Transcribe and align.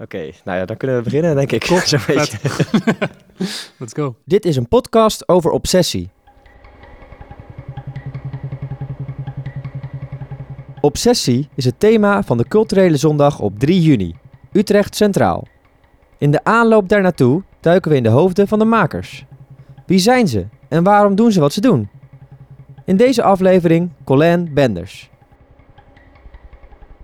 Oké, 0.00 0.30
nou 0.44 0.58
ja, 0.58 0.64
dan 0.64 0.76
kunnen 0.76 0.96
we 0.96 1.02
beginnen, 1.02 1.36
denk 1.36 1.52
ik. 1.52 1.60
Klopt, 1.60 1.88
Zo'n 1.88 2.00
beetje. 2.06 2.38
Let's 3.78 3.92
go. 3.92 4.14
Dit 4.24 4.44
is 4.44 4.56
een 4.56 4.68
podcast 4.68 5.28
over 5.28 5.50
obsessie. 5.50 6.10
Obsessie 10.80 11.48
is 11.54 11.64
het 11.64 11.80
thema 11.80 12.22
van 12.22 12.36
de 12.36 12.48
culturele 12.48 12.96
zondag 12.96 13.40
op 13.40 13.58
3 13.58 13.80
juni, 13.80 14.14
Utrecht 14.52 14.96
Centraal. 14.96 15.46
In 16.18 16.30
de 16.30 16.44
aanloop 16.44 16.88
daar 16.88 17.02
naartoe 17.02 17.42
duiken 17.60 17.90
we 17.90 17.96
in 17.96 18.02
de 18.02 18.08
hoofden 18.08 18.48
van 18.48 18.58
de 18.58 18.64
makers. 18.64 19.24
Wie 19.86 19.98
zijn 19.98 20.28
ze 20.28 20.46
en 20.68 20.82
waarom 20.82 21.14
doen 21.14 21.32
ze 21.32 21.40
wat 21.40 21.52
ze 21.52 21.60
doen? 21.60 21.88
In 22.84 22.96
deze 22.96 23.22
aflevering 23.22 23.90
Colin 24.04 24.50
Benders. 24.54 25.10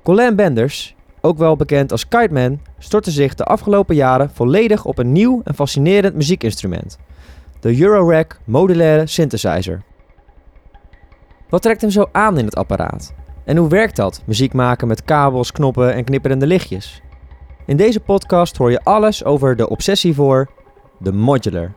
Colin 0.02 0.36
Benders, 0.36 0.95
ook 1.26 1.38
wel 1.38 1.56
bekend 1.56 1.92
als 1.92 2.08
Kiteman, 2.08 2.60
stortte 2.78 3.10
zich 3.10 3.34
de 3.34 3.44
afgelopen 3.44 3.94
jaren 3.94 4.30
volledig 4.30 4.84
op 4.84 4.98
een 4.98 5.12
nieuw 5.12 5.40
en 5.44 5.54
fascinerend 5.54 6.14
muziekinstrument. 6.14 6.98
De 7.60 7.80
Eurorack 7.80 8.40
modulaire 8.44 9.06
synthesizer. 9.06 9.82
Wat 11.48 11.62
trekt 11.62 11.80
hem 11.80 11.90
zo 11.90 12.08
aan 12.12 12.38
in 12.38 12.44
het 12.44 12.56
apparaat? 12.56 13.14
En 13.44 13.56
hoe 13.56 13.68
werkt 13.68 13.96
dat, 13.96 14.22
muziek 14.24 14.52
maken 14.52 14.88
met 14.88 15.04
kabels, 15.04 15.52
knoppen 15.52 15.94
en 15.94 16.04
knipperende 16.04 16.46
lichtjes? 16.46 17.02
In 17.66 17.76
deze 17.76 18.00
podcast 18.00 18.56
hoor 18.56 18.70
je 18.70 18.84
alles 18.84 19.24
over 19.24 19.56
de 19.56 19.68
obsessie 19.68 20.14
voor 20.14 20.50
de 20.98 21.12
modular. 21.12 21.72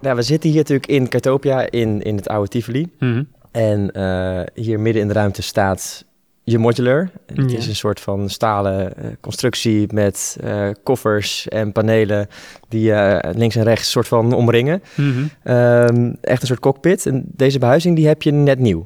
Ja, 0.00 0.14
we 0.14 0.22
zitten 0.22 0.50
hier 0.50 0.58
natuurlijk 0.58 0.86
in 0.86 1.08
Cartopia 1.08 1.70
in, 1.70 2.02
in 2.02 2.16
het 2.16 2.28
oude 2.28 2.48
Tivoli. 2.48 2.92
Mhm. 2.98 3.22
En 3.50 3.90
eh, 3.90 4.42
hier 4.54 4.80
midden 4.80 5.02
in 5.02 5.08
de 5.08 5.14
ruimte 5.14 5.42
staat 5.42 6.04
je 6.48 6.58
modular. 6.58 7.10
Het 7.26 7.50
Ja. 7.50 7.56
is 7.56 7.66
een 7.66 7.76
soort 7.76 8.00
van 8.00 8.28
stalen 8.28 8.96
eh, 8.96 9.10
constructie 9.20 9.92
met 9.94 10.36
eh, 10.40 10.68
koffers 10.82 11.48
en 11.48 11.72
panelen 11.72 12.28
die 12.68 12.92
eh, 12.92 13.34
links 13.36 13.56
en 13.56 13.62
rechts 13.62 13.90
soort 13.90 14.08
van 14.08 14.32
omringen. 14.32 14.82
Mhm. 14.94 15.26
Ehm, 15.42 16.12
echt 16.20 16.40
een 16.40 16.46
soort 16.46 16.60
cockpit. 16.60 17.06
En 17.06 17.24
deze 17.26 17.58
behuizing 17.58 17.96
die 17.96 18.06
heb 18.06 18.22
je 18.22 18.30
net 18.32 18.58
nieuw. 18.58 18.82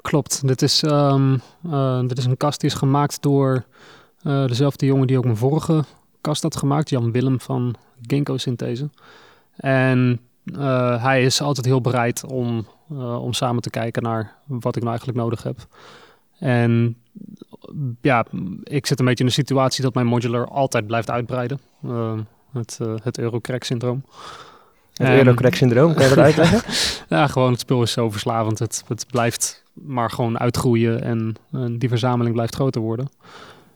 Klopt. 0.00 0.46
Dit 0.46 0.62
is, 0.62 0.82
ehm, 0.82 1.36
eh, 1.70 2.00
dit 2.00 2.18
is 2.18 2.24
een 2.24 2.36
kast 2.36 2.60
die 2.60 2.70
is 2.70 2.76
gemaakt 2.76 3.22
door 3.22 3.64
dezelfde 4.22 4.86
jongen 4.86 5.06
die 5.06 5.18
ook 5.18 5.24
mijn 5.24 5.36
vorige 5.36 5.84
kast 6.20 6.42
had 6.42 6.56
gemaakt, 6.56 6.90
Jan 6.90 7.12
Willem 7.12 7.40
van 7.40 7.74
Ginkgo 8.02 8.36
Synthese. 8.36 8.90
En 9.56 10.20
hij 11.00 11.22
is 11.24 11.40
altijd 11.42 11.66
heel 11.66 11.80
bereid 11.80 12.24
om, 12.24 12.66
om 13.20 13.32
samen 13.32 13.62
te 13.62 13.70
kijken 13.70 14.02
naar 14.02 14.34
wat 14.46 14.76
ik 14.76 14.82
nou 14.82 14.88
eigenlijk 14.96 15.18
nodig 15.18 15.42
heb. 15.42 15.66
En 16.38 16.96
ja, 18.00 18.26
ik 18.62 18.86
zit 18.86 18.98
een 18.98 19.04
beetje 19.04 19.24
in 19.24 19.28
de 19.30 19.36
situatie 19.36 19.82
dat 19.82 19.94
mijn 19.94 20.06
modular 20.06 20.48
altijd 20.48 20.86
blijft 20.86 21.10
uitbreiden. 21.10 21.60
Eh, 21.84 22.12
het, 22.52 22.78
eh 22.80 22.94
het 23.02 23.18
Eurocrack-syndroom. 23.18 24.04
Het 24.92 25.06
En- 25.06 25.16
Eurocrack 25.16 25.54
syndroom, 25.54 25.94
kan 25.94 26.02
je 26.02 26.08
dat 26.14 26.24
uitleggen? 26.28 26.60
Ja, 27.08 27.26
gewoon 27.26 27.50
het 27.50 27.60
spul 27.60 27.82
is 27.82 27.92
zo 27.92 28.10
verslavend. 28.10 28.58
Het, 28.58 28.84
het 28.88 29.06
blijft 29.10 29.64
maar 29.72 30.10
gewoon 30.10 30.38
uitgroeien 30.38 31.02
en, 31.02 31.34
en 31.52 31.78
die 31.78 31.88
verzameling 31.88 32.34
blijft 32.34 32.54
groter 32.54 32.80
worden. 32.80 33.08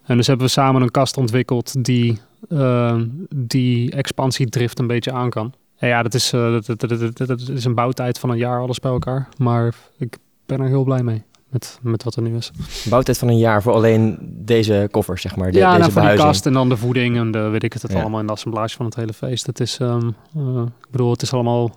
En 0.04 0.16
dus 0.16 0.26
hebben 0.26 0.46
we 0.46 0.52
samen 0.52 0.82
een 0.82 0.90
kast 0.90 1.16
ontwikkeld 1.16 1.84
die 1.84 2.18
eh, 2.48 3.00
die 3.36 3.90
expansiedrift 3.90 4.78
een 4.78 4.86
beetje 4.86 5.12
aan 5.12 5.30
kan. 5.30 5.52
En 5.76 5.88
ja, 5.88 6.02
dat 6.02 6.14
is, 6.14 6.32
eh, 6.32 6.40
dat, 6.52 6.66
dat, 6.66 6.80
dat, 6.80 7.16
dat- 7.16 7.28
dat 7.28 7.40
is 7.48 7.64
een 7.64 7.74
bouwtijd 7.74 8.18
van 8.18 8.30
een 8.30 8.36
jaar 8.38 8.60
alles 8.60 8.78
bij 8.80 8.90
elkaar. 8.90 9.28
Maar 9.38 9.74
ik 9.98 10.16
ben 10.46 10.60
er 10.60 10.66
heel 10.68 10.84
blij 10.84 11.02
mee 11.02 11.22
met, 11.50 11.78
met 11.82 12.02
wat 12.02 12.16
er 12.16 12.22
nu 12.22 12.36
is. 12.36 12.50
Bouwtijd 12.88 13.18
van 13.18 13.28
een 13.28 13.38
jaar 13.38 13.62
voor 13.62 13.72
alleen 13.72 14.18
deze 14.22 14.88
koffers, 14.90 15.22
zeg 15.22 15.36
maar. 15.36 15.50
De, 15.50 15.58
ja, 15.58 15.66
deze 15.66 15.78
nou, 15.78 15.92
van 15.92 16.02
die 16.02 16.10
behuizing. 16.10 16.28
kast 16.30 16.46
en 16.46 16.52
dan 16.52 16.68
de 16.68 16.76
voeding 16.76 17.16
en 17.16 17.30
de, 17.30 17.38
weet 17.38 17.62
ik 17.62 17.72
het, 17.72 17.82
het 17.82 17.92
Ja. 17.92 18.00
allemaal 18.00 18.20
in 18.20 18.26
de 18.26 18.32
assemblage 18.32 18.76
van 18.76 18.86
het 18.86 18.94
hele 18.94 19.12
feest. 19.12 19.46
Het 19.46 19.60
is, 19.60 19.78
ehm, 19.78 20.10
eh, 20.36 20.62
ik 20.80 20.90
bedoel, 20.90 21.10
het 21.10 21.22
is 21.22 21.32
allemaal 21.32 21.70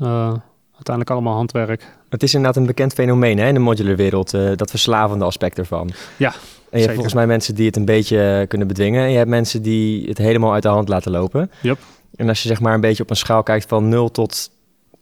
eh, 0.00 0.34
uiteindelijk 0.72 1.10
allemaal 1.10 1.34
handwerk. 1.34 1.96
Het 2.08 2.22
is 2.22 2.34
inderdaad 2.34 2.60
een 2.60 2.66
bekend 2.66 2.92
fenomeen 2.92 3.38
hè, 3.38 3.48
in 3.48 3.54
de 3.54 3.60
modular 3.60 3.96
wereld, 3.96 4.34
eh, 4.34 4.50
dat 4.56 4.70
verslavende 4.70 5.24
aspect 5.24 5.58
ervan. 5.58 5.90
Ja, 6.16 6.32
En 6.70 6.78
je 6.78 6.80
hebt 6.80 6.92
volgens 6.92 7.14
mij 7.14 7.26
mensen 7.26 7.54
die 7.54 7.66
het 7.66 7.76
een 7.76 7.84
beetje 7.84 8.44
kunnen 8.48 8.68
bedwingen. 8.68 9.02
En 9.04 9.10
je 9.10 9.16
hebt 9.16 9.28
mensen 9.30 9.62
die 9.62 10.08
het 10.08 10.18
helemaal 10.18 10.52
uit 10.52 10.62
de 10.62 10.68
hand 10.68 10.88
laten 10.88 11.12
lopen. 11.12 11.50
Yep. 11.62 11.78
En 12.16 12.28
als 12.28 12.42
je 12.42 12.48
zeg 12.48 12.60
maar 12.60 12.74
een 12.74 12.80
beetje 12.80 13.02
op 13.02 13.10
een 13.10 13.16
schaal 13.16 13.42
kijkt 13.42 13.68
van 13.68 13.88
0 13.88 14.10
tot 14.10 14.50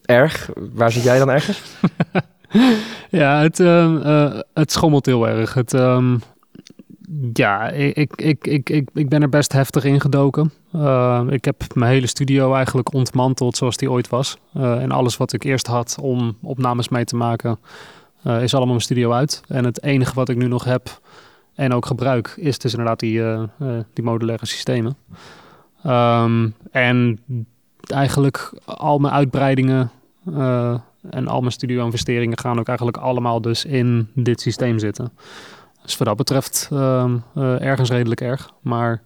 erg, 0.04 0.50
waar 0.72 0.92
zit 0.92 1.02
jij 1.02 1.18
dan 1.18 1.30
ergens? 1.30 1.62
Ja, 3.10 3.40
het, 3.40 3.60
ehm, 3.60 3.96
eh, 3.96 4.38
het 4.54 4.72
schommelt 4.72 5.06
heel 5.06 5.28
erg. 5.28 5.54
Het, 5.54 5.74
ehm, 5.74 6.16
ja, 7.32 7.68
ik, 7.68 7.96
ik, 7.96 8.46
ik, 8.46 8.68
ik, 8.70 8.90
ik, 8.94 9.08
ben 9.08 9.22
er 9.22 9.28
best 9.28 9.52
heftig 9.52 9.84
in 9.84 10.00
gedoken. 10.00 10.52
Eh, 10.72 11.22
ik 11.28 11.44
heb 11.44 11.74
mijn 11.74 11.92
hele 11.92 12.06
studio 12.06 12.54
eigenlijk 12.54 12.92
ontmanteld 12.92 13.56
zoals 13.56 13.76
die 13.76 13.90
ooit 13.90 14.08
was. 14.08 14.36
Eh, 14.52 14.82
en 14.82 14.90
alles 14.90 15.16
wat 15.16 15.32
ik 15.32 15.44
eerst 15.44 15.66
had 15.66 15.98
om 16.00 16.36
opnames 16.42 16.88
mee 16.88 17.04
te 17.04 17.16
maken, 17.16 17.58
eh, 18.22 18.42
is 18.42 18.52
allemaal 18.52 18.74
mijn 18.74 18.84
studio 18.84 19.12
uit. 19.12 19.42
En 19.48 19.64
het 19.64 19.82
enige 19.82 20.14
wat 20.14 20.28
ik 20.28 20.36
nu 20.36 20.46
nog 20.46 20.64
heb 20.64 21.00
en 21.54 21.72
ook 21.72 21.86
gebruik, 21.86 22.34
is 22.36 22.58
dus 22.58 22.72
inderdaad 22.72 23.00
die, 23.00 23.22
die 23.92 24.04
modulaire 24.04 24.46
systemen. 24.46 24.96
Ehm, 25.82 26.48
en 26.70 27.20
eigenlijk 27.86 28.52
al 28.64 28.98
mijn 28.98 29.14
uitbreidingen 29.14 29.90
en 31.10 31.28
al 31.28 31.40
mijn 31.40 31.52
studio-investeringen 31.52 32.38
gaan 32.38 32.58
ook 32.58 32.68
eigenlijk 32.68 32.98
allemaal 32.98 33.40
dus 33.40 33.64
in 33.64 34.08
dit 34.14 34.40
systeem 34.40 34.78
zitten. 34.78 35.12
Dus 35.82 35.96
wat 35.96 36.06
dat 36.06 36.16
betreft 36.16 36.68
ehm, 36.72 37.16
eh, 37.34 37.60
ergens 37.60 37.90
redelijk 37.90 38.20
erg. 38.20 38.52
Maar 38.60 39.02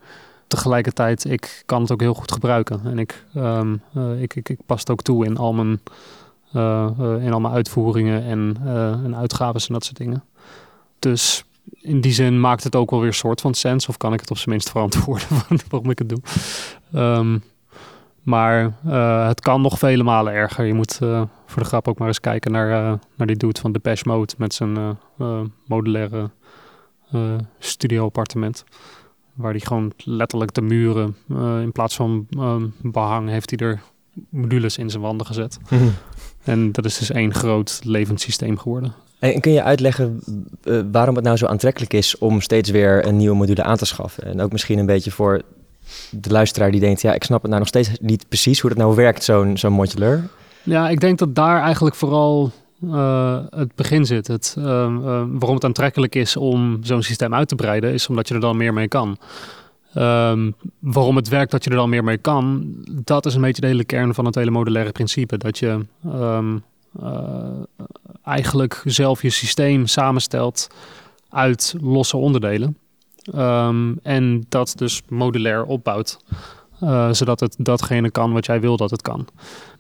tegelijkertijd, 0.47 1.25
ik 1.25 1.63
kan 1.67 1.81
het 1.81 1.93
ook 1.93 2.01
heel 2.01 2.15
goed 2.15 2.33
gebruiken. 2.33 2.81
En 2.85 2.99
ik, 2.99 3.25
ehm, 3.35 3.77
eh, 3.95 4.23
ik, 4.23 4.35
ik, 4.35 4.49
ik 4.49 4.59
pas 4.67 4.81
het 4.81 4.91
ook 4.91 5.03
toe 5.03 5.25
in 5.25 5.37
al 5.37 5.53
mijn, 5.53 5.81
eh, 6.53 6.91
in 7.21 7.33
al 7.33 7.41
mijn 7.41 7.55
uitvoeringen 7.55 8.25
en, 8.25 8.57
en 9.05 9.17
uitgaves 9.17 9.67
en 9.67 9.73
dat 9.73 9.85
soort 9.85 9.97
dingen. 9.97 10.25
Dus 10.99 11.45
in 11.81 12.01
die 12.01 12.13
zin 12.13 12.41
maakt 12.41 12.65
het 12.65 12.77
ook 12.77 12.91
wel 12.91 13.01
weer 13.01 13.15
soort 13.15 13.41
van 13.41 13.55
sens. 13.55 13.89
Of 13.89 13.97
kan 13.97 14.13
ik 14.13 14.21
het 14.21 14.31
op 14.31 14.37
zijn 14.37 14.51
minst 14.51 14.71
verantwoorden 14.71 15.29
waarom 15.71 15.91
ik 15.91 15.99
het 15.99 16.09
doe. 16.09 16.21
Ehm, 16.93 17.39
maar 18.25 18.75
eh, 18.87 19.27
het 19.27 19.41
kan 19.41 19.61
nog 19.61 19.79
vele 19.79 20.03
malen 20.03 20.33
erger. 20.33 20.65
Je 20.65 20.75
moet 20.75 20.99
eh, 21.03 21.23
voor 21.47 21.63
de 21.63 21.69
grap 21.69 21.89
ook 21.89 21.99
maar 21.99 22.09
eens 22.09 22.21
kijken 22.21 22.53
naar, 22.53 22.71
eh, 22.71 22.99
naar 23.17 23.27
die 23.27 23.37
dude 23.37 23.61
van 23.61 23.73
Depeche 23.73 24.09
Mode 24.09 24.35
met 24.39 24.55
zijn 24.55 24.99
modulaire 25.67 26.31
studio-appartement. 27.59 28.65
Waar 29.35 29.51
hij 29.51 29.61
gewoon 29.61 29.93
letterlijk 29.97 30.55
de 30.55 30.61
muren, 30.61 31.17
in 31.63 31.73
plaats 31.73 31.97
van 31.97 32.27
eh, 32.31 32.57
behang, 32.83 33.29
heeft 33.29 33.51
hij 33.51 33.69
er 33.69 33.81
modules 34.29 34.79
in 34.79 34.91
zijn 34.91 35.03
wanden 35.03 35.27
gezet. 35.27 35.59
En 36.45 36.73
dat 36.73 36.85
is 36.85 36.99
dus 36.99 37.11
één 37.11 37.35
groot 37.35 37.81
levend 37.85 38.21
systeem 38.21 38.59
geworden. 38.59 38.95
En 39.19 39.41
kun 39.41 39.53
je 39.53 39.63
uitleggen 39.63 40.21
waarom 40.93 41.15
het 41.15 41.25
nou 41.25 41.37
zo 41.37 41.47
aantrekkelijk 41.47 41.93
is 41.93 42.19
om 42.19 42.41
steeds 42.41 42.71
weer 42.71 43.07
een 43.07 43.17
nieuwe 43.17 43.37
module 43.37 43.63
aan 43.63 43.77
te 43.77 43.85
schaffen? 43.85 44.25
En 44.25 44.41
ook 44.41 44.53
misschien 44.53 44.79
een 44.79 44.87
beetje 44.87 45.11
voor 45.11 45.43
de 46.11 46.31
luisteraar 46.31 46.71
die 46.71 46.81
denkt, 46.81 47.03
ja, 47.03 47.13
ik 47.13 47.25
snap 47.25 47.41
het 47.41 47.49
nou 47.49 47.59
nog 47.59 47.69
steeds 47.69 47.91
niet 48.01 48.29
precies 48.29 48.61
hoe 48.61 48.71
dat 48.71 48.79
nou 48.79 48.95
werkt, 48.95 49.25
zo'n 49.25 49.57
zo'n 49.57 49.73
modular. 49.73 50.23
Ja, 50.63 50.89
ik 50.89 51.01
denk 51.01 51.19
dat 51.19 51.35
daar 51.35 51.63
eigenlijk 51.63 51.95
vooral 51.95 52.53
eh, 52.91 53.39
het 53.51 53.75
begin 53.75 54.07
zit. 54.07 54.27
Het, 54.27 54.55
eh, 54.59 54.85
eh, 54.85 55.01
waarom 55.29 55.55
het 55.55 55.65
aantrekkelijk 55.65 56.15
is 56.15 56.37
om 56.37 56.79
zo'n 56.83 57.03
systeem 57.03 57.35
uit 57.35 57.49
te 57.49 57.55
breiden, 57.55 57.93
is 57.93 58.09
omdat 58.09 58.29
je 58.29 58.35
er 58.35 58.41
dan 58.41 58.57
meer 58.57 58.73
mee 58.73 58.89
kan. 58.89 59.19
Ehm, 59.95 60.51
waarom 60.79 61.17
het 61.17 61.29
werkt 61.29 61.51
dat 61.51 61.65
je 61.65 61.71
er 61.71 61.77
dan 61.77 61.89
meer 61.89 62.05
mee 62.05 62.19
kan, 62.19 62.75
dat 62.91 63.27
is 63.27 63.35
een 63.35 63.41
beetje 63.41 63.61
de 63.61 63.67
hele 63.67 63.85
kern 63.85 64.15
van 64.15 64.25
het 64.25 64.35
hele 64.35 64.51
modulaire 64.51 64.93
principe. 64.93 65.37
Dat 65.37 65.59
je 65.59 65.87
ehm, 66.05 66.57
eh, 67.01 67.89
eigenlijk 68.25 68.83
zelf 68.85 69.23
je 69.23 69.31
systeem 69.31 69.87
samenstelt 69.87 70.69
uit 71.31 71.75
losse 71.81 72.17
onderdelen. 72.17 72.77
Ehm, 73.33 73.93
en 74.03 74.45
dat 74.49 74.73
dus 74.77 75.03
modulair 75.09 75.65
opbouwt. 75.65 76.19
eh, 76.81 77.13
zodat 77.13 77.41
het 77.41 77.57
datgene 77.59 78.11
kan 78.11 78.33
wat 78.33 78.47
jij 78.47 78.61
wil 78.61 78.77
dat 78.77 78.91
het 78.91 79.03
kan. 79.03 79.27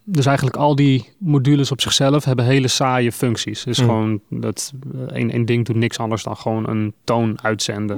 Dus 0.04 0.26
eigenlijk 0.26 0.56
al 0.56 0.74
die 0.74 1.08
modules 1.18 1.70
op 1.70 1.80
zichzelf 1.80 2.24
hebben 2.24 2.44
hele 2.44 2.68
saaie 2.68 3.12
functies. 3.12 3.64
Dus 3.64 3.78
Mm. 3.78 3.84
gewoon 3.84 4.20
dat 4.28 4.72
eh, 4.94 5.00
één, 5.16 5.30
één 5.30 5.44
ding 5.44 5.64
doet 5.66 5.76
niks 5.76 5.98
anders 5.98 6.22
dan 6.22 6.36
gewoon 6.36 6.68
een 6.68 6.92
toon 7.04 7.38
uitzenden. 7.42 7.96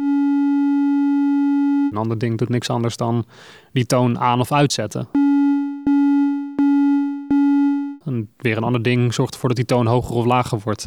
Een 1.90 1.96
ander 1.98 2.18
ding 2.18 2.38
doet 2.38 2.48
niks 2.48 2.70
anders 2.70 2.96
dan 2.96 3.24
die 3.72 3.86
toon 3.86 4.18
aan 4.18 4.40
of 4.40 4.52
uitzetten. 4.52 5.08
En 8.04 8.28
weer 8.38 8.56
een 8.56 8.62
ander 8.64 8.82
ding 8.82 9.14
zorgt 9.14 9.32
ervoor 9.34 9.48
dat 9.48 9.58
die 9.58 9.66
toon 9.66 9.86
hoger 9.86 10.14
of 10.16 10.24
lager 10.24 10.60
wordt. 10.64 10.86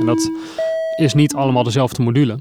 En 0.00 0.06
dat 0.06 0.30
is 0.96 1.14
niet 1.14 1.34
allemaal 1.34 1.62
dezelfde 1.62 2.02
module. 2.02 2.40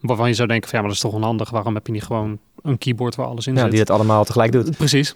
Waarvan 0.00 0.28
je 0.28 0.34
zou 0.34 0.48
denken 0.48 0.68
van 0.68 0.78
ja, 0.78 0.84
maar 0.84 0.94
dat 0.94 1.04
is 1.04 1.10
toch 1.10 1.20
onhandig. 1.20 1.50
Waarom 1.50 1.74
heb 1.74 1.86
je 1.86 1.92
niet 1.92 2.02
gewoon 2.02 2.38
een 2.62 2.78
keyboard 2.78 3.14
waar 3.14 3.26
alles 3.26 3.46
in 3.46 3.54
Ja, 3.54 3.60
zit. 3.60 3.70
die 3.70 3.80
het 3.80 3.90
allemaal 3.90 4.24
tegelijk 4.24 4.52
doet. 4.52 4.76
Precies. 4.76 5.14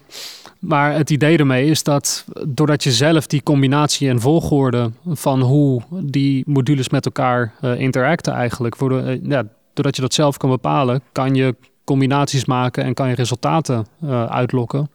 Maar 0.59 0.95
het 0.95 1.11
idee 1.11 1.39
ermee 1.39 1.67
is 1.67 1.83
dat 1.83 2.25
doordat 2.47 2.83
je 2.83 2.93
zelf 2.93 3.27
die 3.27 3.43
combinatie 3.43 4.09
en 4.09 4.21
volgorde 4.21 4.91
van 5.07 5.41
hoe 5.41 5.83
die 6.03 6.43
modules 6.47 6.89
met 6.89 7.05
elkaar 7.05 7.55
eh, 7.61 7.81
interacten 7.81 8.33
eigenlijk, 8.33 8.77
worden, 8.77 9.07
eh, 9.07 9.19
ja, 9.31 9.45
doordat 9.75 9.97
je 9.97 10.03
dat 10.03 10.15
zelf 10.15 10.37
kan 10.37 10.51
bepalen, 10.51 11.03
kan 11.13 11.35
je 11.35 11.55
combinaties 11.85 12.45
maken 12.45 12.85
en 12.85 12.95
kan 12.95 13.09
je 13.09 13.15
resultaten 13.15 13.87
eh, 14.03 14.25
uitlokken 14.25 14.91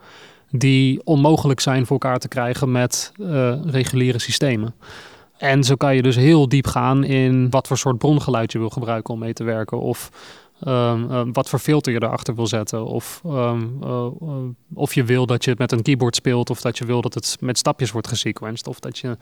die 0.50 1.01
onmogelijk 1.04 1.60
zijn 1.60 1.86
voor 1.86 2.00
elkaar 2.00 2.19
te 2.19 2.28
krijgen 2.28 2.72
met 2.72 3.12
reguliere 3.66 4.19
systemen. 4.19 4.74
En 5.38 5.63
zo 5.63 5.75
kan 5.75 5.95
je 5.95 6.01
dus 6.01 6.15
heel 6.15 6.47
diep 6.50 6.68
gaan 6.68 7.03
in 7.03 7.50
wat 7.50 7.68
voor 7.68 7.77
soort 7.77 7.97
brongeluid 7.97 8.51
je 8.51 8.59
wil 8.59 8.69
gebruiken 8.69 9.13
om 9.13 9.19
mee 9.19 9.33
te 9.33 9.44
werken. 9.44 9.80
Of 9.80 10.09
ehm, 10.63 11.12
ehm, 11.12 11.31
wat 11.31 11.50
voor 11.50 11.59
filter 11.59 11.94
je 11.94 12.03
erachter 12.03 12.35
wil 12.35 12.47
zetten. 12.47 12.85
Of, 12.85 13.21
ehm, 13.25 13.62
eh, 13.81 14.06
eh, 14.21 14.33
of 14.74 14.94
je 14.94 15.03
wil 15.03 15.25
dat 15.25 15.44
je 15.44 15.50
het 15.50 15.59
met 15.59 15.71
een 15.71 15.81
keyboard 15.81 16.15
speelt. 16.15 16.50
Of 16.50 16.62
dat 16.62 16.77
je 16.77 16.85
wil 16.85 17.01
dat 17.01 17.13
het 17.13 17.38
met 17.39 17.57
stapjes 17.57 17.91
wordt 17.91 18.07
gesequenced. 18.07 18.68
Of 18.68 18.80
dat 18.80 18.97
je 18.97 19.18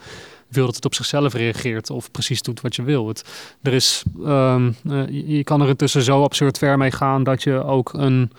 wil 0.47 0.65
dat 0.65 0.75
het 0.75 0.85
op 0.85 0.93
zichzelf 0.95 1.33
reageert. 1.33 1.89
Of 1.89 2.11
precies 2.11 2.41
doet 2.41 2.61
wat 2.61 2.75
je 2.75 2.83
wil. 2.83 3.07
Het, 3.07 3.23
er 3.61 3.73
is, 3.73 4.03
eh, 4.25 4.61
je- 5.09 5.43
kan 5.43 5.61
er 5.61 5.67
intussen 5.67 6.01
zo 6.01 6.23
absurd 6.23 6.57
ver 6.57 6.77
mee 6.77 6.91
gaan 6.91 7.23
dat 7.23 7.43
je 7.43 7.63
ook 7.63 7.93
een 7.93 8.31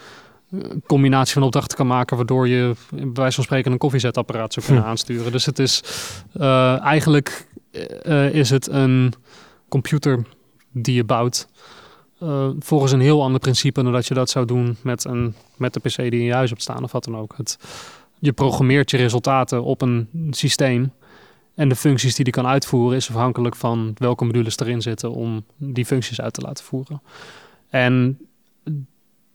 combinatie 0.86 1.32
van 1.34 1.42
opdrachten 1.42 1.76
kan 1.76 1.86
maken, 1.86 2.16
waardoor 2.16 2.48
je 2.48 2.74
bij 2.90 3.10
wijze 3.12 3.34
van 3.34 3.44
spreken 3.44 3.72
een 3.72 3.78
koffiezetapparaat 3.78 4.52
zou 4.52 4.66
kunnen 4.66 4.84
Hm. 4.84 4.90
aansturen. 4.90 5.32
Dus 5.32 5.46
het 5.46 5.58
is 5.58 5.82
eigenlijk 6.82 7.46
eh, 7.72 8.34
is 8.34 8.50
het 8.50 8.68
een 8.68 9.12
computer 9.68 10.26
die 10.72 10.94
je 10.94 11.04
bouwt 11.04 11.48
eh, 12.22 12.50
volgens 12.58 12.92
een 12.92 13.00
heel 13.00 13.22
ander 13.22 13.40
principe 13.40 13.82
dan 13.82 13.92
dat 13.92 14.06
je 14.06 14.14
dat 14.14 14.30
zou 14.30 14.46
doen 14.46 14.76
met, 14.82 15.04
een, 15.04 15.34
met 15.56 15.74
de 15.74 15.80
PC 15.80 15.96
die 15.96 16.10
in 16.10 16.22
je 16.22 16.32
huis 16.32 16.50
hebt 16.50 16.62
staan 16.62 16.82
of 16.82 16.92
wat 16.92 17.04
dan 17.04 17.16
ook. 17.16 17.34
Het, 17.36 17.58
je 18.18 18.32
programmeert 18.32 18.90
je 18.90 18.96
resultaten 18.96 19.62
op 19.62 19.82
een 19.82 20.08
systeem. 20.30 20.92
En 21.54 21.68
de 21.68 21.76
functies 21.76 22.14
die 22.14 22.24
die 22.24 22.32
kan 22.32 22.46
uitvoeren 22.46 22.96
is 22.96 23.08
afhankelijk 23.08 23.56
van 23.56 23.92
welke 23.94 24.24
modules 24.24 24.58
erin 24.58 24.82
zitten 24.82 25.12
om 25.12 25.44
die 25.56 25.86
functies 25.86 26.20
uit 26.20 26.32
te 26.32 26.40
laten 26.40 26.64
voeren. 26.64 27.02
En 27.68 28.18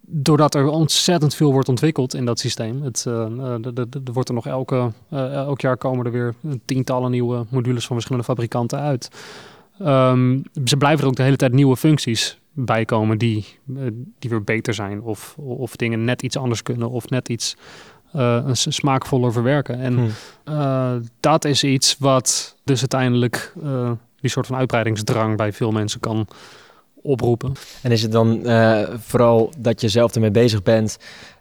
doordat 0.10 0.56
er 0.56 0.68
ontzettend 0.68 1.36
veel 1.36 1.52
wordt 1.52 1.70
ontwikkeld 1.70 2.14
in 2.14 2.26
dat 2.26 2.40
systeem, 2.40 2.82
het, 2.82 3.04
eh, 3.08 3.26
eh, 3.26 3.66
er 4.06 4.14
wordt 4.14 4.30
er 4.30 4.36
nog 4.36 4.48
elke, 4.48 4.92
eh, 5.10 5.34
elk 5.34 5.62
jaar 5.62 5.78
komen 5.78 6.06
er 6.06 6.12
weer 6.12 6.34
tientallen 6.66 7.12
nieuwe 7.12 7.46
modules 7.50 7.86
van 7.86 7.96
verschillende 7.96 8.28
fabrikanten 8.28 8.80
uit. 8.80 9.10
Ehm, 9.80 10.40
ze 10.66 10.78
blijven 10.78 11.04
er 11.04 11.10
ook 11.10 11.16
de 11.16 11.24
hele 11.24 11.36
tijd 11.36 11.52
nieuwe 11.52 11.78
functies 11.78 12.40
bij 12.54 12.86
komen 12.86 13.18
die, 13.18 13.46
die 14.20 14.30
weer 14.30 14.44
beter 14.44 14.74
zijn 14.74 15.02
of, 15.02 15.36
of 15.38 15.76
dingen 15.76 16.04
net 16.04 16.22
iets 16.22 16.38
anders 16.38 16.64
kunnen 16.64 16.90
of 16.90 17.10
net 17.10 17.30
iets 17.30 17.56
smaakvoller 18.52 19.32
verwerken. 19.32 19.80
En 19.80 19.94
Hm. 19.94 20.06
eh, 20.44 20.92
dat 21.20 21.46
is 21.46 21.64
iets 21.64 21.96
wat 22.00 22.58
dus 22.64 22.80
uiteindelijk 22.80 23.54
die 24.20 24.30
soort 24.30 24.48
van 24.48 24.58
uitbreidingsdrang 24.58 25.38
bij 25.38 25.54
veel 25.54 25.72
mensen 25.72 26.00
kan 26.00 26.28
oproepen. 27.02 27.54
En 27.82 27.92
is 27.92 28.02
het 28.02 28.12
dan 28.12 28.46
eh, 28.46 28.80
vooral 28.98 29.52
dat 29.58 29.82
je 29.82 29.90
zelf 29.90 30.16
ermee 30.16 30.32
bezig 30.32 30.64
bent 30.64 30.98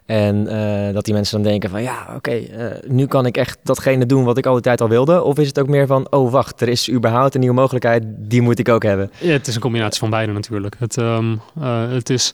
en 0.07 0.47
eh, 0.47 0.93
dat 0.93 1.05
die 1.05 1.13
mensen 1.13 1.41
dan 1.41 1.51
denken 1.51 1.69
van 1.69 1.81
ja, 1.81 2.13
oké, 2.15 2.31
eh, 2.31 2.89
nu 2.89 3.05
kan 3.05 3.25
ik 3.25 3.37
echt 3.37 3.59
datgene 3.63 4.05
doen 4.05 4.23
wat 4.23 4.37
ik 4.37 4.45
al 4.45 4.53
die 4.53 4.61
tijd 4.61 4.81
al 4.81 4.89
wilde? 4.89 5.23
Of 5.23 5.39
is 5.39 5.47
het 5.47 5.59
ook 5.59 5.67
meer 5.67 5.87
van, 5.87 6.11
oh 6.11 6.31
wacht, 6.31 6.61
er 6.61 6.67
is 6.67 6.91
überhaupt 6.91 7.33
een 7.33 7.39
nieuwe 7.39 7.55
mogelijkheid, 7.55 8.03
die 8.07 8.41
moet 8.41 8.59
ik 8.59 8.69
ook 8.69 8.83
hebben? 8.83 9.11
Ja, 9.19 9.31
het 9.31 9.47
is 9.47 9.55
een 9.55 9.61
combinatie 9.61 9.99
van 9.99 10.09
beide 10.09 10.31
natuurlijk. 10.31 10.75
Het, 10.79 10.97
ehm 10.97 11.35
eh, 11.61 11.91
het 11.91 12.09
is 12.09 12.33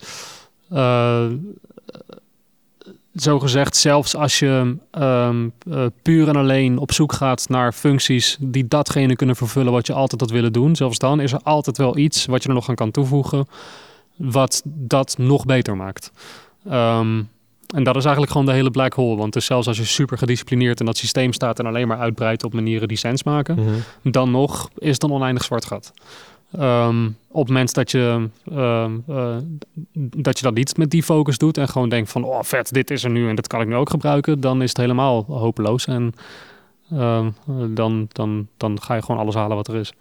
zo 3.16 3.40
gezegd, 3.40 3.76
zelfs 3.76 4.16
als 4.16 4.40
je 4.40 4.78
eh, 4.92 5.30
puur 6.02 6.28
en 6.28 6.36
alleen 6.36 6.78
op 6.78 6.92
zoek 6.92 7.14
gaat 7.14 7.50
naar 7.50 7.74
functies 7.74 8.38
die 8.40 8.68
datgene 8.68 9.16
kunnen 9.16 9.36
vervullen 9.36 9.72
wat 9.72 9.88
je 9.88 9.94
altijd 9.94 10.22
had 10.22 10.32
willen 10.32 10.54
doen, 10.54 10.76
zelfs 10.76 10.98
dan 10.98 11.20
is 11.20 11.32
er 11.32 11.40
altijd 11.44 11.78
wel 11.78 11.98
iets 11.98 12.26
wat 12.26 12.44
je 12.44 12.50
er 12.50 12.56
nog 12.56 12.70
aan 12.70 12.76
kan 12.76 12.92
toevoegen, 12.92 13.48
wat 14.16 14.62
dat 14.66 15.16
nog 15.18 15.46
beter 15.46 15.78
maakt. 15.78 16.12
Ehm, 16.70 17.22
en 17.74 17.84
dat 17.84 17.96
is 17.96 18.04
eigenlijk 18.04 18.32
gewoon 18.32 18.48
de 18.48 18.54
hele 18.54 18.72
black 18.72 18.94
hole. 18.94 19.16
Want 19.16 19.34
dus 19.34 19.46
zelfs 19.46 19.68
als 19.68 19.78
je 19.78 19.86
super 19.86 20.18
gedisciplineerd 20.18 20.80
in 20.80 20.86
dat 20.86 20.98
systeem 20.98 21.34
staat 21.34 21.60
en 21.60 21.66
alleen 21.66 21.88
maar 21.88 22.00
uitbreidt 22.00 22.44
op 22.44 22.54
manieren 22.54 22.88
die 22.88 22.98
sens 22.98 23.24
maken, 23.24 23.84
dan 24.02 24.32
nog 24.32 24.70
is 24.78 24.94
het 24.94 25.04
een 25.04 25.12
oneindig 25.12 25.44
zwart 25.44 25.66
gat. 25.66 25.94
Ehm, 26.58 27.06
op 27.28 27.40
het 27.40 27.48
moment 27.48 27.74
dat 27.74 27.92
je, 27.92 28.30
ehm, 28.52 28.92
eh, 29.08 29.38
dat 29.94 30.38
je 30.38 30.44
dat 30.44 30.54
niet 30.54 30.78
met 30.78 30.90
die 30.90 31.04
focus 31.04 31.38
doet 31.38 31.58
en 31.58 31.68
gewoon 31.68 31.90
denkt 31.90 32.12
van, 32.12 32.24
oh 32.24 32.40
vet, 32.42 32.74
dit 32.74 32.92
is 32.92 33.04
er 33.04 33.10
nu 33.10 33.30
en 33.30 33.36
dat 33.36 33.48
kan 33.48 33.62
ik 33.62 33.68
nu 33.68 33.76
ook 33.76 33.90
gebruiken, 33.90 34.40
dan 34.40 34.62
is 34.62 34.70
het 34.70 34.78
helemaal 34.78 35.26
hopeloos 35.28 35.86
en 35.86 36.14
ehm, 36.92 37.28
eh, 37.48 37.56
dan, 37.70 38.08
dan, 38.12 38.48
dan 38.58 38.82
ga 38.82 38.96
je 38.96 39.02
gewoon 39.02 39.22
alles 39.22 39.36
halen 39.36 39.56
wat 39.56 39.68
er 39.68 39.76
is. 39.76 39.94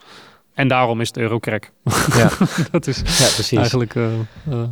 En 0.54 0.68
daarom 0.68 1.00
is 1.00 1.08
het 1.08 1.16
Eurocrack. 1.16 1.70
Ja. 2.16 2.30
dat 2.70 2.86
is 2.86 2.96
Ja, 2.98 3.04
precies. 3.34 3.58
eigenlijk... 3.58 3.94
eh, 3.94 4.12
eh, 4.50 4.62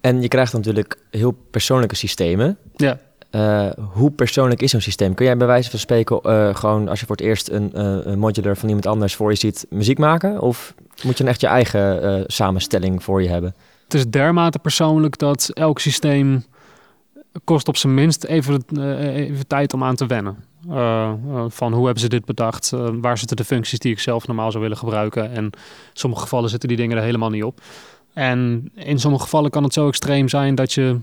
En 0.00 0.22
je 0.22 0.28
krijgt 0.28 0.52
natuurlijk 0.52 0.98
heel 1.10 1.30
persoonlijke 1.50 1.94
systemen. 1.96 2.58
ja. 2.76 2.98
Eh, 3.30 3.66
hoe 3.92 4.10
persoonlijk 4.10 4.62
is 4.62 4.70
zo'n 4.70 4.80
systeem? 4.80 5.14
Kun 5.14 5.26
jij 5.26 5.36
bij 5.36 5.46
wijze 5.46 5.70
van 5.70 5.78
spreken 5.78 6.20
eh, 6.20 6.54
gewoon 6.54 6.88
als 6.88 7.00
je 7.00 7.06
voor 7.06 7.16
het 7.16 7.24
eerst 7.24 7.48
een, 7.48 7.72
eh, 7.72 7.98
een 8.02 8.18
modular 8.18 8.56
van 8.56 8.68
iemand 8.68 8.86
anders 8.86 9.14
voor 9.14 9.30
je 9.30 9.36
ziet 9.36 9.66
muziek 9.68 9.98
maken? 9.98 10.40
Of 10.40 10.74
moet 11.02 11.16
je 11.16 11.22
dan 11.22 11.32
echt 11.32 11.40
je 11.40 11.46
eigen 11.46 12.24
samenstelling 12.26 13.02
voor 13.02 13.22
je 13.22 13.28
hebben? 13.28 13.54
Het 13.84 13.94
is 13.94 14.06
dermate 14.06 14.58
persoonlijk 14.58 15.18
dat 15.18 15.50
elk 15.54 15.78
systeem 15.78 16.44
kost 17.44 17.68
op 17.68 17.76
zijn 17.76 17.94
minst 17.94 18.24
even, 18.24 18.62
even 19.00 19.46
tijd 19.46 19.72
om 19.74 19.84
aan 19.84 19.94
te 19.94 20.06
wennen. 20.06 20.36
Van 21.48 21.72
hoe 21.72 21.84
hebben 21.84 22.00
ze 22.00 22.08
dit 22.08 22.24
bedacht? 22.24 22.72
Waar 23.00 23.18
zitten 23.18 23.36
de 23.36 23.44
functies 23.44 23.78
die 23.78 23.92
ik 23.92 23.98
zelf 23.98 24.26
normaal 24.26 24.50
zou 24.50 24.62
willen 24.62 24.78
gebruiken? 24.78 25.30
En 25.30 25.44
in 25.44 25.52
sommige 25.92 26.22
gevallen 26.22 26.50
zitten 26.50 26.68
die 26.68 26.76
dingen 26.76 26.96
er 26.96 27.02
helemaal 27.02 27.30
niet 27.30 27.44
op. 27.44 27.60
En 28.12 28.70
in 28.74 28.98
sommige 28.98 29.22
gevallen 29.22 29.50
kan 29.50 29.62
het 29.62 29.72
zo 29.72 29.88
extreem 29.88 30.28
zijn 30.28 30.54
dat 30.54 30.72
je 30.72 30.98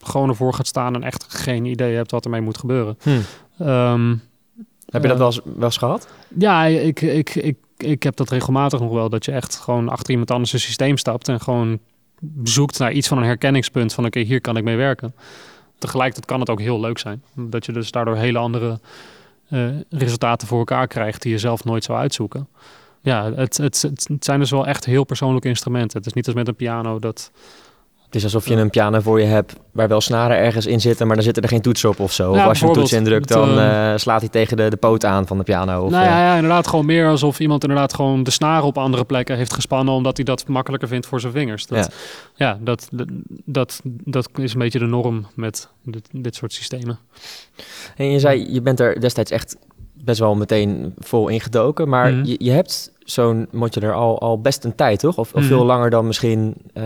gewoon 0.00 0.28
ervoor 0.28 0.54
gaat 0.54 0.66
staan 0.66 0.94
en 0.94 1.02
echt 1.02 1.24
geen 1.28 1.64
idee 1.64 1.94
hebt 1.96 2.10
wat 2.10 2.24
ermee 2.24 2.40
moet 2.40 2.58
gebeuren. 2.58 2.98
Ehm, 3.58 4.14
Heb 4.90 5.02
je 5.02 5.08
dat 5.08 5.10
Eh, 5.10 5.16
wel 5.18 5.26
eens, 5.26 5.40
wel 5.44 5.64
eens 5.64 5.76
gehad? 5.76 6.08
ja, 6.38 6.64
ik, 6.64 7.00
ik, 7.00 7.34
ik, 7.34 7.56
ik 7.76 8.02
heb 8.02 8.16
dat 8.16 8.30
regelmatig 8.30 8.80
nog 8.80 8.92
wel. 8.92 9.08
Dat 9.08 9.24
je 9.24 9.32
echt 9.32 9.56
gewoon 9.56 9.88
achter 9.88 10.10
iemand 10.10 10.30
anders 10.30 10.52
een 10.52 10.60
systeem 10.60 10.96
stapt 10.96 11.28
en 11.28 11.40
gewoon 11.40 11.78
zoekt 12.44 12.78
naar 12.78 12.92
iets 12.92 13.08
van 13.08 13.18
een 13.18 13.24
herkenningspunt 13.24 13.92
van 13.94 14.04
oké, 14.06 14.20
hier 14.20 14.40
kan 14.40 14.56
ik 14.56 14.64
mee 14.64 14.76
werken. 14.76 15.14
Tegelijkertijd 15.78 16.26
kan 16.26 16.40
het 16.40 16.50
ook 16.50 16.60
heel 16.60 16.80
leuk 16.80 16.98
zijn. 16.98 17.22
Dat 17.34 17.66
je 17.66 17.72
dus 17.72 17.90
daardoor 17.90 18.16
hele 18.16 18.38
andere 18.38 18.78
eh, 19.48 19.68
resultaten 19.90 20.48
voor 20.48 20.58
elkaar 20.58 20.86
krijgt 20.86 21.22
die 21.22 21.32
je 21.32 21.38
zelf 21.38 21.64
nooit 21.64 21.84
zou 21.84 21.98
uitzoeken. 21.98 22.48
Ja, 23.00 23.32
het, 23.32 23.56
het, 23.56 23.82
het 23.82 24.24
zijn 24.24 24.38
dus 24.40 24.50
wel 24.50 24.66
echt 24.66 24.84
heel 24.84 25.04
persoonlijke 25.04 25.48
instrumenten. 25.48 25.98
Het 25.98 26.06
is 26.06 26.12
niet 26.12 26.26
als 26.26 26.34
met 26.34 26.48
een 26.48 26.54
piano 26.56 26.98
dat... 26.98 27.30
Het 28.10 28.18
is 28.18 28.24
alsof 28.24 28.48
je 28.48 28.54
een 28.54 28.70
piano 28.70 29.00
voor 29.00 29.20
je 29.20 29.26
hebt 29.26 29.54
waar 29.72 29.88
wel 29.88 30.00
snaren 30.00 30.36
ergens 30.36 30.66
in 30.66 30.80
zitten, 30.80 31.06
maar 31.06 31.14
dan 31.16 31.24
zitten 31.24 31.42
er 31.42 31.48
geen 31.48 31.60
toetsen 31.60 31.88
op 31.88 32.00
of 32.00 32.12
zo. 32.12 32.34
Ja, 32.34 32.42
of 32.42 32.48
als 32.48 32.58
je 32.60 32.66
een 32.66 32.72
toets 32.72 32.92
indrukt, 32.92 33.28
dan 33.28 33.58
Het, 33.58 33.92
eh, 33.92 33.98
slaat 33.98 34.20
hij 34.20 34.28
tegen 34.28 34.56
de, 34.56 34.70
de 34.70 34.76
poot 34.76 35.04
aan 35.04 35.26
van 35.26 35.38
de 35.38 35.44
piano. 35.44 35.84
Of, 35.84 35.90
nou 35.90 36.04
eh, 36.04 36.10
ja, 36.10 36.18
ja, 36.24 36.34
inderdaad 36.34 36.66
gewoon 36.66 36.86
meer 36.86 37.08
alsof 37.08 37.40
iemand 37.40 37.62
inderdaad 37.62 37.94
gewoon 37.94 38.22
de 38.22 38.30
snaren 38.30 38.64
op 38.66 38.78
andere 38.78 39.04
plekken 39.04 39.36
heeft 39.36 39.52
gespannen 39.54 39.94
omdat 39.94 40.16
hij 40.16 40.24
dat 40.24 40.48
makkelijker 40.48 40.88
vindt 40.88 41.06
voor 41.06 41.20
zijn 41.20 41.32
vingers. 41.32 41.66
Dat, 41.66 41.90
ja, 42.34 42.58
dat, 42.60 42.88
dat, 43.44 43.80
dat 43.84 44.28
is 44.34 44.52
een 44.52 44.58
beetje 44.58 44.78
de 44.78 44.84
norm 44.86 45.26
met 45.34 45.68
dit, 45.84 46.08
dit 46.12 46.34
soort 46.34 46.52
systemen. 46.52 46.98
En 47.96 48.10
je 48.10 48.18
zei, 48.18 48.52
je 48.52 48.60
bent 48.62 48.80
er 48.80 49.00
destijds 49.00 49.30
echt 49.30 49.56
best 50.04 50.20
wel 50.20 50.34
meteen 50.34 50.94
vol 50.98 51.28
ingedoken, 51.28 51.88
maar 51.88 52.12
Mhm. 52.12 52.24
je, 52.24 52.34
je 52.38 52.50
hebt 52.50 52.92
zo'n 53.12 53.48
modular 53.50 53.94
al, 53.94 54.20
al 54.20 54.40
best 54.40 54.64
een 54.64 54.74
tijd, 54.74 54.98
toch? 54.98 55.16
Of, 55.18 55.32
of 55.34 55.40
Mhm. 55.40 55.48
veel 55.48 55.64
langer 55.64 55.90
dan 55.90 56.06
misschien 56.06 56.54
eh, 56.74 56.84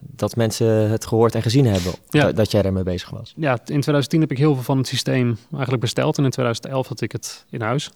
dat 0.00 0.36
mensen 0.36 0.90
het 0.90 1.06
gehoord 1.06 1.34
en 1.34 1.42
gezien 1.42 1.66
hebben, 1.66 1.92
Ja. 2.08 2.22
dat, 2.24 2.36
dat 2.36 2.50
jij 2.50 2.62
ermee 2.62 2.82
bezig 2.82 3.10
was. 3.10 3.32
Ja, 3.36 3.52
in 3.52 3.58
2010 3.66 4.20
heb 4.20 4.30
ik 4.30 4.38
heel 4.38 4.54
veel 4.54 4.62
van 4.62 4.78
het 4.78 4.86
systeem 4.86 5.36
eigenlijk 5.52 5.80
besteld 5.82 6.18
en 6.18 6.24
in 6.24 6.30
2011 6.30 6.88
had 6.88 7.00
ik 7.00 7.12
het 7.12 7.44
in 7.50 7.60
huis. 7.62 7.90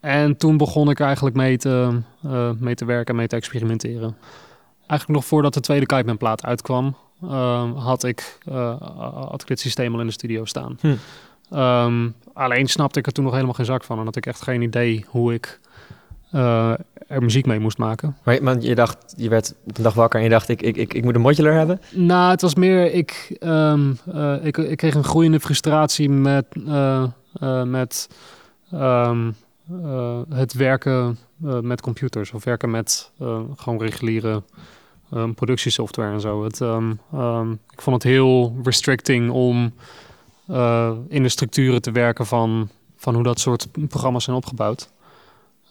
En 0.00 0.36
toen 0.36 0.56
begon 0.56 0.90
ik 0.90 0.98
er 0.98 1.06
eigenlijk 1.06 1.36
mee 1.36 1.56
te, 1.56 1.98
eh, 2.22 2.50
mee 2.58 2.74
te 2.74 2.84
werken, 2.84 3.16
mee 3.16 3.26
te 3.26 3.36
experimenteren. 3.36 4.16
Eigenlijk 4.86 5.20
nog 5.20 5.24
voordat 5.28 5.54
de 5.54 5.60
tweede 5.60 5.86
Kiteman 5.86 6.16
plaat 6.16 6.44
uitkwam, 6.44 6.96
eh, 7.22 7.70
had, 7.84 8.04
ik, 8.04 8.38
had 9.14 9.40
ik 9.42 9.46
dit 9.48 9.60
systeem 9.60 9.94
al 9.94 10.00
in 10.00 10.06
de 10.06 10.12
studio 10.12 10.44
staan. 10.44 10.78
Hm. 10.80 10.94
Ehm, 11.50 12.08
alleen 12.32 12.66
snapte 12.66 12.98
ik 12.98 13.06
er 13.06 13.12
toen 13.12 13.24
nog 13.24 13.32
helemaal 13.32 13.54
geen 13.54 13.64
zak 13.66 13.84
van 13.84 13.98
en 13.98 14.04
had 14.04 14.16
ik 14.16 14.26
echt 14.26 14.42
geen 14.42 14.62
idee 14.62 15.04
hoe 15.08 15.34
ik 15.34 15.60
eh, 16.34 16.72
er 17.06 17.22
muziek 17.22 17.46
mee 17.46 17.58
moest 17.58 17.78
maken. 17.78 18.16
Maar, 18.24 18.42
maar 18.42 18.60
je 18.60 18.74
dacht, 18.74 19.14
je 19.16 19.28
werd 19.28 19.54
op 19.64 19.76
een 19.76 19.82
dag 19.82 19.94
wakker 19.94 20.18
en 20.18 20.24
je 20.24 20.30
dacht, 20.30 20.48
ik, 20.48 20.62
ik, 20.62 20.76
ik, 20.76 20.94
ik 20.94 21.04
moet 21.04 21.14
een 21.14 21.20
modular 21.20 21.52
hebben. 21.52 21.80
Nou, 21.92 22.30
het 22.30 22.40
was 22.40 22.54
meer, 22.54 22.92
ik, 22.92 23.36
ehm, 23.38 23.92
eh, 24.12 24.44
ik, 24.44 24.56
ik 24.56 24.76
kreeg 24.76 24.94
een 24.94 25.04
groeiende 25.04 25.40
frustratie 25.40 26.10
met, 26.10 26.46
eh, 26.66 27.04
met 27.64 28.08
ehm, 28.70 29.30
eh, 29.84 30.20
het 30.28 30.52
werken 30.52 31.18
met 31.60 31.80
computers 31.80 32.32
of 32.32 32.44
werken 32.44 32.70
met 32.70 33.10
gewoon 33.56 33.78
reguliere 33.78 34.42
ehm, 35.12 35.32
productiesoftware 35.32 36.12
en 36.12 36.20
zo. 36.20 36.44
Het, 36.44 36.60
ik 37.70 37.80
vond 37.80 38.02
het 38.02 38.12
heel 38.12 38.56
restricting 38.62 39.30
om 39.30 39.72
in 41.08 41.22
de 41.22 41.28
structuren 41.28 41.82
te 41.82 41.90
werken 41.90 42.26
van, 42.26 42.68
van 42.96 43.14
hoe 43.14 43.22
dat 43.22 43.40
soort 43.40 43.68
programma's 43.88 44.24
zijn 44.24 44.36
opgebouwd. 44.36 44.92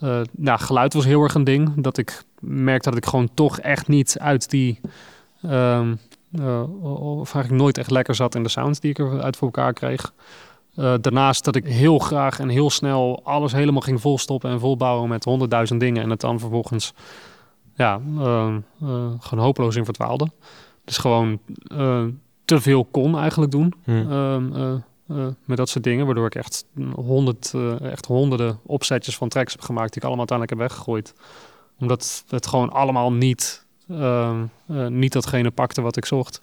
Uh, 0.03 0.22
nou, 0.31 0.60
geluid 0.60 0.93
was 0.93 1.05
heel 1.05 1.22
erg 1.22 1.33
een 1.33 1.43
ding. 1.43 1.74
Dat 1.75 1.98
ik 1.98 2.24
merkte 2.39 2.89
dat 2.89 2.98
ik 2.98 3.05
gewoon 3.05 3.29
toch 3.33 3.60
echt 3.60 3.88
niet 3.88 4.17
uit 4.19 4.50
die. 4.50 4.79
Um, 5.45 6.00
uh, 6.39 6.83
of 7.19 7.33
eigenlijk 7.33 7.63
nooit 7.63 7.77
echt 7.77 7.91
lekker 7.91 8.15
zat 8.15 8.36
in 8.36 8.43
de 8.43 8.50
sounds 8.50 8.79
die 8.79 8.89
ik 8.89 9.00
eruit 9.00 9.38
voor 9.38 9.48
elkaar 9.48 9.74
kreeg. 9.74 10.13
Uh, 10.75 10.93
daarnaast 11.01 11.45
dat 11.45 11.55
ik 11.55 11.65
heel 11.65 12.00
graag 12.00 12.39
en 12.39 12.50
heel 12.50 12.69
snel 12.69 13.22
alles 13.24 13.51
helemaal 13.51 13.81
ging 13.81 14.01
volstoppen 14.01 14.51
en 14.51 14.60
volbouwen 14.60 15.10
met 15.10 15.24
honderdduizend 15.24 15.79
dingen. 15.79 16.03
En 16.03 16.10
het 16.10 16.22
dan 16.22 16.39
vervolgens 16.39 16.93
ja, 17.75 18.01
uh, 18.17 18.55
gewoon 19.19 19.43
hopeloos 19.43 19.75
in 19.75 19.86
verdwaalde. 19.86 20.27
Dus 20.86 20.98
gewoon 20.98 21.39
te 22.45 22.62
veel 22.62 22.86
kon 22.86 23.17
eigenlijk 23.17 23.51
doen. 23.51 23.74
Hmm. 23.83 24.83
Met 25.45 25.57
dat 25.57 25.69
soort 25.69 25.83
dingen, 25.83 26.05
waardoor 26.05 26.25
ik 26.25 26.36
echt, 26.36 26.65
honderd, 26.95 27.53
echt 27.81 28.05
honderden 28.05 28.60
opzetjes 28.65 29.17
van 29.17 29.29
tracks 29.29 29.51
heb 29.51 29.62
gemaakt 29.62 29.93
die 29.93 30.01
ik 30.01 30.07
allemaal 30.07 30.27
uiteindelijk 30.27 30.60
heb 30.60 30.69
weggegooid. 30.69 31.13
Omdat 31.79 32.24
het 32.27 32.48
gewoon 32.48 32.69
allemaal 32.69 33.13
niet, 33.13 33.65
niet 34.88 35.13
datgene 35.13 35.51
pakte 35.51 35.81
wat 35.81 35.98
ik 35.98 36.05
zocht. 36.05 36.41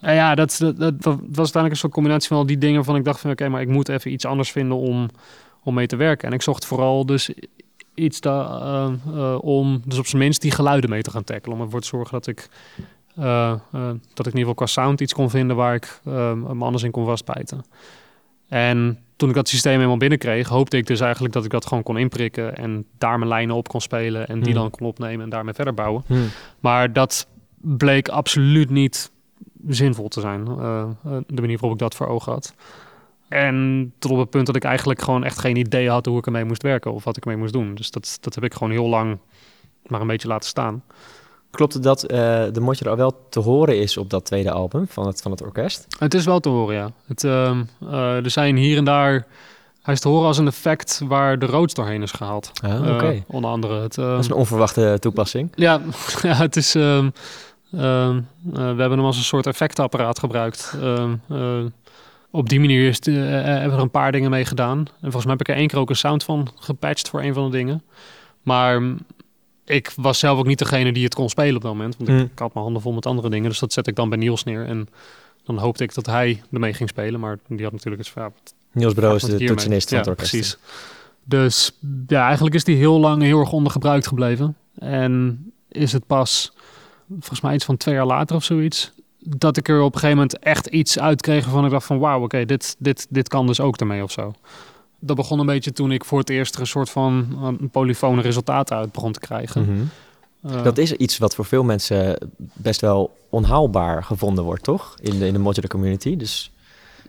En 0.00 0.14
ja, 0.14 0.34
dat, 0.34 0.58
dat, 0.58 0.94
was 1.02 1.14
uiteindelijk 1.14 1.70
een 1.70 1.76
soort 1.76 1.92
combinatie 1.92 2.28
van 2.28 2.36
al 2.36 2.46
die 2.46 2.58
dingen 2.58 2.84
van 2.84 2.96
ik 2.96 3.04
dacht 3.04 3.20
van 3.20 3.30
oké, 3.30 3.48
maar 3.48 3.60
ik 3.60 3.68
moet 3.68 3.88
even 3.88 4.12
iets 4.12 4.24
anders 4.24 4.50
vinden 4.50 4.76
om, 4.76 5.08
om 5.62 5.74
mee 5.74 5.86
te 5.86 5.96
werken. 5.96 6.28
En 6.28 6.34
ik 6.34 6.42
zocht 6.42 6.66
vooral 6.66 7.06
dus 7.06 7.30
iets 7.94 8.20
uh, 8.26 8.90
om 9.40 9.82
dus 9.84 9.98
op 9.98 10.06
zijn 10.06 10.22
minst 10.22 10.40
die 10.40 10.50
geluiden 10.50 10.90
mee 10.90 11.02
te 11.02 11.10
gaan 11.10 11.24
tackelen. 11.24 11.56
Om 11.56 11.64
ervoor 11.64 11.80
te 11.80 11.86
zorgen 11.86 12.12
dat 12.12 12.26
ik, 12.26 12.48
dat 13.16 14.26
ik 14.26 14.32
in 14.32 14.38
ieder 14.38 14.38
geval 14.38 14.54
qua 14.54 14.66
sound 14.66 15.00
iets 15.00 15.14
kon 15.14 15.30
vinden 15.30 15.56
waar 15.56 15.74
ik 15.74 16.00
me 16.04 16.64
anders 16.64 16.82
in 16.82 16.90
kon 16.90 17.04
vastbijten. 17.04 17.64
En 18.48 18.98
toen 19.16 19.28
ik 19.28 19.34
dat 19.34 19.48
systeem 19.48 19.74
helemaal 19.74 19.96
binnenkreeg, 19.96 20.48
hoopte 20.48 20.76
ik 20.76 20.86
dus 20.86 21.00
eigenlijk 21.00 21.34
dat 21.34 21.44
ik 21.44 21.50
dat 21.50 21.66
gewoon 21.66 21.82
kon 21.82 21.98
inprikken 21.98 22.56
en 22.56 22.86
daar 22.98 23.18
mijn 23.18 23.30
lijnen 23.30 23.56
op 23.56 23.68
kon 23.68 23.80
spelen 23.80 24.28
en 24.28 24.40
die 24.40 24.52
hmm. 24.52 24.62
dan 24.62 24.70
kon 24.70 24.86
opnemen 24.86 25.24
en 25.24 25.30
daarmee 25.30 25.54
verder 25.54 25.74
bouwen. 25.74 26.02
Hmm. 26.06 26.28
Maar 26.60 26.92
dat 26.92 27.28
bleek 27.60 28.08
absoluut 28.08 28.70
niet 28.70 29.10
zinvol 29.68 30.08
te 30.08 30.20
zijn. 30.20 30.46
Uh, 30.48 30.88
de 31.26 31.40
manier 31.40 31.58
waarop 31.58 31.72
ik 31.72 31.78
dat 31.78 31.94
voor 31.94 32.06
ogen 32.06 32.32
had. 32.32 32.54
En 33.28 33.92
tot 33.98 34.10
op 34.10 34.18
het 34.18 34.30
punt 34.30 34.46
dat 34.46 34.56
ik 34.56 34.64
eigenlijk 34.64 35.02
gewoon 35.02 35.24
echt 35.24 35.38
geen 35.38 35.56
idee 35.56 35.90
had 35.90 36.06
hoe 36.06 36.18
ik 36.18 36.26
ermee 36.26 36.44
moest 36.44 36.62
werken 36.62 36.92
of 36.92 37.04
wat 37.04 37.16
ik 37.16 37.24
mee 37.24 37.36
moest 37.36 37.52
doen. 37.52 37.74
Dus 37.74 37.90
dat, 37.90 38.18
dat 38.20 38.34
heb 38.34 38.44
ik 38.44 38.52
gewoon 38.54 38.70
heel 38.70 38.88
lang 38.88 39.18
maar 39.86 40.00
een 40.00 40.06
beetje 40.06 40.28
laten 40.28 40.48
staan. 40.48 40.82
Klopt 41.56 41.74
het 41.74 41.82
dat 41.82 42.02
uh, 42.02 42.18
de 42.52 42.60
Motje 42.60 42.84
er 42.84 42.96
wel 42.96 43.26
te 43.28 43.40
horen 43.40 43.78
is 43.78 43.96
op 43.96 44.10
dat 44.10 44.24
tweede 44.24 44.50
album 44.50 44.86
van 44.88 45.06
het, 45.06 45.22
van 45.22 45.30
het 45.30 45.42
orkest? 45.42 45.86
Het 45.98 46.14
is 46.14 46.24
wel 46.24 46.40
te 46.40 46.48
horen, 46.48 46.74
ja. 46.74 46.90
Het, 47.06 47.22
uh, 47.22 47.50
uh, 47.82 48.24
er 48.24 48.30
zijn 48.30 48.56
hier 48.56 48.76
en 48.76 48.84
daar... 48.84 49.26
Hij 49.82 49.94
is 49.94 50.00
te 50.00 50.08
horen 50.08 50.26
als 50.26 50.38
een 50.38 50.46
effect 50.46 51.00
waar 51.04 51.38
de 51.38 51.46
roods 51.46 51.74
doorheen 51.74 52.02
is 52.02 52.12
gehaald. 52.12 52.52
Ah, 52.62 52.94
oké. 52.94 53.24
onder 53.26 53.50
andere. 53.50 53.80
Het, 53.80 53.94
dat 53.94 54.18
is 54.18 54.26
een 54.26 54.34
onverwachte 54.34 54.96
toepassing. 55.00 55.52
Ja, 55.54 55.80
ja 56.22 56.34
het 56.34 56.56
is... 56.56 56.74
Ehm, 56.74 57.08
Ehm, 57.72 58.16
eh, 58.16 58.52
we 58.52 58.60
hebben 58.60 58.90
hem 58.90 59.04
als 59.04 59.16
een 59.16 59.22
soort 59.22 59.46
effectapparaat 59.46 60.18
gebruikt. 60.18 60.74
Ehm, 60.80 61.14
eh, 61.28 61.64
op 62.30 62.48
die 62.48 62.60
manier 62.60 62.88
is 62.88 63.00
de, 63.00 63.10
eh, 63.10 63.44
hebben 63.44 63.70
we 63.70 63.76
er 63.76 63.82
een 63.82 63.90
paar 63.90 64.12
dingen 64.12 64.30
mee 64.30 64.44
gedaan. 64.44 64.78
En 64.78 64.86
volgens 65.00 65.24
mij 65.24 65.32
heb 65.32 65.40
ik 65.40 65.48
er 65.48 65.56
één 65.56 65.68
keer 65.68 65.78
ook 65.78 65.90
een 65.90 65.96
sound 65.96 66.24
van 66.24 66.48
gepatcht 66.56 67.08
voor 67.08 67.22
een 67.22 67.34
van 67.34 67.50
de 67.50 67.56
dingen. 67.56 67.82
Maar 68.42 68.82
ik 69.66 69.92
was 69.96 70.18
zelf 70.18 70.38
ook 70.38 70.46
niet 70.46 70.58
degene 70.58 70.92
die 70.92 71.04
het 71.04 71.14
kon 71.14 71.28
spelen 71.28 71.56
op 71.56 71.62
dat 71.62 71.72
moment. 71.72 71.96
Want 71.96 72.08
ik, 72.08 72.14
mm. 72.14 72.30
had 72.34 72.54
mijn 72.54 72.64
handen 72.64 72.82
vol 72.82 72.92
met 72.92 73.06
andere 73.06 73.30
dingen. 73.30 73.48
Dus 73.48 73.58
dat 73.58 73.72
zet 73.72 73.86
ik 73.86 73.94
dan 73.96 74.08
bij 74.08 74.18
Niels 74.18 74.44
neer. 74.44 74.66
En 74.66 74.88
dan 75.44 75.58
hoopte 75.58 75.82
ik 75.82 75.94
dat 75.94 76.06
hij 76.06 76.42
ermee 76.52 76.74
ging 76.74 76.88
spelen. 76.88 77.20
Maar 77.20 77.38
die 77.48 77.62
had 77.62 77.72
natuurlijk 77.72 78.02
het 78.02 78.12
verhaal. 78.12 78.32
Niels 78.72 78.94
Broos, 78.94 79.22
de 79.22 79.44
toetsenist 79.44 79.88
van 79.88 79.98
het 79.98 80.06
orkest. 80.06 80.30
precies. 80.30 80.56
Dus 81.24 81.72
ja, 82.06 82.24
eigenlijk 82.24 82.54
is 82.54 82.64
die 82.64 82.76
heel 82.76 82.98
lang 82.98 83.22
heel 83.22 83.40
erg 83.40 83.52
ondergebruikt 83.52 84.06
gebleven. 84.06 84.56
En 84.78 85.44
is 85.68 85.92
het 85.92 86.06
pas 86.06 86.52
volgens 87.08 87.40
mij 87.40 87.54
iets 87.54 87.64
van 87.64 87.76
twee 87.76 87.94
jaar 87.94 88.06
later 88.06 88.36
of 88.36 88.44
zoiets, 88.44 88.92
dat 89.18 89.56
ik 89.56 89.68
er 89.68 89.80
op 89.80 89.94
een 89.94 90.00
gegeven 90.00 90.16
moment 90.16 90.38
echt 90.38 90.66
iets 90.66 90.98
uit 90.98 91.20
kreeg 91.20 91.44
waarvan 91.44 91.64
ik 91.64 91.70
dacht 91.70 91.86
van 91.86 91.98
wauw, 91.98 92.22
oké, 92.22 92.44
dit, 92.44 92.76
dit, 92.78 93.06
dit 93.10 93.28
kan 93.28 93.46
dus 93.46 93.60
ook 93.60 93.76
ermee 93.76 94.02
of 94.02 94.10
zo. 94.10 94.34
Dat 94.98 95.16
begon 95.16 95.38
een 95.38 95.46
beetje 95.46 95.72
toen 95.72 95.92
ik 95.92 96.04
voor 96.04 96.18
het 96.18 96.30
eerst 96.30 96.54
er 96.54 96.60
een 96.60 96.66
soort 96.66 96.90
van 96.90 97.38
een 97.60 97.70
polyfone 97.70 98.22
resultaat 98.22 98.72
uit 98.72 98.92
begon 98.92 99.12
te 99.12 99.20
krijgen. 99.20 99.62
Mhm. 99.62 99.86
Eh, 100.54 100.62
dat 100.62 100.78
is 100.78 100.92
iets 100.92 101.18
wat 101.18 101.34
voor 101.34 101.44
veel 101.44 101.64
mensen 101.64 102.30
best 102.52 102.80
wel 102.80 103.16
onhaalbaar 103.30 104.04
gevonden 104.04 104.44
wordt, 104.44 104.62
toch? 104.62 104.94
In 105.00 105.18
de, 105.18 105.26
in 105.26 105.32
de 105.32 105.38
modular 105.38 105.70
community. 105.70 106.16
Dus 106.16 106.50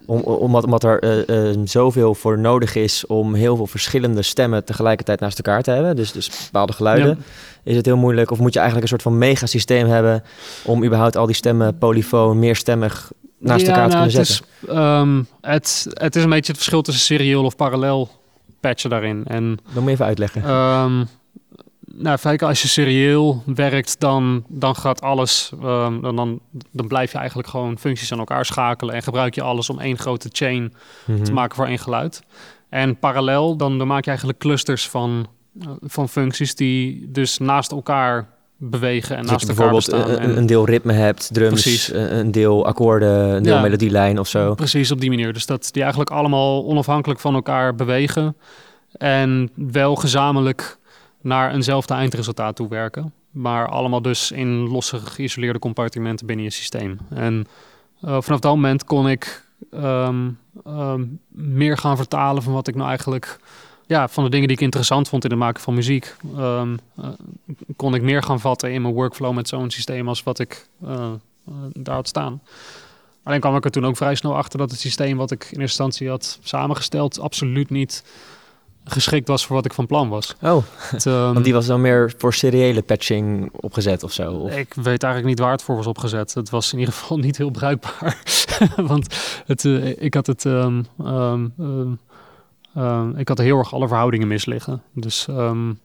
om, 0.06 0.20
omdat, 0.22 0.64
omdat 0.64 0.84
er 0.84 1.30
uh, 1.30 1.62
zoveel 1.64 2.16
voor 2.16 2.40
nodig 2.40 2.76
is 2.76 3.06
om 3.06 3.34
heel 3.34 3.56
veel 3.56 3.68
verschillende 3.68 4.22
stemmen 4.22 4.66
tegelijkertijd 4.66 5.20
naast 5.20 5.38
elkaar 5.38 5.64
te 5.64 5.72
hebben. 5.72 5.96
Dus, 5.96 6.12
dus 6.12 6.46
bepaalde 6.46 6.74
geluiden. 6.74 7.24
Is 7.64 7.76
het 7.76 7.86
heel 7.86 7.98
moeilijk? 7.98 8.32
Of 8.32 8.40
moet 8.40 8.54
je 8.54 8.60
eigenlijk 8.60 8.92
een 8.92 8.98
soort 8.98 9.14
van 9.14 9.18
megasysteem 9.18 9.88
hebben 9.88 10.24
om 10.64 10.84
überhaupt 10.84 11.18
al 11.18 11.26
die 11.26 11.36
stemmen 11.36 11.78
polyfoon, 11.78 12.40
meerstemmig 12.40 13.12
naast 13.38 13.68
elkaar 13.68 13.90
te 13.90 13.96
nou, 13.96 14.10
kunnen 14.10 14.26
zetten? 14.26 14.46
Het 14.60 14.70
is, 14.70 14.76
um, 14.78 15.28
het, 15.42 15.88
het 15.90 16.16
is 16.16 16.24
een 16.24 16.30
beetje 16.30 16.52
het 16.52 16.62
verschil 16.62 16.82
tussen 16.82 17.04
serieel 17.04 17.44
of 17.44 17.56
parallel 17.56 18.10
patchen 18.60 18.90
daarin. 18.90 19.26
En, 19.26 19.60
Dan 19.64 19.74
moet 19.74 19.84
je 19.84 19.90
even 19.90 20.06
uitleggen. 20.06 20.50
Um, 20.50 21.08
nou, 21.94 22.20
vaak 22.20 22.42
als 22.42 22.62
je 22.62 22.68
serieel 22.68 23.44
werkt, 23.46 24.00
dan, 24.00 24.44
dan 24.48 24.76
gaat 24.76 25.02
alles, 25.02 25.52
um, 25.64 26.02
dan, 26.02 26.16
dan, 26.16 26.40
dan 26.72 26.88
blijf 26.88 27.12
je 27.12 27.18
eigenlijk 27.18 27.48
gewoon 27.48 27.78
functies 27.78 28.12
aan 28.12 28.20
elkaar 28.20 28.46
schakelen 28.46 28.96
en 28.96 29.04
gebruik 29.04 29.36
je 29.36 29.42
alles 29.42 29.70
om 29.70 29.80
één 29.80 29.98
grote 29.98 30.30
chain 30.32 30.74
te 31.06 31.12
mhm. 31.12 31.34
maken 31.34 31.56
voor 31.56 31.66
één 31.66 31.80
geluid. 31.80 32.22
En 32.70 33.00
parallel, 33.00 33.56
dan, 33.56 33.78
dan 33.78 33.88
maak 33.88 34.04
je 34.04 34.10
eigenlijk 34.10 34.40
clusters 34.40 34.90
van, 34.90 35.28
uh, 35.62 35.70
van 35.82 36.10
functies 36.10 36.56
die 36.56 37.12
dus 37.12 37.38
naast 37.38 37.72
elkaar 37.72 38.30
bewegen 38.58 39.16
en 39.16 39.22
dus 39.22 39.32
naast 39.32 39.50
elkaar 39.50 39.70
bijvoorbeeld 39.70 40.20
een, 40.20 40.38
een, 40.38 40.46
deel 40.46 40.66
ritme 40.66 40.94
hebt, 40.94 41.30
drums, 41.34 41.62
precies. 41.62 41.94
een 41.94 42.32
deel 42.32 42.66
akkoorden, 42.66 43.36
een 43.36 43.44
deel 43.44 43.56
ja, 43.56 43.62
melodielijn 43.62 44.20
of 44.20 44.28
zo. 44.28 44.56
Precies, 44.56 44.92
op 44.92 45.00
die 45.00 45.10
manier. 45.10 45.34
Dus 45.34 45.46
dat 45.46 45.70
die 45.72 45.82
eigenlijk 45.82 46.12
allemaal 46.12 46.66
onafhankelijk 46.66 47.20
van 47.20 47.34
elkaar 47.34 47.76
bewegen 47.76 48.36
en 48.92 49.50
wel 49.54 49.96
gezamenlijk 49.96 50.78
naar 51.22 51.54
eenzelfde 51.54 51.94
eindresultaat 51.94 52.56
toe 52.56 52.68
werken. 52.70 53.14
Maar 53.32 53.68
allemaal 53.68 54.02
dus 54.02 54.32
in 54.32 54.70
losse 54.70 54.98
geïsoleerde 54.98 55.60
compartimenten 55.60 56.26
binnen 56.26 56.46
je 56.46 56.52
systeem. 56.52 56.98
En 57.10 57.48
uh, 58.06 58.18
vanaf 58.22 58.40
dat 58.40 58.56
moment 58.56 58.84
kon 58.84 59.10
ik 59.10 59.46
um, 59.72 60.40
um, 60.68 61.20
meer 61.30 61.78
gaan 61.78 61.98
vertalen 61.98 62.44
van 62.44 62.54
wat 62.54 62.68
ik 62.68 62.76
nou 62.76 62.88
eigenlijk... 62.88 63.40
Ja, 63.88 64.08
van 64.08 64.24
de 64.24 64.30
dingen 64.30 64.48
die 64.48 64.58
ik 64.58 64.64
interessant 64.64 65.10
vond 65.10 65.24
in 65.24 65.30
het 65.30 65.40
maken 65.40 65.62
van 65.62 65.74
muziek... 65.74 66.16
Um, 66.38 66.80
uh, 67.00 67.06
kon 67.76 67.96
ik 67.96 68.02
meer 68.02 68.24
gaan 68.24 68.40
vatten 68.40 68.72
in 68.72 68.82
mijn 68.82 68.94
workflow 68.94 69.34
met 69.34 69.48
zo'n 69.48 69.70
systeem 69.70 70.08
als 70.08 70.24
wat 70.24 70.40
ik 70.40 70.68
uh, 70.84 71.12
daar 71.74 71.96
had 71.96 72.08
staan. 72.08 72.42
Alleen 73.24 73.40
kwam 73.40 73.56
ik 73.56 73.66
er 73.66 73.72
toen 73.72 73.86
ook 73.86 73.98
vrij 73.98 74.16
snel 74.16 74.36
achter 74.36 74.60
dat 74.60 74.72
het 74.72 74.80
systeem 74.80 75.18
wat 75.18 75.32
ik 75.32 75.42
in 75.42 75.48
eerste 75.48 75.62
instantie 75.62 76.10
had 76.10 76.40
samengesteld... 76.42 77.20
absoluut 77.20 77.70
niet 77.70 78.04
geschikt 78.84 79.28
was 79.28 79.46
voor 79.46 79.56
wat 79.56 79.66
ik 79.66 79.74
van 79.74 79.88
plan 79.88 80.10
was. 80.10 80.36
Oh, 80.42 80.64
het, 80.78 81.06
um, 81.06 81.14
want 81.14 81.44
die 81.44 81.54
was 81.54 81.66
dan 81.66 81.82
meer 81.82 82.14
voor 82.18 82.34
seriële 82.34 82.82
patching 82.82 83.50
opgezet 83.52 84.04
of 84.04 84.12
zo? 84.12 84.32
Of? 84.34 84.56
Ik 84.56 84.74
weet 84.74 85.04
eigenlijk 85.04 85.26
niet 85.26 85.40
waar 85.40 85.52
het 85.52 85.62
voor 85.62 85.76
was 85.76 85.88
opgezet. 85.88 86.34
Het 86.34 86.50
was 86.50 86.74
in 86.74 86.80
ieder 86.80 86.94
geval 86.94 87.18
niet 87.18 87.38
heel 87.38 87.50
bruikbaar. 87.50 88.24
want 88.76 89.16
het, 89.46 89.64
uh, 89.64 90.02
ik 90.02 90.14
had 90.14 90.28
het... 90.28 90.44
Um, 90.44 90.86
um, 91.00 92.00
ik 93.16 93.28
had 93.28 93.38
heel 93.38 93.58
erg 93.58 93.74
alle 93.74 93.88
verhoudingen 93.88 94.28
misliggen. 94.28 94.82
Dus 94.94 95.28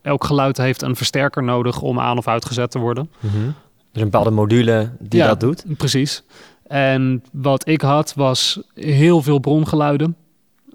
elk 0.03 0.25
geluid 0.25 0.57
heeft 0.57 0.83
een 0.83 0.97
versterker 0.97 1.43
nodig 1.43 1.81
om 1.81 2.01
aan 2.01 2.19
of 2.19 2.29
uitgezet 2.29 2.71
te 2.71 2.79
worden. 2.79 3.11
Mm 3.21 3.31
-hmm. 3.31 3.55
Dus 3.93 4.03
een 4.03 4.11
bepaalde 4.11 4.31
module 4.31 4.91
die 4.99 5.21
ja, 5.21 5.27
dat 5.27 5.41
doet? 5.41 5.65
precies. 5.77 6.23
En 6.67 7.23
wat 7.33 7.69
ik 7.69 7.81
had 7.81 8.15
was 8.15 8.61
heel 8.75 9.23
veel 9.23 9.39
brongeluiden. 9.39 10.17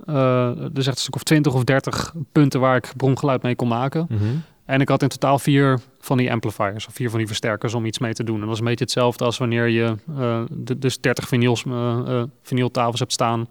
Uh, 0.09 0.15
er 0.50 0.71
echt 0.75 0.88
een 0.88 0.95
stuk 0.95 1.15
of 1.15 1.24
20 1.24 1.53
of 1.53 1.63
30 1.63 2.13
punten 2.31 2.59
waar 2.59 2.75
ik 2.75 2.91
brongeluid 2.97 3.41
mee 3.41 3.55
kon 3.55 3.67
maken. 3.67 4.05
Mm 4.09 4.17
-hmm. 4.17 4.43
En 4.65 4.81
ik 4.81 4.89
had 4.89 5.01
in 5.01 5.07
totaal 5.07 5.39
vier 5.39 5.79
van 6.00 6.17
die 6.17 6.31
amplifiers 6.31 6.88
of 6.88 6.93
vier 6.93 7.09
van 7.09 7.17
die 7.17 7.27
versterkers 7.27 7.74
om 7.74 7.86
iets 7.86 8.00
mee 8.00 8.13
te 8.13 8.24
doen. 8.24 8.36
En 8.36 8.45
dat 8.45 8.53
is 8.53 8.59
een 8.59 8.65
beetje 8.65 8.83
hetzelfde 8.83 9.25
als 9.25 9.38
wanneer 9.38 9.67
je 9.67 9.95
uh, 10.09 10.41
de, 10.50 10.77
dus 10.77 11.01
30 11.01 11.27
vinyls, 11.27 11.63
uh, 11.63 12.24
vinyltafels 12.41 13.00
hebt 13.00 13.12
staan. 13.12 13.47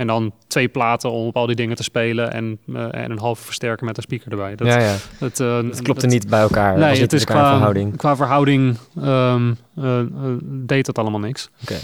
En 0.00 0.06
dan 0.06 0.32
twee 0.46 0.68
platen 0.68 1.10
om 1.10 1.26
op 1.26 1.36
al 1.36 1.46
die 1.46 1.56
dingen 1.56 1.76
te 1.76 1.82
spelen 1.82 2.32
en, 2.32 2.58
en 2.74 3.10
een 3.10 3.18
halve 3.18 3.44
versterker 3.44 3.86
met 3.86 3.96
een 3.96 4.02
speaker 4.02 4.30
erbij. 4.30 4.56
Dat, 4.56 4.66
ja, 4.66 4.78
ja. 4.78 4.96
Het, 5.18 5.38
het 5.38 5.82
klopte 5.82 6.06
niet 6.06 6.28
bij 6.28 6.40
elkaar. 6.40 6.78
Nee, 6.78 7.00
het 7.00 7.12
is 7.12 7.24
qua 7.24 7.50
verhouding. 7.50 7.96
Qua 7.96 8.16
verhouding 8.16 8.76
um, 9.02 9.58
deed 10.42 10.86
dat 10.86 10.98
allemaal 10.98 11.20
niks. 11.20 11.50
Okay. 11.62 11.78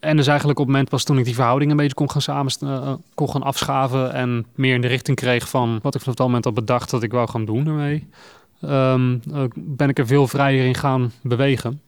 En 0.00 0.16
dus 0.16 0.26
eigenlijk 0.26 0.58
op 0.58 0.64
het 0.64 0.72
moment 0.72 0.90
pas 0.90 1.04
toen 1.04 1.18
ik 1.18 1.24
die 1.24 1.34
verhouding 1.34 1.70
een 1.70 1.76
beetje 1.76 1.94
kon 1.94 2.10
gaan 2.10 2.22
samen 2.22 2.52
uh, 2.62 2.92
kon 3.14 3.30
gaan 3.30 3.42
afschaven 3.42 4.12
en 4.12 4.46
meer 4.54 4.74
in 4.74 4.80
de 4.80 4.88
richting 4.88 5.16
kreeg 5.16 5.48
van 5.48 5.78
wat 5.82 5.94
ik 5.94 6.00
vanaf 6.00 6.16
dat 6.16 6.26
moment 6.26 6.46
al 6.46 6.52
bedacht 6.52 6.90
dat 6.90 7.02
ik 7.02 7.12
wou 7.12 7.28
gaan 7.28 7.44
doen 7.44 7.66
ermee, 7.66 8.08
um, 8.62 9.22
uh, 9.32 9.42
ben 9.54 9.88
ik 9.88 9.98
er 9.98 10.06
veel 10.06 10.28
vrijer 10.28 10.66
in 10.66 10.74
gaan 10.74 11.12
bewegen. 11.22 11.80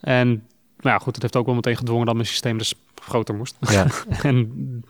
En 0.00 0.42
maar 0.84 0.92
ja, 0.92 0.98
goed, 0.98 1.14
het 1.14 1.22
heeft 1.22 1.36
ook 1.36 1.46
wel 1.46 1.54
meteen 1.54 1.76
gedwongen 1.76 2.06
dat 2.06 2.14
mijn 2.14 2.26
systeem 2.26 2.58
dus 2.58 2.74
groter 2.94 3.34
moest. 3.34 3.56
Ja. 3.60 3.86
en 4.22 4.36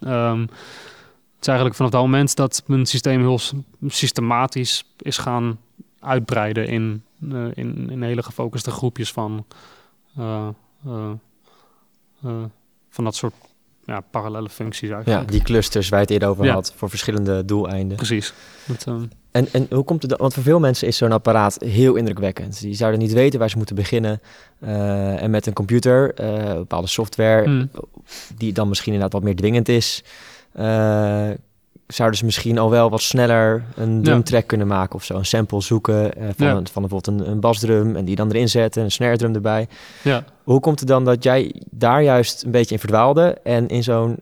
um, 0.00 0.40
het 0.40 1.40
is 1.40 1.46
eigenlijk 1.46 1.76
vanaf 1.76 1.90
dat 1.90 2.00
moment 2.00 2.36
dat 2.36 2.62
mijn 2.66 2.86
systeem 2.86 3.20
heel 3.20 3.40
systematisch 3.86 4.84
is 4.98 5.18
gaan 5.18 5.58
uitbreiden 6.00 6.66
in, 6.66 7.02
uh, 7.20 7.46
in, 7.54 7.90
in 7.90 8.02
hele 8.02 8.22
gefocuste 8.22 8.70
groepjes 8.70 9.12
van, 9.12 9.46
uh, 10.18 10.48
uh, 10.86 11.10
van 12.88 13.04
dat 13.04 13.14
soort 13.14 13.34
ja, 13.84 14.00
parallele 14.00 14.48
functies 14.48 14.90
eigenlijk. 14.90 15.24
Ja, 15.24 15.30
die 15.30 15.42
clusters 15.42 15.88
waar 15.88 15.98
je 15.98 16.04
het 16.04 16.14
eerder 16.14 16.28
over 16.28 16.50
had, 16.50 16.72
voor 16.76 16.88
verschillende 16.90 17.44
doeleinden. 17.44 17.96
Precies. 17.96 18.32
Dat, 18.66 18.86
um... 18.86 19.10
en, 19.34 19.48
en 19.52 19.66
hoe 19.70 19.84
komt 19.84 20.00
het 20.00 20.10
dan? 20.10 20.20
Want 20.20 20.34
voor 20.34 20.42
veel 20.42 20.60
mensen 20.60 20.86
is 20.88 20.96
zo'n 20.96 21.12
apparaat 21.12 21.56
heel 21.64 21.94
indrukwekkend. 21.94 22.60
Die 22.60 22.74
zouden 22.74 23.00
niet 23.00 23.12
weten 23.12 23.38
waar 23.38 23.50
ze 23.50 23.56
moeten 23.56 23.76
beginnen. 23.76 24.20
Uh, 24.64 25.22
en 25.22 25.30
met 25.30 25.46
een 25.46 25.52
computer, 25.52 26.20
uh, 26.20 26.54
bepaalde 26.54 26.86
software, 26.86 27.48
mm. 27.48 27.70
die 28.36 28.52
dan 28.52 28.68
misschien 28.68 28.92
inderdaad 28.92 29.20
wat 29.20 29.28
meer 29.28 29.36
dwingend 29.36 29.68
is, 29.68 30.04
uh, 30.58 31.30
zouden 31.86 32.18
ze 32.18 32.24
misschien 32.24 32.58
al 32.58 32.70
wel 32.70 32.90
wat 32.90 33.00
sneller 33.00 33.64
een 33.76 34.02
drumtrack 34.02 34.40
ja. 34.40 34.46
kunnen 34.46 34.66
maken 34.66 34.94
of 34.94 35.04
zo. 35.04 35.14
Een 35.14 35.26
sample 35.26 35.60
zoeken 35.60 36.12
van, 36.36 36.46
ja. 36.46 36.54
een, 36.54 36.68
van 36.68 36.82
bijvoorbeeld 36.82 37.06
een, 37.06 37.30
een 37.30 37.40
basdrum 37.40 37.96
en 37.96 38.04
die 38.04 38.16
dan 38.16 38.28
erin 38.30 38.48
zetten, 38.48 38.82
een 38.82 38.90
snare 38.90 39.16
drum 39.16 39.34
erbij. 39.34 39.68
Ja. 40.02 40.24
Hoe 40.42 40.60
komt 40.60 40.78
het 40.78 40.88
dan 40.88 41.04
dat 41.04 41.22
jij 41.22 41.62
daar 41.70 42.02
juist 42.02 42.42
een 42.42 42.50
beetje 42.50 42.74
in 42.74 42.80
verdwaalde 42.80 43.38
en 43.42 43.68
in 43.68 43.82
zo'n 43.82 44.16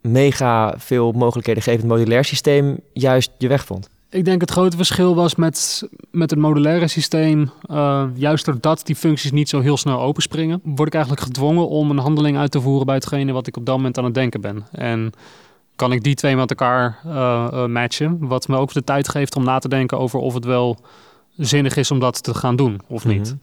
mega 0.00 0.74
veel 0.78 1.12
mogelijkheden 1.12 1.62
gevend 1.62 1.88
modulair 1.88 2.24
systeem 2.24 2.78
juist 2.92 3.30
je 3.38 3.48
weg 3.48 3.64
vond? 3.64 3.88
Ik 4.10 4.24
denk 4.24 4.40
het 4.40 4.50
grote 4.50 4.76
verschil 4.76 5.14
was 5.14 5.34
met, 5.34 5.88
met 6.10 6.30
het 6.30 6.38
modulaire 6.38 6.88
systeem, 6.88 7.50
uh, 7.70 8.04
juist 8.14 8.44
doordat 8.44 8.86
die 8.86 8.96
functies 8.96 9.32
niet 9.32 9.48
zo 9.48 9.60
heel 9.60 9.76
snel 9.76 10.00
openspringen, 10.00 10.60
word 10.64 10.88
ik 10.88 10.94
eigenlijk 10.94 11.24
gedwongen 11.24 11.68
om 11.68 11.90
een 11.90 11.98
handeling 11.98 12.38
uit 12.38 12.50
te 12.50 12.60
voeren 12.60 12.86
bij 12.86 12.94
hetgene 12.94 13.32
wat 13.32 13.46
ik 13.46 13.56
op 13.56 13.66
dat 13.66 13.76
moment 13.76 13.98
aan 13.98 14.04
het 14.04 14.14
denken 14.14 14.40
ben. 14.40 14.66
En 14.72 15.12
kan 15.76 15.92
ik 15.92 16.02
die 16.02 16.14
twee 16.14 16.36
met 16.36 16.50
elkaar 16.50 16.98
uh, 17.06 17.12
uh, 17.52 17.66
matchen, 17.66 18.18
wat 18.20 18.48
me 18.48 18.56
ook 18.56 18.72
de 18.72 18.84
tijd 18.84 19.08
geeft 19.08 19.36
om 19.36 19.44
na 19.44 19.58
te 19.58 19.68
denken 19.68 19.98
over 19.98 20.18
of 20.18 20.34
het 20.34 20.44
wel 20.44 20.78
zinnig 21.36 21.76
is 21.76 21.90
om 21.90 21.98
dat 21.98 22.22
te 22.22 22.34
gaan 22.34 22.56
doen 22.56 22.80
of 22.86 23.04
niet. 23.04 23.26
Mhm. 23.26 23.36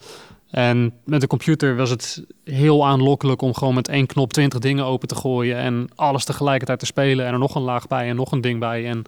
En 0.50 0.93
met 1.03 1.22
de 1.22 1.27
computer 1.27 1.75
was 1.75 1.89
het 1.89 2.24
heel 2.43 2.86
aanlokkelijk 2.86 3.41
om 3.41 3.53
gewoon 3.53 3.74
met 3.74 3.88
één 3.88 4.05
knop 4.05 4.34
twintig 4.34 4.60
dingen 4.60 4.86
open 4.86 5.07
te 5.07 5.15
gooien 5.15 5.57
en 5.57 5.88
alles 5.95 6.25
tegelijkertijd 6.25 6.79
te 6.79 6.86
spelen 6.86 7.25
en 7.25 7.34
er 7.34 7.39
nog 7.39 7.55
een 7.55 7.62
laag 7.62 7.88
bij 7.88 8.10
en 8.10 8.15
nog 8.15 8.31
een 8.31 8.41
ding 8.41 8.60
bij. 8.60 8.86
En 8.86 9.05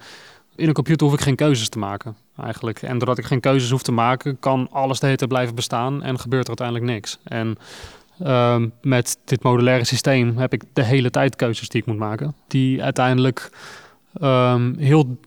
in 0.58 0.68
een 0.68 0.74
computer 0.74 1.08
hoef 1.08 1.16
ik 1.16 1.22
geen 1.22 1.36
keuzes 1.36 1.70
te 1.70 1.80
maken, 1.80 2.16
eigenlijk. 2.44 2.82
En 2.82 2.98
doordat 2.98 3.18
ik 3.18 3.26
geen 3.26 3.40
keuzes 3.40 3.70
hoef 3.70 3.82
te 3.82 3.92
maken, 3.92 4.40
kan 4.40 4.68
alles 4.72 5.00
de 5.00 5.06
hele 5.06 5.18
tijd 5.18 5.30
blijven 5.30 5.56
bestaan 5.56 6.04
en 6.04 6.20
gebeurt 6.20 6.48
er 6.48 6.58
uiteindelijk 6.58 6.92
niks. 6.92 7.18
En 7.24 7.58
um, 8.26 8.72
met 8.82 9.18
dit 9.26 9.44
modulaire 9.44 9.84
systeem 9.84 10.38
heb 10.38 10.54
ik 10.54 10.64
de 10.74 10.84
hele 10.84 11.10
tijd 11.10 11.36
keuzes 11.36 11.70
die 11.70 11.82
ik 11.82 11.88
moet 11.88 11.98
maken, 11.98 12.36
die 12.48 12.84
uiteindelijk 12.84 13.50
um, 14.22 14.76
heel, 14.80 15.18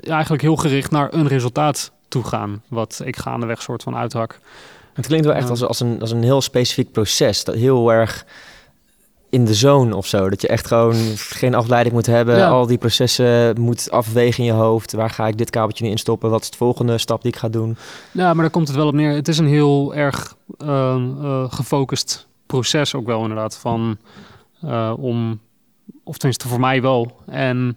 eigenlijk 0.00 0.42
heel 0.42 0.56
gericht 0.56 0.90
naar 0.90 1.14
een 1.14 1.28
resultaat 1.28 1.92
toe 2.08 2.24
gaan, 2.24 2.62
wat 2.68 3.00
ik 3.04 3.16
gaandeweg 3.16 3.62
soort 3.62 3.82
van 3.82 3.96
uithak. 3.96 4.38
Het 4.92 5.06
klinkt 5.06 5.26
wel 5.26 5.34
echt 5.34 5.50
als, 5.50 5.62
als, 5.62 5.80
een, 5.80 6.00
als 6.00 6.10
een 6.10 6.22
heel 6.22 6.40
specifiek 6.40 6.92
proces, 6.92 7.44
dat 7.44 7.54
heel 7.54 7.92
erg 7.92 8.24
in 9.32 9.44
de 9.44 9.54
zone 9.54 9.96
of 9.96 10.06
zo. 10.06 10.30
Dat 10.30 10.40
je 10.40 10.48
echt 10.48 10.66
gewoon 10.66 10.94
geen 11.16 11.54
afleiding 11.54 11.94
moet 11.94 12.06
hebben. 12.06 12.36
Ja. 12.36 12.48
Al 12.48 12.66
die 12.66 12.78
processen 12.78 13.60
moet 13.60 13.90
afwegen 13.90 14.38
in 14.38 14.44
je 14.44 14.58
hoofd. 14.60 14.92
Waar 14.92 15.10
ga 15.10 15.26
ik 15.26 15.38
dit 15.38 15.50
kabeltje 15.50 15.84
nu 15.84 15.90
instoppen? 15.90 16.30
Wat 16.30 16.42
is 16.42 16.50
de 16.50 16.56
volgende 16.56 16.98
stap 16.98 17.22
die 17.22 17.32
ik 17.32 17.38
ga 17.38 17.48
doen? 17.48 17.76
Ja, 18.10 18.32
maar 18.32 18.42
daar 18.42 18.50
komt 18.50 18.68
het 18.68 18.76
wel 18.76 18.86
op 18.86 18.94
neer. 18.94 19.14
Het 19.14 19.28
is 19.28 19.38
een 19.38 19.46
heel 19.46 19.94
erg 19.94 20.36
uh, 20.58 20.96
uh, 21.22 21.44
gefocust 21.52 22.26
proces 22.46 22.94
ook 22.94 23.06
wel 23.06 23.20
inderdaad. 23.20 23.56
Van 23.56 23.96
uh, 24.64 24.92
om, 24.96 25.40
of 26.04 26.16
tenminste 26.16 26.48
voor 26.48 26.60
mij 26.60 26.82
wel. 26.82 27.16
En 27.26 27.76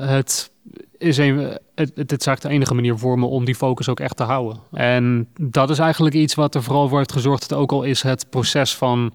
het 0.00 0.50
is 0.98 1.16
een, 1.16 1.38
het, 1.74 1.92
het 1.94 2.12
is 2.20 2.26
eigenlijk 2.26 2.42
de 2.42 2.48
enige 2.48 2.74
manier 2.74 2.98
voor 2.98 3.18
me 3.18 3.26
om 3.26 3.44
die 3.44 3.54
focus 3.54 3.88
ook 3.88 4.00
echt 4.00 4.16
te 4.16 4.22
houden. 4.22 4.58
En 4.72 5.28
dat 5.40 5.70
is 5.70 5.78
eigenlijk 5.78 6.14
iets 6.14 6.34
wat 6.34 6.54
er 6.54 6.62
vooral 6.62 6.88
voor 6.88 6.98
heeft 6.98 7.12
gezorgd. 7.12 7.48
Dat 7.48 7.58
ook 7.58 7.72
al 7.72 7.82
is 7.82 8.02
het 8.02 8.30
proces 8.30 8.76
van 8.76 9.12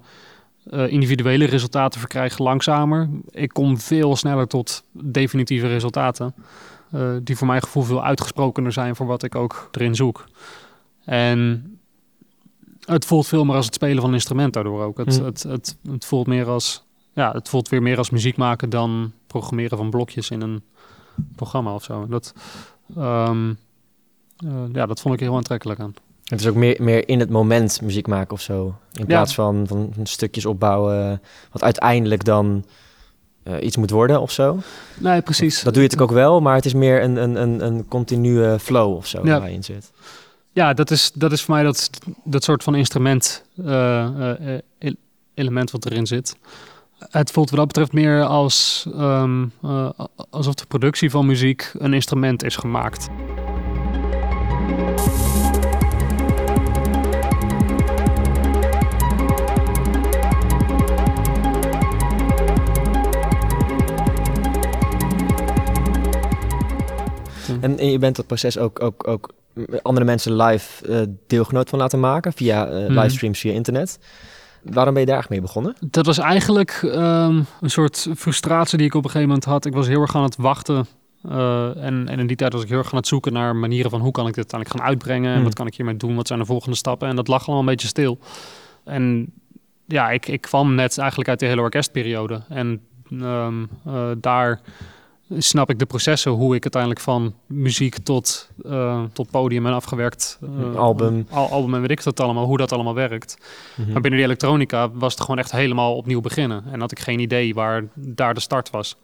uh, 0.69 0.91
individuele 0.91 1.45
resultaten 1.45 1.99
verkrijgen 1.99 2.43
langzamer. 2.43 3.09
Ik 3.29 3.49
kom 3.49 3.79
veel 3.79 4.15
sneller 4.15 4.47
tot 4.47 4.83
definitieve 4.91 5.67
resultaten. 5.67 6.33
Uh, 6.95 7.11
die 7.23 7.37
voor 7.37 7.47
mijn 7.47 7.61
gevoel 7.61 7.83
veel 7.83 8.03
uitgesprokener 8.03 8.71
zijn 8.71 8.95
voor 8.95 9.05
wat 9.05 9.23
ik 9.23 9.35
ook 9.35 9.69
erin 9.71 9.95
zoek. 9.95 10.25
En 11.05 11.65
het 12.85 13.05
voelt 13.05 13.27
veel 13.27 13.45
meer 13.45 13.55
als 13.55 13.65
het 13.65 13.75
spelen 13.75 13.99
van 13.99 14.07
een 14.07 14.15
instrument 14.15 14.53
daardoor 14.53 14.83
ook. 14.83 14.97
Het, 14.97 15.19
Mm. 15.19 15.25
het, 15.25 15.43
het, 15.43 15.77
het 15.89 16.05
voelt 16.05 16.27
meer 16.27 16.47
als 16.47 16.83
ja, 17.13 17.31
het 17.31 17.49
voelt 17.49 17.69
weer 17.69 17.81
meer 17.81 17.97
als 17.97 18.09
muziek 18.09 18.37
maken 18.37 18.69
dan 18.69 19.11
programmeren 19.27 19.77
van 19.77 19.89
blokjes 19.89 20.29
in 20.29 20.41
een 20.41 20.63
programma 21.35 21.73
of 21.73 21.83
zo. 21.83 22.07
Dat, 22.07 22.33
um, 22.97 23.57
uh, 24.45 24.63
ja, 24.73 24.85
dat 24.85 25.01
vond 25.01 25.13
ik 25.13 25.19
heel 25.19 25.35
aantrekkelijk 25.35 25.79
aan. 25.79 25.93
Het 26.31 26.39
is 26.39 26.47
ook 26.47 26.55
meer, 26.55 26.77
meer 26.79 27.07
in 27.07 27.19
het 27.19 27.29
moment 27.29 27.81
muziek 27.81 28.07
maken 28.07 28.33
of 28.33 28.41
zo. 28.41 28.75
In 28.93 29.05
plaats 29.05 29.33
van, 29.33 29.65
van 29.67 29.93
stukjes 30.03 30.45
opbouwen, 30.45 31.21
wat 31.51 31.63
uiteindelijk 31.63 32.23
dan 32.23 32.65
uh, 33.43 33.53
iets 33.61 33.77
moet 33.77 33.89
worden 33.89 34.21
of 34.21 34.31
zo. 34.31 34.57
Nee, 34.97 35.21
precies. 35.21 35.55
Dat, 35.55 35.63
dat 35.63 35.73
doe 35.73 35.83
je 35.83 35.89
natuurlijk 35.89 36.11
ook 36.11 36.23
wel, 36.23 36.41
maar 36.41 36.55
het 36.55 36.65
is 36.65 36.73
meer 36.73 37.03
een, 37.03 37.15
een, 37.15 37.41
een, 37.41 37.65
een 37.65 37.87
continue 37.87 38.59
flow 38.59 38.95
of 38.95 39.07
zo 39.07 39.21
Ja. 39.23 39.39
waar 39.39 39.49
je 39.49 39.55
in 39.55 39.63
zit. 39.63 39.91
Ja, 40.51 40.73
dat 40.73 40.91
is, 40.91 41.11
dat 41.13 41.31
is 41.31 41.41
voor 41.41 41.53
mij 41.53 41.63
dat, 41.63 41.89
dat 42.23 42.43
soort 42.43 42.63
van 42.63 42.75
instrument 42.75 43.43
uh, 43.55 44.07
uh, 44.79 44.91
element 45.33 45.71
wat 45.71 45.85
erin 45.85 46.07
zit. 46.07 46.35
Het 47.09 47.31
voelt 47.31 47.49
wat 47.49 47.59
dat 47.59 47.67
betreft 47.67 47.91
meer 47.91 48.23
als 48.23 48.85
um, 48.95 49.51
uh, 49.65 49.89
alsof 50.29 50.53
de 50.53 50.65
productie 50.65 51.09
van 51.09 51.25
muziek 51.25 51.71
een 51.77 51.93
instrument 51.93 52.43
is 52.43 52.55
gemaakt. 52.55 53.07
En, 67.61 67.77
en 67.79 67.91
je 67.91 67.97
bent 67.97 68.15
dat 68.15 68.27
proces 68.27 68.57
ook, 68.57 68.81
ook, 68.81 69.07
ook 69.07 69.33
andere 69.81 70.05
mensen 70.05 70.35
live 70.35 70.89
uh, 70.89 71.01
deelgenoot 71.27 71.69
van 71.69 71.79
laten 71.79 71.99
maken 71.99 72.33
via 72.33 72.67
uh, 72.67 72.73
Mhm. 72.73 72.99
livestreams 72.99 73.39
via 73.39 73.51
internet. 73.53 73.99
Waarom 74.63 74.93
ben 74.93 75.01
je 75.01 75.07
daar 75.07 75.15
eigenlijk 75.15 75.29
mee 75.29 75.51
begonnen? 75.53 75.75
Dat 75.91 76.05
was 76.05 76.17
eigenlijk 76.17 76.79
um, 76.83 77.45
een 77.61 77.69
soort 77.69 78.07
frustratie 78.15 78.77
die 78.77 78.87
ik 78.87 78.93
op 78.93 79.03
een 79.03 79.09
gegeven 79.09 79.27
moment 79.27 79.45
had. 79.47 79.65
Ik 79.65 79.73
was 79.73 79.87
heel 79.87 80.01
erg 80.01 80.15
aan 80.15 80.23
het 80.23 80.35
wachten. 80.35 80.85
Uh, 81.29 81.83
en, 81.85 82.07
en 82.07 82.19
in 82.19 82.27
die 82.27 82.35
tijd 82.35 82.53
was 82.53 82.61
ik 82.61 82.69
heel 82.69 82.77
erg 82.77 82.91
aan 82.91 82.97
het 82.97 83.07
zoeken 83.07 83.33
naar 83.33 83.55
manieren 83.55 83.91
van 83.91 83.99
hoe 84.01 84.11
kan 84.11 84.27
ik 84.27 84.33
dit 84.33 84.37
uiteindelijk 84.37 84.79
gaan 84.79 84.89
uitbrengen. 84.89 85.29
En 85.29 85.35
Hmm. 85.35 85.43
wat 85.43 85.53
kan 85.53 85.67
ik 85.67 85.75
hiermee 85.75 85.97
doen? 85.97 86.15
Wat 86.15 86.27
zijn 86.27 86.39
de 86.39 86.45
volgende 86.45 86.75
stappen? 86.77 87.07
En 87.07 87.15
dat 87.15 87.27
lag 87.27 87.41
allemaal 87.41 87.59
een 87.59 87.65
beetje 87.65 87.87
stil. 87.87 88.19
En 88.83 89.33
ja, 89.85 90.09
ik, 90.09 90.27
ik 90.27 90.41
kwam 90.41 90.75
net 90.75 90.97
eigenlijk 90.97 91.29
uit 91.29 91.39
de 91.39 91.45
hele 91.45 91.61
orkestperiode. 91.61 92.41
En 92.49 92.81
um, 93.11 93.69
uh, 93.87 94.09
daar 94.17 94.61
snap 95.37 95.69
ik 95.69 95.79
de 95.79 95.85
processen, 95.85 96.31
hoe 96.31 96.55
ik 96.55 96.61
uiteindelijk 96.61 97.01
van 97.01 97.33
muziek 97.47 97.97
tot, 97.97 98.49
uh, 98.65 99.03
tot 99.13 99.31
podium 99.31 99.65
en 99.65 99.73
afgewerkt 99.73 100.39
uh, 100.43 100.75
album. 100.75 101.27
Al, 101.29 101.49
album 101.49 101.73
en 101.73 101.81
weet 101.81 101.91
ik 101.91 102.03
dat 102.03 102.19
allemaal, 102.19 102.45
hoe 102.45 102.57
dat 102.57 102.71
allemaal 102.71 102.93
werkt. 102.93 103.37
Mhm. 103.75 103.91
Maar 103.91 104.01
binnen 104.01 104.19
die 104.19 104.27
elektronica 104.27 104.91
was 104.91 105.13
het 105.13 105.21
gewoon 105.21 105.37
echt 105.37 105.51
helemaal 105.51 105.95
opnieuw 105.95 106.21
beginnen. 106.21 106.63
En 106.71 106.79
had 106.79 106.91
ik 106.91 106.99
geen 106.99 107.19
idee 107.19 107.53
waar 107.53 107.83
daar 107.95 108.33
de 108.33 108.39
start 108.39 108.69
was. 108.69 108.95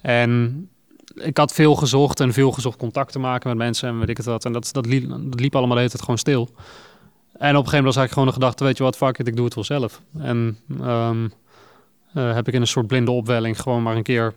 En 0.00 0.68
ik 1.14 1.36
had 1.36 1.52
veel 1.52 1.74
gezocht 1.74 2.20
en 2.20 2.32
veel 2.32 2.52
gezocht 2.52 2.78
contact 2.78 3.12
te 3.12 3.18
maken 3.18 3.48
met 3.48 3.58
mensen 3.58 3.88
en 3.88 3.98
weet 3.98 4.08
ik 4.08 4.16
het 4.16 4.26
wat. 4.26 4.44
En 4.44 4.52
dat, 4.52 4.68
dat, 4.72 4.86
liep, 4.86 5.08
dat 5.08 5.40
liep 5.40 5.54
allemaal 5.54 5.74
de 5.74 5.80
hele 5.80 5.90
tijd 5.90 6.02
gewoon 6.02 6.18
stil. 6.18 6.42
En 6.42 6.50
op 7.32 7.64
een 7.64 7.70
gegeven 7.70 7.76
moment 7.76 7.84
was 7.84 7.96
eigenlijk 7.96 8.12
gewoon 8.12 8.28
de 8.28 8.32
gedachte, 8.32 8.64
weet 8.64 8.76
je 8.76 8.82
wat, 8.82 8.96
fuck 8.96 9.18
it, 9.18 9.28
ik 9.28 9.36
doe 9.36 9.44
het 9.44 9.54
wel 9.54 9.64
zelf. 9.64 10.02
En 10.18 10.58
um, 10.80 11.32
uh, 12.14 12.34
heb 12.34 12.48
ik 12.48 12.54
in 12.54 12.60
een 12.60 12.66
soort 12.66 12.86
blinde 12.86 13.10
opwelling 13.10 13.60
gewoon 13.60 13.82
maar 13.82 13.96
een 13.96 14.02
keer 14.02 14.34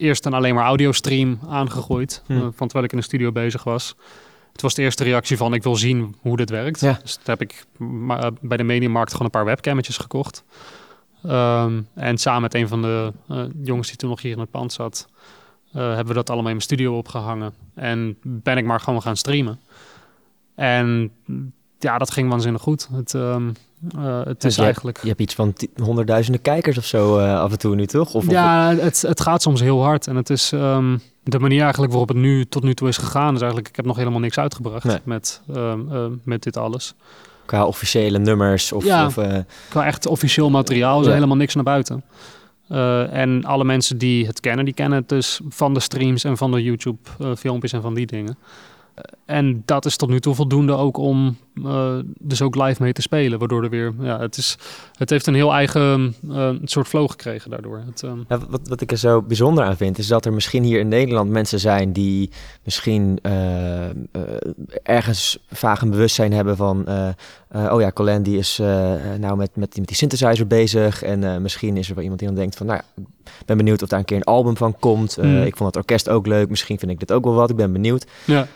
eerst 0.00 0.26
een 0.26 0.34
alleen 0.34 0.54
maar 0.54 0.64
audiostream 0.64 1.38
aangegooid. 1.48 2.22
Hm. 2.26 2.32
Uh, 2.32 2.40
van 2.40 2.50
terwijl 2.52 2.84
ik 2.84 2.92
in 2.92 2.98
de 2.98 3.04
studio 3.04 3.32
bezig 3.32 3.64
was. 3.64 3.94
Het 4.52 4.62
was 4.62 4.74
de 4.74 4.82
eerste 4.82 5.04
reactie 5.04 5.36
van 5.36 5.54
ik 5.54 5.62
wil 5.62 5.76
zien 5.76 6.14
hoe 6.20 6.36
dit 6.36 6.50
werkt. 6.50 6.80
Ja. 6.80 6.98
Dus 7.02 7.14
toen 7.14 7.22
heb 7.24 7.40
ik 7.40 7.64
ma- 7.76 8.30
bij 8.40 8.56
de 8.56 8.62
Mediamarkt 8.62 9.10
gewoon 9.10 9.26
een 9.26 9.32
paar 9.32 9.44
webcammetjes 9.44 9.96
gekocht. 9.96 10.44
Um, 11.26 11.88
en 11.94 12.18
samen 12.18 12.42
met 12.42 12.54
een 12.54 12.68
van 12.68 12.82
de 12.82 13.12
uh, 13.30 13.42
jongens 13.62 13.88
die 13.88 13.96
toen 13.96 14.08
nog 14.08 14.22
hier 14.22 14.32
in 14.32 14.38
het 14.38 14.50
pand 14.50 14.72
zat, 14.72 15.08
hebben 15.72 16.06
we 16.06 16.14
dat 16.14 16.30
allemaal 16.30 16.50
in 16.50 16.56
mijn 16.56 16.66
studio 16.66 16.96
opgehangen. 16.96 17.54
En 17.74 18.16
ben 18.22 18.56
ik 18.56 18.64
maar 18.64 18.80
gewoon 18.80 19.02
gaan 19.02 19.16
streamen. 19.16 19.60
En 20.54 21.12
ja, 21.82 21.98
dat 21.98 22.10
ging 22.10 22.28
waanzinnig 22.28 22.62
goed. 22.62 22.88
Het, 22.92 23.12
um, 23.12 23.52
uh, 23.96 24.20
het 24.24 24.44
is 24.44 24.56
je 24.56 24.62
eigenlijk... 24.62 24.96
Hebt, 24.96 25.08
je 25.08 25.08
hebt 25.08 25.20
iets 25.20 25.34
van 25.34 25.54
honderdduizenden 25.82 26.42
kijkers 26.42 26.78
of 26.78 26.84
zo 26.84 27.18
uh, 27.18 27.40
af 27.40 27.50
en 27.50 27.58
toe 27.58 27.74
nu, 27.74 27.86
toch? 27.86 28.14
Of, 28.14 28.30
ja, 28.30 28.72
of... 28.72 28.80
Het, 28.80 29.02
het 29.02 29.20
gaat 29.20 29.42
soms 29.42 29.60
heel 29.60 29.82
hard. 29.82 30.06
En 30.06 30.16
het 30.16 30.30
is 30.30 30.52
um, 30.52 31.00
de 31.22 31.38
manier 31.38 31.60
eigenlijk 31.60 31.92
waarop 31.92 32.08
het 32.08 32.18
nu 32.18 32.44
tot 32.44 32.62
nu 32.62 32.74
toe 32.74 32.88
is 32.88 32.96
gegaan... 32.96 33.34
is 33.34 33.40
eigenlijk, 33.40 33.68
ik 33.68 33.76
heb 33.76 33.84
nog 33.84 33.96
helemaal 33.96 34.20
niks 34.20 34.38
uitgebracht 34.38 34.84
nee. 34.84 34.98
met, 35.04 35.40
um, 35.50 35.88
uh, 35.92 36.06
met 36.22 36.42
dit 36.42 36.56
alles. 36.56 36.94
Qua 37.46 37.66
officiële 37.66 38.18
nummers 38.18 38.72
of... 38.72 38.84
Ja. 38.84 39.06
of 39.06 39.16
eh, 39.16 39.38
Qua 39.68 39.86
echt 39.86 40.06
officieel 40.06 40.50
materiaal 40.50 41.00
is 41.00 41.06
er 41.06 41.12
helemaal 41.12 41.36
niks 41.36 41.54
naar 41.54 41.64
buiten. 41.64 42.04
Eh, 42.68 43.12
en 43.12 43.44
alle 43.44 43.64
mensen 43.64 43.98
die 43.98 44.26
het 44.26 44.40
kennen, 44.40 44.64
die 44.64 44.74
kennen 44.74 44.98
het 44.98 45.08
dus 45.08 45.40
van 45.48 45.74
de 45.74 45.80
streams 45.80 46.24
en 46.24 46.36
van 46.36 46.50
de 46.50 46.62
YouTube-filmpjes 46.62 47.72
en 47.72 47.82
van 47.82 47.94
die 47.94 48.06
dingen. 48.06 48.38
En 49.24 49.62
dat 49.64 49.84
is 49.84 49.96
tot 49.96 50.08
nu 50.08 50.20
toe 50.20 50.34
voldoende 50.34 50.72
ook 50.72 50.96
om 50.96 51.36
eh, 51.64 51.98
dus 52.18 52.42
ook 52.42 52.54
live 52.56 52.82
mee 52.82 52.92
te 52.92 53.02
spelen. 53.02 53.38
Waardoor 53.38 53.62
er 53.64 53.70
weer, 53.70 53.92
ja, 54.00 54.20
het, 54.20 54.36
is, 54.36 54.56
het 54.98 55.10
heeft 55.10 55.26
een 55.26 55.34
heel 55.34 55.52
eigen 55.52 56.14
eh, 56.30 56.50
soort 56.64 56.86
flow 56.88 57.10
gekregen 57.10 57.50
daardoor. 57.50 57.82
Het, 57.86 58.02
ehm, 58.02 58.18
Ja, 58.28 58.38
wat, 58.48 58.60
wat 58.68 58.80
ik 58.80 58.90
er 58.90 58.96
zo 58.96 59.22
bijzonder 59.22 59.64
aan 59.64 59.76
vind, 59.76 59.98
is 59.98 60.06
dat 60.06 60.24
er 60.24 60.32
misschien 60.32 60.62
hier 60.62 60.80
in 60.80 60.88
Nederland 60.88 61.30
mensen 61.30 61.60
zijn 61.60 61.92
die 61.92 62.30
misschien 62.64 63.18
eh, 63.22 63.88
ergens 64.82 65.38
vaag 65.50 65.82
een 65.82 65.90
bewustzijn 65.90 66.32
hebben 66.32 66.56
van, 66.56 66.88
oh 67.54 67.80
ja, 67.80 67.92
Colin 67.92 68.22
die 68.22 68.38
is 68.38 68.58
nou 69.18 69.36
met, 69.36 69.56
met, 69.56 69.70
die- 69.72 69.80
met 69.80 69.88
die 69.88 69.96
synthesizer 69.96 70.46
bezig 70.46 71.02
en 71.02 71.42
misschien 71.42 71.76
is 71.76 71.88
er 71.88 71.94
wel 71.94 72.02
iemand 72.02 72.20
die 72.20 72.28
dan 72.28 72.38
denkt 72.38 72.56
van, 72.56 72.66
nou 72.66 72.78
ja, 72.78 73.02
ik 73.40 73.46
ben 73.46 73.56
benieuwd 73.56 73.82
of 73.82 73.88
daar 73.88 73.98
een 73.98 74.04
keer 74.04 74.16
een 74.16 74.24
album 74.24 74.56
van 74.56 74.76
komt. 74.78 75.14
Hmm. 75.14 75.42
Ik 75.42 75.56
vond 75.56 75.74
het 75.74 75.76
orkest 75.84 76.08
ook 76.08 76.26
leuk, 76.26 76.48
misschien 76.48 76.78
vind 76.78 76.90
ik 76.90 76.98
dit 77.00 77.12
ook 77.12 77.24
wel 77.24 77.34
wat, 77.34 77.50
ik 77.50 77.56
ben 77.56 77.72
benieuwd. 77.72 78.06
ja. 78.24 78.46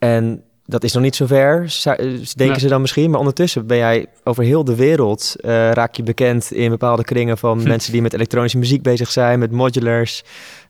En 0.00 0.42
dat 0.66 0.84
is 0.84 0.92
nog 0.92 1.02
niet 1.02 1.16
zo 1.16 1.26
ver, 1.26 1.62
eh, 1.84 1.94
denken 1.96 2.22
Nee. 2.36 2.58
ze 2.58 2.68
dan 2.68 2.80
misschien. 2.80 3.10
Maar 3.10 3.18
ondertussen 3.18 3.66
ben 3.66 3.76
jij 3.76 4.06
over 4.24 4.44
heel 4.44 4.64
de 4.64 4.74
wereld, 4.76 5.34
eh, 5.40 5.70
raak 5.70 5.94
je 5.94 6.02
bekend 6.02 6.52
in 6.52 6.70
bepaalde 6.70 7.04
kringen 7.04 7.38
van 7.38 7.60
Hm. 7.60 7.68
mensen 7.68 7.92
die 7.92 8.02
met 8.02 8.12
elektronische 8.12 8.58
muziek 8.58 8.82
bezig 8.82 9.10
zijn, 9.10 9.38
met 9.38 9.50
modulars. 9.50 10.22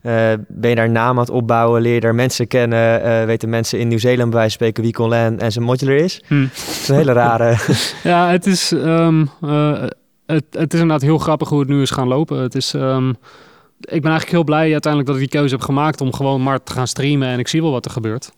Eh, 0.02 0.32
ben 0.48 0.70
je 0.70 0.76
daar 0.76 0.90
naam 0.90 1.10
aan 1.10 1.24
het 1.24 1.30
opbouwen, 1.30 1.82
leer 1.82 1.94
je 1.94 2.00
daar 2.00 2.14
mensen 2.14 2.46
kennen, 2.46 3.26
weten 3.26 3.48
mensen 3.48 3.78
in 3.78 3.88
Nieuw-Zeeland 3.88 4.30
bij 4.30 4.38
wijze 4.38 4.56
van 4.58 4.66
spreken 4.66 4.82
wie 4.82 4.92
Colin 4.92 5.40
en 5.40 5.52
zijn 5.52 5.64
modular 5.64 5.96
is. 5.96 6.22
Hm. 6.26 6.40
Het 6.42 6.78
is 6.80 6.88
een 6.88 6.94
hele 6.96 7.12
rare... 7.12 7.56
Ja, 8.02 8.30
het 8.30 8.46
is, 8.46 8.72
ehm, 8.72 9.24
eh, 9.42 9.82
het, 10.26 10.44
het 10.50 10.74
is 10.74 10.80
inderdaad 10.80 11.02
heel 11.02 11.18
grappig 11.18 11.48
hoe 11.48 11.60
het 11.60 11.68
nu 11.68 11.82
is 11.82 11.90
gaan 11.90 12.08
lopen. 12.08 12.38
Het 12.38 12.54
is, 12.54 12.74
ehm, 12.74 13.08
ik 13.80 14.00
ben 14.02 14.10
eigenlijk 14.10 14.30
heel 14.30 14.44
blij 14.44 14.72
uiteindelijk 14.72 15.06
dat 15.12 15.20
ik 15.20 15.30
die 15.30 15.40
keuze 15.40 15.54
heb 15.54 15.64
gemaakt 15.64 16.00
om 16.00 16.12
gewoon 16.14 16.42
maar 16.42 16.62
te 16.62 16.72
gaan 16.72 16.86
streamen 16.86 17.28
en 17.28 17.38
ik 17.38 17.48
zie 17.48 17.62
wel 17.62 17.70
wat 17.70 17.84
er 17.84 17.90
gebeurt. 17.90 18.32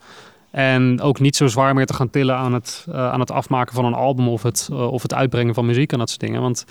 En 0.53 1.01
ook 1.01 1.21
niet 1.21 1.37
zo 1.37 1.47
zwaar 1.47 1.75
meer 1.75 1.87
te 1.87 1.95
gaan 1.95 2.11
tillen 2.11 2.37
aan 2.37 2.53
het, 2.53 2.87
eh, 2.89 3.13
aan 3.13 3.21
het 3.21 3.31
afmaken 3.31 3.75
van 3.75 3.85
een 3.85 3.95
album 3.95 4.29
of 4.29 4.43
het, 4.43 4.69
eh, 4.73 4.93
of 4.93 5.03
het 5.03 5.15
uitbrengen 5.15 5.55
van 5.55 5.67
muziek 5.67 5.93
en 5.93 5.99
dat 5.99 6.09
soort 6.09 6.21
dingen. 6.21 6.41
Want 6.41 6.65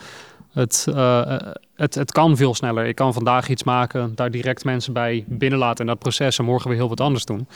het, 0.53 0.87
eh, 0.93 1.37
het, 1.75 1.95
het 1.95 2.11
kan 2.11 2.37
veel 2.37 2.55
sneller. 2.55 2.85
Ik 2.85 2.95
kan 2.95 3.13
vandaag 3.13 3.49
iets 3.49 3.63
maken, 3.63 4.11
daar 4.15 4.31
direct 4.31 4.63
mensen 4.63 4.93
bij 4.93 5.23
binnenlaten 5.27 5.79
in 5.79 5.91
dat 5.91 5.99
proces 5.99 6.37
en 6.37 6.45
morgen 6.45 6.69
weer 6.69 6.77
heel 6.77 6.89
wat 6.89 7.01
anders 7.01 7.25
doen. 7.25 7.47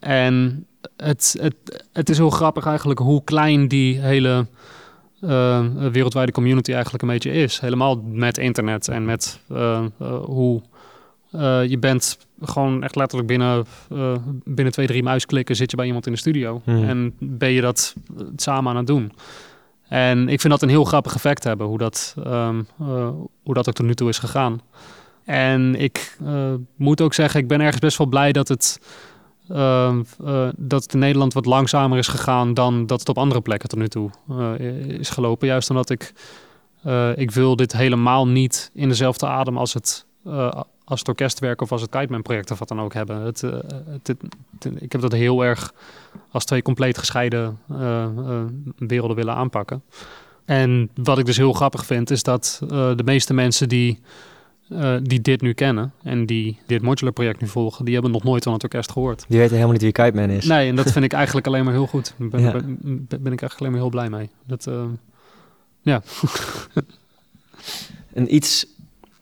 En 0.00 0.66
het, 0.96 1.36
het, 1.40 1.86
het 1.92 2.10
is 2.10 2.18
heel 2.18 2.30
grappig 2.30 2.66
eigenlijk 2.66 3.00
hoe 3.00 3.24
klein 3.24 3.68
die 3.68 4.00
hele 4.00 4.46
wereldwijde 5.90 6.32
community 6.32 6.72
eigenlijk 6.72 7.02
een 7.02 7.08
beetje 7.08 7.32
is. 7.32 7.60
Helemaal 7.60 8.02
met 8.04 8.38
internet 8.38 8.88
en 8.88 9.04
met 9.04 9.40
hoe 10.24 10.62
eh, 11.34 11.64
je 11.64 11.78
bent 11.78 12.18
gewoon 12.40 12.82
echt 12.82 12.96
letterlijk 12.96 13.28
binnen, 13.28 13.64
eh, 13.90 14.16
binnen 14.44 14.72
twee, 14.72 14.86
drie 14.86 15.02
muisklikken 15.02 15.56
zit 15.56 15.70
je 15.70 15.76
bij 15.76 15.86
iemand 15.86 16.06
in 16.06 16.12
de 16.12 16.18
studio. 16.18 16.60
Hmm. 16.64 16.84
En 16.84 17.14
ben 17.18 17.50
je 17.50 17.60
dat 17.60 17.94
eh, 18.16 18.26
samen 18.36 18.70
aan 18.70 18.76
het 18.76 18.86
doen. 18.86 19.12
En 19.88 20.28
ik 20.28 20.40
vind 20.40 20.52
dat 20.52 20.62
een 20.62 20.68
heel 20.68 20.84
grappig 20.84 21.14
effect 21.14 21.44
hebben, 21.44 21.66
hoe 21.66 21.78
dat, 21.78 22.14
eh, 22.24 22.48
hoe 23.42 23.54
dat 23.54 23.68
ook 23.68 23.74
tot 23.74 23.86
nu 23.86 23.94
toe 23.94 24.08
is 24.08 24.18
gegaan. 24.18 24.60
En 25.24 25.74
ik 25.74 26.18
moet 26.76 27.00
ook 27.00 27.14
zeggen, 27.14 27.40
ik 27.40 27.48
ben 27.48 27.60
ergens 27.60 27.78
best 27.78 27.98
wel 27.98 28.06
blij 28.06 28.32
dat 28.32 28.48
het, 28.48 28.80
ehm, 29.48 30.02
eh, 30.24 30.48
dat 30.56 30.82
het 30.82 30.92
in 30.92 30.98
Nederland 30.98 31.32
wat 31.32 31.46
langzamer 31.46 31.98
is 31.98 32.08
gegaan 32.08 32.54
dan 32.54 32.86
dat 32.86 33.00
het 33.00 33.08
op 33.08 33.18
andere 33.18 33.40
plekken 33.40 33.68
tot 33.68 33.78
nu 33.78 33.88
toe 33.88 34.10
is 34.98 35.10
gelopen. 35.10 35.48
Juist 35.48 35.70
omdat 35.70 35.90
ik, 35.90 36.12
ik 37.14 37.30
wil 37.30 37.56
dit 37.56 37.72
helemaal 37.72 38.28
niet 38.28 38.70
in 38.74 38.88
dezelfde 38.88 39.26
adem 39.26 39.58
als 39.58 39.74
het, 39.74 40.06
als 40.84 40.98
het 40.98 41.08
orkestwerk 41.08 41.60
of 41.60 41.72
als 41.72 41.80
het 41.80 41.90
Kiteman 41.90 42.22
project 42.22 42.50
of 42.50 42.58
wat 42.58 42.68
dan 42.68 42.80
ook 42.80 42.94
hebben. 42.94 43.20
Het, 43.20 43.42
eh, 43.42 43.50
het, 43.52 44.06
het- 44.06 44.22
het- 44.58 44.82
ik 44.82 44.92
heb 44.92 45.00
dat 45.00 45.12
heel 45.12 45.44
erg 45.44 45.72
als 46.30 46.44
twee 46.44 46.62
compleet 46.62 46.98
gescheiden 46.98 47.58
eh, 47.70 48.02
eh, 48.04 48.42
werelden 48.78 49.16
willen 49.16 49.34
aanpakken. 49.34 49.82
En 50.44 50.90
wat 50.94 51.18
ik 51.18 51.24
dus 51.26 51.36
heel 51.36 51.52
grappig 51.52 51.86
vind, 51.86 52.10
is 52.10 52.22
dat 52.22 52.58
de 52.68 53.02
meeste 53.04 53.34
mensen 53.34 53.68
die, 53.68 54.00
die 55.02 55.20
dit 55.20 55.40
nu 55.40 55.52
kennen 55.52 55.92
en 56.02 56.26
die 56.26 56.58
dit 56.66 56.82
modular 56.82 57.12
project 57.12 57.40
nu 57.40 57.46
volgen, 57.46 57.84
die 57.84 57.94
hebben 57.94 58.12
nog 58.12 58.22
nooit 58.24 58.42
van 58.42 58.52
het 58.52 58.62
orkest 58.62 58.92
gehoord. 58.92 59.24
Die 59.28 59.36
weten 59.38 59.52
helemaal 59.52 59.72
niet 59.72 59.82
wie 59.82 59.92
Kite 59.92 60.16
Man 60.16 60.30
is. 60.30 60.44
Nee, 60.46 60.68
en 60.68 60.76
dat 60.76 60.92
vind 60.92 61.04
ik 61.04 61.12
eigenlijk 61.12 61.46
alleen 61.46 61.64
maar 61.64 61.72
heel 61.72 61.86
goed. 61.86 62.14
Daar 62.18 62.28
ben, 62.28 62.40
Ja. 62.40 62.50
ben, 62.52 62.78
ben 63.08 63.32
ik 63.32 63.40
eigenlijk 63.40 63.58
alleen 63.60 63.70
maar 63.72 63.80
heel 63.80 63.88
blij 63.90 64.10
mee. 64.10 64.30
Dat, 64.46 64.68
ja. 65.82 66.02
En 68.12 68.34
iets 68.34 68.66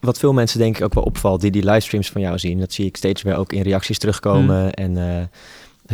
wat 0.03 0.19
veel 0.19 0.33
mensen 0.33 0.59
denk 0.59 0.77
ik 0.77 0.85
ook 0.85 0.95
wel 0.95 1.03
opvalt, 1.05 1.41
die 1.41 1.51
die 1.51 1.65
livestreams 1.65 2.11
van 2.11 2.21
jou 2.21 2.39
zien, 2.39 2.59
dat 2.59 2.73
zie 2.73 2.87
ik 2.87 2.97
steeds 2.97 3.23
weer 3.23 3.37
ook 3.37 3.53
in 3.53 3.63
reacties 3.63 3.99
terugkomen. 3.99 4.73
En 4.73 4.97
eh, 4.97 5.25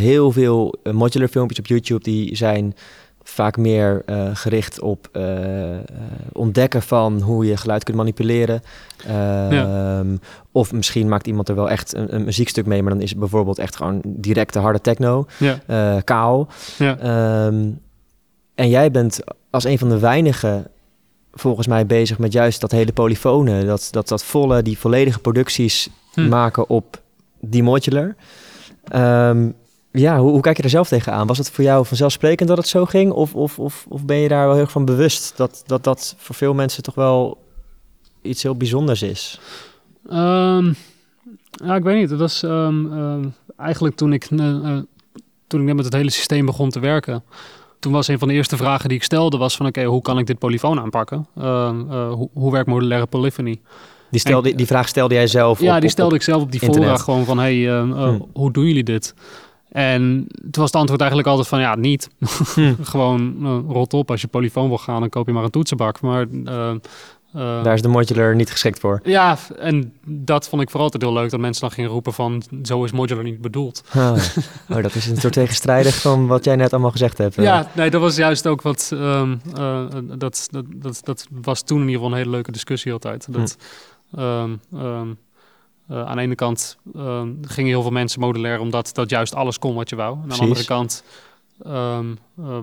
heel 0.02 0.32
veel 0.32 0.74
eh, 0.82 0.92
modular 0.92 1.28
filmpjes 1.28 1.58
op 1.58 1.66
YouTube, 1.66 2.02
die 2.02 2.36
zijn 2.36 2.74
vaak 3.22 3.56
meer 3.56 4.02
eh, 4.06 4.30
gericht 4.32 4.80
op 4.80 5.08
eh, 5.12 5.24
ontdekken 6.32 6.82
van 6.82 7.20
hoe 7.20 7.46
je 7.46 7.56
geluid 7.56 7.84
kunt 7.84 7.96
manipuleren. 7.96 8.62
Ehm, 9.06 10.16
Of 10.52 10.72
misschien 10.72 11.08
maakt 11.08 11.26
iemand 11.26 11.48
er 11.48 11.54
wel 11.54 11.70
echt 11.70 11.94
een, 11.94 12.14
een 12.14 12.24
muziekstuk 12.24 12.66
mee, 12.66 12.82
maar 12.82 12.92
dan 12.92 13.02
is 13.02 13.10
het 13.10 13.18
bijvoorbeeld 13.18 13.58
echt 13.58 13.76
gewoon 13.76 14.00
directe 14.04 14.58
harde 14.58 14.80
techno, 14.80 15.26
Ja, 15.38 16.00
kaal. 16.00 16.48
ja. 16.78 16.98
Ehm, 16.98 17.70
en 18.54 18.68
jij 18.68 18.90
bent 18.90 19.20
als 19.50 19.64
een 19.64 19.78
van 19.78 19.88
de 19.88 19.98
weinigen 19.98 20.66
volgens 21.38 21.66
mij 21.66 21.86
bezig 21.86 22.18
met 22.18 22.32
juist 22.32 22.60
dat 22.60 22.70
hele 22.70 22.92
polyfone, 22.92 23.64
dat, 23.64 23.88
dat, 23.90 24.08
dat 24.08 24.24
volle, 24.24 24.62
die 24.62 24.78
volledige 24.78 25.18
producties 25.18 25.88
Hm. 26.24 26.28
maken 26.28 26.68
op 26.68 27.00
die 27.40 27.62
modular. 27.62 28.16
Ehm, 28.84 29.50
ja, 29.92 30.18
hoe, 30.18 30.30
hoe 30.30 30.40
kijk 30.40 30.56
je 30.56 30.62
er 30.62 30.70
zelf 30.70 30.88
tegenaan? 30.88 31.26
Was 31.26 31.38
het 31.38 31.50
voor 31.50 31.64
jou 31.64 31.86
vanzelfsprekend 31.86 32.48
dat 32.48 32.58
het 32.58 32.68
zo 32.68 32.84
ging? 32.84 33.12
Of, 33.12 33.34
of, 33.34 33.58
of, 33.58 33.86
of 33.88 34.04
ben 34.04 34.16
je 34.16 34.28
daar 34.28 34.44
wel 34.44 34.52
heel 34.52 34.62
erg 34.62 34.70
van 34.70 34.84
bewust 34.84 35.36
dat, 35.36 35.62
dat 35.66 35.84
dat 35.84 36.14
voor 36.18 36.34
veel 36.34 36.54
mensen 36.54 36.82
toch 36.82 36.94
wel 36.94 37.38
iets 38.22 38.42
heel 38.42 38.56
bijzonders 38.56 39.02
is? 39.02 39.40
Ehm, 40.08 40.72
ja, 41.50 41.74
ik 41.74 41.82
weet 41.82 41.96
niet. 41.96 42.08
Dat 42.08 42.18
was 42.18 42.42
ehm, 42.42 43.24
eigenlijk 43.56 43.96
toen 43.96 44.12
ik, 44.12 44.24
eh, 44.24 44.48
eh, 44.48 44.82
toen 45.46 45.60
ik 45.60 45.66
net 45.66 45.76
met 45.76 45.84
het 45.84 45.94
hele 45.94 46.10
systeem 46.10 46.46
begon 46.46 46.70
te 46.70 46.80
werken. 46.80 47.22
Toen 47.78 47.92
was 47.92 48.08
een 48.08 48.18
van 48.18 48.28
de 48.28 48.34
eerste 48.34 48.56
vragen 48.56 48.88
die 48.88 48.98
ik 48.98 49.04
stelde 49.04 49.36
was 49.36 49.56
van 49.56 49.66
oké, 49.66 49.84
hoe 49.84 50.02
kan 50.02 50.18
ik 50.18 50.26
dit 50.26 50.38
polyfoon 50.38 50.80
aanpakken? 50.80 51.26
Ehm, 51.36 51.80
eh, 51.90 52.12
hoe, 52.12 52.28
hoe 52.32 52.52
werkt 52.52 52.68
modulaire 52.68 53.06
polyphony? 53.06 53.60
Die, 54.10 54.20
stelde, 54.20 54.54
die 54.54 54.66
vraag 54.66 54.88
stelde 54.88 55.14
jij 55.14 55.26
zelf 55.26 55.60
ja, 55.60 55.74
op- 55.74 55.80
die 55.80 55.90
stelde 55.90 56.10
op- 56.14 56.20
ik 56.20 56.24
zelf 56.24 56.42
op 56.42 56.52
die 56.52 56.60
internet. 56.60 56.88
fora 56.90 57.02
gewoon 57.02 57.24
van 57.24 57.38
hey, 57.38 57.68
ehm, 57.78 57.92
eh, 57.92 58.02
Hm. 58.08 58.18
hoe 58.32 58.52
doen 58.52 58.64
jullie 58.66 58.84
dit? 58.84 59.14
En 59.68 60.26
toen 60.40 60.50
was 60.62 60.64
het 60.64 60.74
antwoord 60.74 61.00
eigenlijk 61.00 61.30
altijd 61.30 61.48
van 61.48 61.60
ja, 61.60 61.74
niet. 61.74 62.08
Hm. 62.54 62.74
gewoon 62.82 63.36
eh, 63.42 63.58
rot 63.74 63.94
op, 63.94 64.10
als 64.10 64.20
je 64.20 64.26
polyfoon 64.28 64.68
wil 64.68 64.78
gaan, 64.78 65.00
dan 65.00 65.08
koop 65.08 65.26
je 65.26 65.32
maar 65.32 65.44
een 65.44 65.50
toetsenbak. 65.50 66.00
Maar 66.00 66.26
eh, 67.32 67.62
Daar 67.62 67.74
is 67.74 67.82
de 67.82 67.88
modular 67.88 68.34
niet 68.34 68.50
geschikt 68.50 68.78
voor. 68.78 69.00
ja, 69.04 69.36
en 69.58 69.92
dat 70.06 70.48
vond 70.48 70.62
ik 70.62 70.68
vooral 70.70 70.84
altijd 70.84 71.02
heel 71.02 71.20
leuk, 71.20 71.30
dat 71.30 71.40
mensen 71.40 71.60
dan 71.62 71.70
gingen 71.70 71.90
roepen 71.90 72.12
van 72.12 72.42
zo 72.62 72.84
is 72.84 72.92
modular 72.92 73.24
niet 73.24 73.40
bedoeld. 73.40 73.82
Ah, 73.94 74.12
oh, 74.70 74.82
dat 74.82 74.94
is 74.94 75.06
een 75.06 75.16
soort 75.16 75.32
tegenstrijdig 75.32 76.00
van 76.00 76.26
wat 76.26 76.44
jij 76.44 76.56
net 76.56 76.72
allemaal 76.72 76.90
gezegd 76.90 77.18
hebt. 77.18 77.38
eh. 77.38 77.44
Ja, 77.44 77.68
nee, 77.74 77.90
dat 77.90 78.00
was 78.00 78.16
juist 78.16 78.46
ook 78.46 78.62
wat, 78.62 78.90
ehm, 78.94 79.36
eh, 79.56 79.84
dat, 80.02 80.48
dat, 80.50 80.64
dat, 80.74 81.00
dat 81.04 81.26
was 81.42 81.62
toen 81.62 81.80
in 81.80 81.86
ieder 81.86 81.96
geval 82.00 82.12
een 82.12 82.18
hele 82.22 82.30
leuke 82.30 82.52
discussie 82.52 82.92
altijd. 82.92 83.32
Dat, 83.32 83.56
ehm, 84.16 84.50
ehm, 84.74 85.08
eh, 85.88 86.04
aan 86.04 86.16
de 86.16 86.22
ene 86.22 86.34
kant 86.34 86.78
gingen 87.42 87.70
heel 87.70 87.82
veel 87.82 87.90
mensen 87.90 88.20
modulair 88.20 88.60
omdat 88.60 88.90
dat 88.92 89.10
juist 89.10 89.34
alles 89.34 89.58
kon 89.58 89.74
wat 89.74 89.88
je 89.88 89.96
wou. 89.96 90.14
En 90.16 90.22
aan 90.22 90.28
de 90.28 90.42
andere 90.42 90.64
kant 90.64 91.02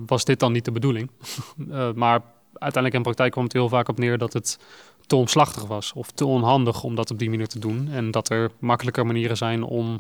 was 0.06 0.26
dit 0.26 0.40
dan 0.40 0.52
niet 0.52 0.66
de 0.66 0.72
bedoeling. 0.72 1.10
Maar 1.96 2.22
uiteindelijk 2.60 2.94
in 2.96 3.02
praktijk 3.02 3.32
kwam 3.32 3.44
het 3.44 3.54
heel 3.54 3.70
vaak 3.70 3.90
op 3.90 3.98
neer 3.98 4.18
dat 4.18 4.34
het 4.34 4.60
te 5.08 5.16
omslachtig 5.16 5.66
was 5.66 5.94
of 5.94 6.12
te 6.12 6.26
onhandig 6.26 6.84
om 6.84 6.96
dat 6.96 7.12
op 7.12 7.20
die 7.20 7.30
manier 7.30 7.48
te 7.48 7.60
doen. 7.60 7.90
En 7.92 8.12
dat 8.12 8.30
er 8.30 8.52
makkelijker 8.60 9.06
manieren 9.06 9.38
zijn 9.38 9.64
om 9.64 10.00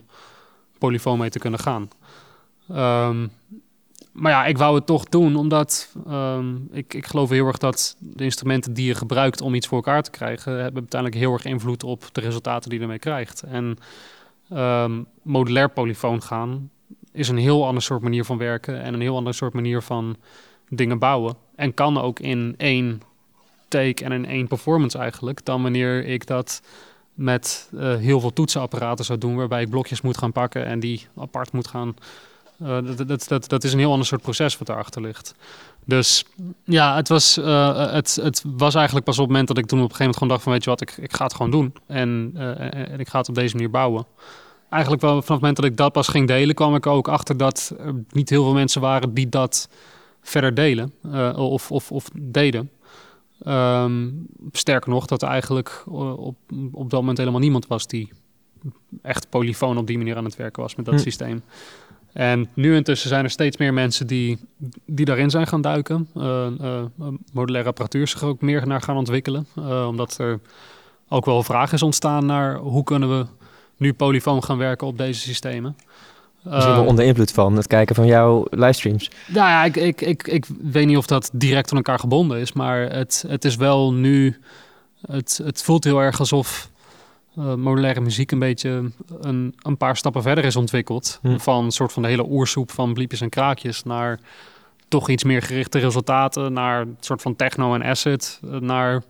polyfoon 0.77 1.17
mee 1.17 1.29
te 1.29 1.39
kunnen 1.39 1.59
gaan. 1.59 1.89
Ehm, 2.69 3.27
maar 4.11 4.31
ja, 4.31 4.45
ik 4.45 4.57
wou 4.57 4.75
het 4.75 4.85
toch 4.85 5.05
doen, 5.05 5.35
omdat 5.35 5.95
ehm, 6.07 6.55
ik, 6.71 6.93
ik 6.93 7.05
geloof 7.05 7.29
heel 7.29 7.47
erg 7.47 7.57
dat 7.57 7.95
de 7.99 8.23
instrumenten 8.23 8.73
die 8.73 8.85
je 8.85 8.95
gebruikt 8.95 9.41
om 9.41 9.55
iets 9.55 9.67
voor 9.67 9.77
elkaar 9.77 10.03
te 10.03 10.11
krijgen, 10.11 10.53
hebben 10.53 10.81
uiteindelijk 10.81 11.21
heel 11.21 11.33
erg 11.33 11.45
invloed 11.45 11.83
op 11.83 12.03
de 12.11 12.21
resultaten 12.21 12.69
die 12.69 12.77
je 12.79 12.83
ermee 12.85 12.99
krijgt. 12.99 13.41
En 13.43 13.77
ehm, 14.49 15.03
modulair 15.21 15.69
polyfoon 15.69 16.21
gaan 16.21 16.69
is 17.11 17.27
een 17.27 17.37
heel 17.37 17.65
ander 17.65 17.83
soort 17.83 18.01
manier 18.01 18.25
van 18.25 18.37
werken 18.37 18.81
en 18.81 18.93
een 18.93 19.01
heel 19.01 19.15
ander 19.15 19.33
soort 19.33 19.53
manier 19.53 19.81
van 19.81 20.15
dingen 20.69 20.99
bouwen. 20.99 21.35
En 21.55 21.73
kan 21.73 22.01
ook 22.01 22.19
in 22.19 22.53
één 22.57 23.01
take 23.67 24.03
en 24.03 24.11
in 24.11 24.25
één 24.25 24.47
performance 24.47 24.97
eigenlijk, 24.97 25.45
dan 25.45 25.61
wanneer 25.61 26.05
ik 26.05 26.27
dat 26.27 26.61
met 27.13 27.69
eh, 27.77 27.95
heel 27.95 28.19
veel 28.19 28.33
toetsenapparaten 28.33 29.05
zou 29.05 29.19
doen, 29.19 29.35
waarbij 29.35 29.61
ik 29.61 29.69
blokjes 29.69 30.01
moet 30.01 30.17
gaan 30.17 30.31
pakken 30.31 30.65
en 30.65 30.79
die 30.79 31.07
apart 31.15 31.51
moet 31.51 31.67
gaan 31.67 31.95
Uh, 32.61 32.77
dat, 32.97 33.07
dat, 33.07 33.27
dat, 33.27 33.49
dat 33.49 33.63
is 33.63 33.73
een 33.73 33.79
heel 33.79 33.91
ander 33.91 34.07
soort 34.07 34.21
proces 34.21 34.57
wat 34.57 34.67
daarachter 34.67 35.01
ligt. 35.01 35.35
Dus 35.85 36.25
ja, 36.63 36.95
het 36.95 37.07
was, 37.07 37.37
uh, 37.37 37.91
het, 37.91 38.15
het 38.21 38.43
was 38.45 38.75
eigenlijk 38.75 39.05
pas 39.05 39.15
op 39.15 39.23
het 39.23 39.31
moment 39.31 39.47
dat 39.47 39.57
ik 39.57 39.65
toen 39.65 39.79
op 39.79 39.89
een 39.89 39.95
gegeven 39.95 40.13
moment 40.13 40.17
gewoon 40.17 40.33
dacht 40.33 40.43
van 40.43 40.51
weet 40.51 40.63
je 40.63 40.69
wat, 40.69 40.81
ik, 40.81 40.97
ik 40.97 41.15
ga 41.15 41.23
het 41.23 41.33
gewoon 41.33 41.51
doen. 41.51 41.73
En, 41.87 42.31
uh, 42.35 42.91
en 42.91 42.99
ik 42.99 43.07
ga 43.07 43.19
het 43.19 43.29
op 43.29 43.35
deze 43.35 43.55
manier 43.55 43.69
bouwen. 43.69 44.05
Eigenlijk 44.69 45.01
wel 45.01 45.11
vanaf 45.11 45.27
het 45.27 45.37
moment 45.37 45.55
dat 45.55 45.65
ik 45.65 45.77
dat 45.77 45.91
pas 45.91 46.07
ging 46.07 46.27
delen, 46.27 46.55
kwam 46.55 46.75
ik 46.75 46.85
ook 46.85 47.07
achter 47.07 47.37
dat 47.37 47.73
er 47.79 47.93
niet 48.09 48.29
heel 48.29 48.43
veel 48.43 48.53
mensen 48.53 48.81
waren 48.81 49.13
die 49.13 49.29
dat 49.29 49.69
verder 50.25 50.53
delen 50.53 50.93
of, 51.35 51.71
of, 51.71 51.91
of 51.91 52.09
deden. 52.13 52.69
Um, 53.47 54.27
sterker 54.51 54.89
nog, 54.89 55.05
dat 55.05 55.21
er 55.21 55.27
eigenlijk 55.27 55.83
op, 55.87 56.35
op 56.71 56.89
dat 56.89 56.99
moment 56.99 57.17
helemaal 57.17 57.39
niemand 57.39 57.67
was 57.67 57.87
die 57.87 58.11
echt 59.01 59.29
polyfoon 59.29 59.77
op 59.77 59.87
die 59.87 59.97
manier 59.97 60.15
aan 60.15 60.25
het 60.25 60.35
werken 60.35 60.61
was 60.61 60.75
met 60.75 60.85
dat 60.85 60.93
hm. 60.93 61.01
systeem. 61.01 61.43
En 62.13 62.49
nu 62.53 62.75
intussen 62.75 63.09
zijn 63.09 63.23
er 63.23 63.29
steeds 63.29 63.57
meer 63.57 63.73
mensen 63.73 64.07
die, 64.07 64.37
die 64.85 65.05
daarin 65.05 65.29
zijn 65.29 65.47
gaan 65.47 65.61
duiken. 65.61 66.09
Uh, 66.17 66.47
uh, 66.61 66.83
modulaire 67.31 67.69
apparatuur 67.69 68.07
zich 68.07 68.23
ook 68.23 68.41
meer 68.41 68.67
naar 68.67 68.81
gaan 68.81 68.97
ontwikkelen. 68.97 69.47
Uh, 69.59 69.87
omdat 69.87 70.17
er 70.17 70.39
ook 71.09 71.25
wel 71.25 71.43
vraag 71.43 71.73
is 71.73 71.81
ontstaan 71.81 72.25
naar 72.25 72.55
hoe 72.55 72.83
kunnen 72.83 73.19
we 73.19 73.25
nu 73.77 73.93
polyfoon 73.93 74.43
gaan 74.43 74.57
werken 74.57 74.87
op 74.87 74.97
deze 74.97 75.19
systemen. 75.19 75.75
Misschien 76.45 76.75
wel 76.75 76.85
onder 76.85 77.05
invloed 77.05 77.31
van 77.31 77.55
het 77.55 77.67
kijken 77.67 77.95
van 77.95 78.05
jouw 78.05 78.45
livestreams. 78.49 79.11
Nou 79.27 79.49
ja, 79.49 79.63
ik, 79.63 79.75
ik, 79.75 80.01
ik, 80.01 80.27
ik 80.27 80.45
weet 80.61 80.85
niet 80.85 80.97
of 80.97 81.05
dat 81.05 81.29
direct 81.33 81.71
aan 81.71 81.77
elkaar 81.77 81.99
gebonden 81.99 82.39
is. 82.39 82.53
Maar 82.53 82.79
het, 82.79 83.25
het 83.27 83.45
is 83.45 83.55
wel 83.55 83.93
nu... 83.93 84.39
Het, 85.07 85.41
het 85.43 85.63
voelt 85.63 85.83
heel 85.83 85.99
erg 85.99 86.19
alsof 86.19 86.69
uh, 87.39 87.53
modulaire 87.53 88.01
muziek 88.01 88.31
een 88.31 88.39
beetje 88.39 88.91
een, 89.19 89.55
een 89.61 89.77
paar 89.77 89.97
stappen 89.97 90.21
verder 90.21 90.45
is 90.45 90.55
ontwikkeld. 90.55 91.19
Hm. 91.21 91.37
Van 91.37 91.65
een 91.65 91.71
soort 91.71 91.93
van 91.93 92.01
de 92.01 92.07
hele 92.07 92.25
oersoep 92.29 92.71
van 92.71 92.93
bliepjes 92.93 93.21
en 93.21 93.29
kraakjes 93.29 93.83
naar 93.83 94.19
toch 94.87 95.09
iets 95.09 95.23
meer 95.23 95.41
gerichte 95.41 95.79
resultaten. 95.79 96.53
Naar 96.53 96.81
een 96.81 96.97
soort 96.99 97.21
van 97.21 97.35
techno 97.35 97.73
en 97.73 97.83
acid. 97.83 98.39
Naar 98.59 99.03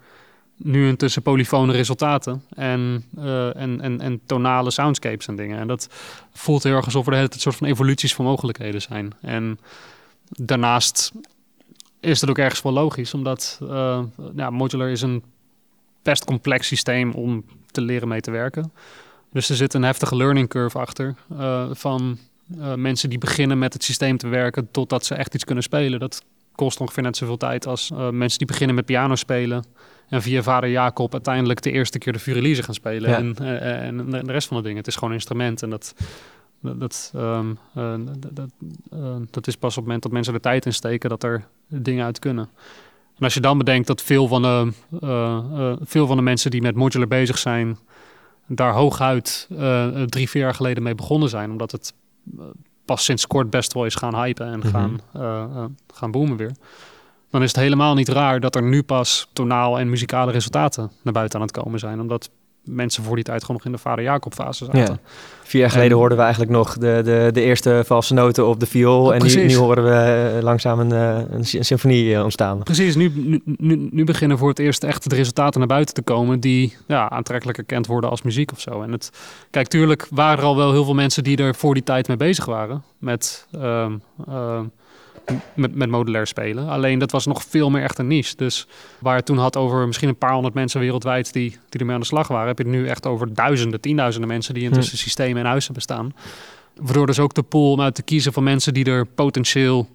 nu 0.57 0.87
intussen 0.87 1.21
polyfone 1.21 1.71
resultaten. 1.71 2.43
En, 2.55 3.05
uh, 3.17 3.55
en, 3.55 3.81
en, 3.81 4.01
en 4.01 4.21
tonale 4.25 4.71
soundscapes 4.71 5.27
en 5.27 5.35
dingen. 5.35 5.59
En 5.59 5.67
dat 5.67 5.89
voelt 6.33 6.63
heel 6.63 6.75
erg 6.75 6.85
alsof 6.85 7.07
er 7.07 7.13
tijd 7.13 7.41
soort 7.41 7.55
van 7.55 7.67
evoluties 7.67 8.15
van 8.15 8.25
mogelijkheden 8.25 8.81
zijn. 8.81 9.13
En 9.21 9.59
daarnaast 10.29 11.11
is 11.99 12.21
het 12.21 12.29
ook 12.29 12.37
ergens 12.37 12.61
wel 12.61 12.73
logisch, 12.73 13.13
omdat 13.13 13.59
uh, 13.63 14.03
ja, 14.35 14.49
modular 14.49 14.89
is 14.89 15.01
een 15.01 15.23
best 16.01 16.25
complex 16.25 16.67
systeem 16.67 17.11
om 17.11 17.45
te 17.71 17.81
leren 17.81 18.07
mee 18.07 18.21
te 18.21 18.31
werken. 18.31 18.71
Dus 19.31 19.49
er 19.49 19.55
zit 19.55 19.73
een 19.73 19.83
heftige 19.83 20.15
learning 20.15 20.49
curve 20.49 20.79
achter 20.79 21.15
uh, 21.31 21.65
van 21.71 22.17
mensen 22.75 23.09
die 23.09 23.17
beginnen 23.17 23.59
met 23.59 23.73
het 23.73 23.83
systeem 23.83 24.17
te 24.17 24.27
werken 24.27 24.71
totdat 24.71 25.05
ze 25.05 25.15
echt 25.15 25.33
iets 25.33 25.43
kunnen 25.43 25.63
spelen. 25.63 25.99
Dat 25.99 26.23
kost 26.55 26.79
ongeveer 26.79 27.03
net 27.03 27.17
zoveel 27.17 27.37
tijd 27.37 27.67
als 27.67 27.91
mensen 28.11 28.37
die 28.37 28.47
beginnen 28.47 28.75
met 28.75 28.85
piano 28.85 29.15
spelen 29.15 29.63
en 30.09 30.21
via 30.21 30.43
vader 30.43 30.69
Jacob 30.69 31.13
uiteindelijk 31.13 31.61
de 31.61 31.71
eerste 31.71 31.97
keer 31.97 32.13
de 32.13 32.19
Furelize 32.19 32.63
gaan 32.63 32.73
spelen 32.73 33.09
ja. 33.09 33.17
en, 33.17 33.35
en 33.39 34.25
de 34.25 34.31
rest 34.31 34.47
van 34.47 34.57
de 34.57 34.63
dingen. 34.63 34.77
Het 34.77 34.87
is 34.87 34.93
gewoon 34.93 35.09
een 35.09 35.15
instrument 35.15 35.63
en 35.63 35.69
dat, 35.69 35.95
dat, 36.61 37.11
um, 37.15 37.57
dat, 38.19 38.49
dat 39.29 39.47
is 39.47 39.55
pas 39.55 39.69
op 39.69 39.75
het 39.75 39.85
moment 39.85 40.03
dat 40.03 40.11
mensen 40.11 40.33
er 40.33 40.41
tijd 40.41 40.65
in 40.65 40.73
steken 40.73 41.09
dat 41.09 41.23
er 41.23 41.47
dingen 41.67 42.05
uit 42.05 42.19
kunnen. 42.19 42.49
En 43.17 43.23
als 43.23 43.33
je 43.33 43.39
dan 43.39 43.57
bedenkt 43.57 43.87
dat 43.87 44.01
veel 44.01 44.27
van 44.27 44.41
de, 44.41 44.71
uh, 45.03 45.73
veel 45.81 46.07
van 46.07 46.15
de 46.15 46.23
mensen 46.23 46.51
die 46.51 46.61
met 46.61 46.75
modular 46.75 47.07
bezig 47.07 47.37
zijn, 47.37 47.77
daar 48.47 48.73
hooguit 48.73 49.47
drie, 50.05 50.29
vier 50.29 50.41
jaar 50.41 50.53
geleden 50.53 50.83
mee 50.83 50.95
begonnen 50.95 51.29
zijn, 51.29 51.51
omdat 51.51 51.71
het 51.71 51.93
pas 52.85 53.03
sinds 53.03 53.27
kort 53.27 53.49
best 53.49 53.73
wel 53.73 53.85
is 53.85 53.95
gaan 53.95 54.15
hypen 54.15 54.47
en 54.47 54.59
mm 54.59 54.61
-hmm. 54.61 54.99
gaan, 55.11 55.75
gaan 55.93 56.11
boomen 56.11 56.37
weer. 56.37 56.51
Dan 57.35 57.43
is 57.43 57.51
het 57.51 57.61
helemaal 57.61 57.93
niet 57.93 58.09
raar 58.09 58.39
dat 58.39 58.55
er 58.55 58.63
nu 58.63 58.83
pas 58.83 59.29
tonaal 59.33 59.79
en 59.79 59.89
muzikale 59.89 60.31
resultaten 60.31 60.91
naar 61.01 61.13
buiten 61.13 61.39
aan 61.39 61.45
het 61.45 61.55
komen 61.55 61.79
zijn. 61.79 61.99
Omdat 61.99 62.29
mensen 62.63 63.03
voor 63.03 63.15
die 63.15 63.23
tijd 63.23 63.41
gewoon 63.41 63.55
nog 63.55 63.65
in 63.65 63.71
de 63.71 63.77
vader 63.77 64.03
Jacob 64.03 64.33
fase 64.33 64.65
zaten. 64.65 64.79
Ja. 64.79 64.99
Vier 65.43 65.61
jaar 65.61 65.69
geleden 65.69 65.97
hoorden 65.97 66.17
we 66.17 66.23
eigenlijk 66.23 66.51
nog 66.51 66.77
de, 66.77 67.01
de, 67.03 67.29
de 67.33 67.41
eerste 67.41 67.83
valse 67.85 68.13
noten 68.13 68.47
op 68.47 68.59
de 68.59 68.65
viool. 68.65 69.13
en 69.13 69.23
nu, 69.23 69.45
nu, 69.45 69.55
horen 69.55 69.83
we 69.83 70.31
eh, 70.35 70.43
langzaam 70.43 70.79
een, 70.79 70.91
eh, 70.91 71.21
een, 71.29 71.65
symfonie 71.65 72.15
eh, 72.15 72.23
ontstaan. 72.23 72.63
Precies, 72.63 72.95
nu, 72.95 73.41
nu, 73.57 73.87
nu 73.91 74.03
beginnen 74.03 74.37
voor 74.37 74.49
het 74.49 74.59
eerst 74.59 74.83
echt 74.83 75.09
de 75.09 75.15
resultaten 75.15 75.59
naar 75.59 75.67
buiten 75.67 75.95
te 75.95 76.01
komen... 76.01 76.39
die 76.39 76.75
ja, 76.87 77.09
aantrekkelijk 77.09 77.57
erkend 77.57 77.87
worden 77.87 78.09
als 78.09 78.21
muziek 78.21 78.51
of 78.51 78.59
zo. 78.59 78.81
En 78.81 78.91
het, 78.91 79.11
kijk, 79.49 79.67
tuurlijk 79.67 80.07
waren 80.09 80.37
er 80.37 80.45
al 80.45 80.55
wel 80.55 80.71
heel 80.71 80.85
veel 80.85 80.93
mensen 80.93 81.23
die 81.23 81.37
er 81.37 81.55
voor 81.55 81.73
die 81.73 81.83
tijd 81.83 82.07
mee 82.07 82.17
bezig 82.17 82.45
waren. 82.45 82.83
Met... 82.99 83.47
Uh, 83.55 83.85
uh, 84.29 84.59
met, 85.53 85.75
met 85.75 85.89
modulair 85.89 86.27
spelen. 86.27 86.69
Alleen 86.69 86.99
dat 86.99 87.11
was 87.11 87.25
nog 87.25 87.43
veel 87.43 87.69
meer 87.69 87.83
echt 87.83 87.97
een 87.97 88.07
niche. 88.07 88.35
Dus 88.35 88.67
waar 88.99 89.15
het 89.15 89.25
toen 89.25 89.38
had 89.38 89.57
over 89.57 89.88
misschien 89.88 90.09
een 90.09 90.17
paar 90.17 90.33
honderd 90.33 90.53
mensen 90.53 90.79
wereldwijd 90.79 91.33
die, 91.33 91.57
die 91.69 91.79
ermee 91.79 91.95
aan 91.95 92.01
de 92.01 92.07
slag 92.07 92.27
waren, 92.27 92.47
heb 92.47 92.57
je 92.57 92.63
het 92.63 92.73
nu 92.73 92.88
echt 92.88 93.05
over 93.05 93.33
duizenden, 93.33 93.81
tienduizenden 93.81 94.29
mensen 94.29 94.53
die 94.53 94.63
intussen 94.63 94.97
hm. 94.97 95.03
systemen 95.03 95.41
en 95.41 95.47
huizen 95.47 95.73
bestaan. 95.73 96.13
Waardoor 96.75 97.05
dus 97.05 97.19
ook 97.19 97.33
de 97.33 97.43
pool 97.43 97.71
om 97.71 97.81
uit 97.81 97.95
te 97.95 98.03
kiezen 98.03 98.33
van 98.33 98.43
mensen 98.43 98.73
die 98.73 98.85
er 98.85 99.05
potentieel 99.05 99.88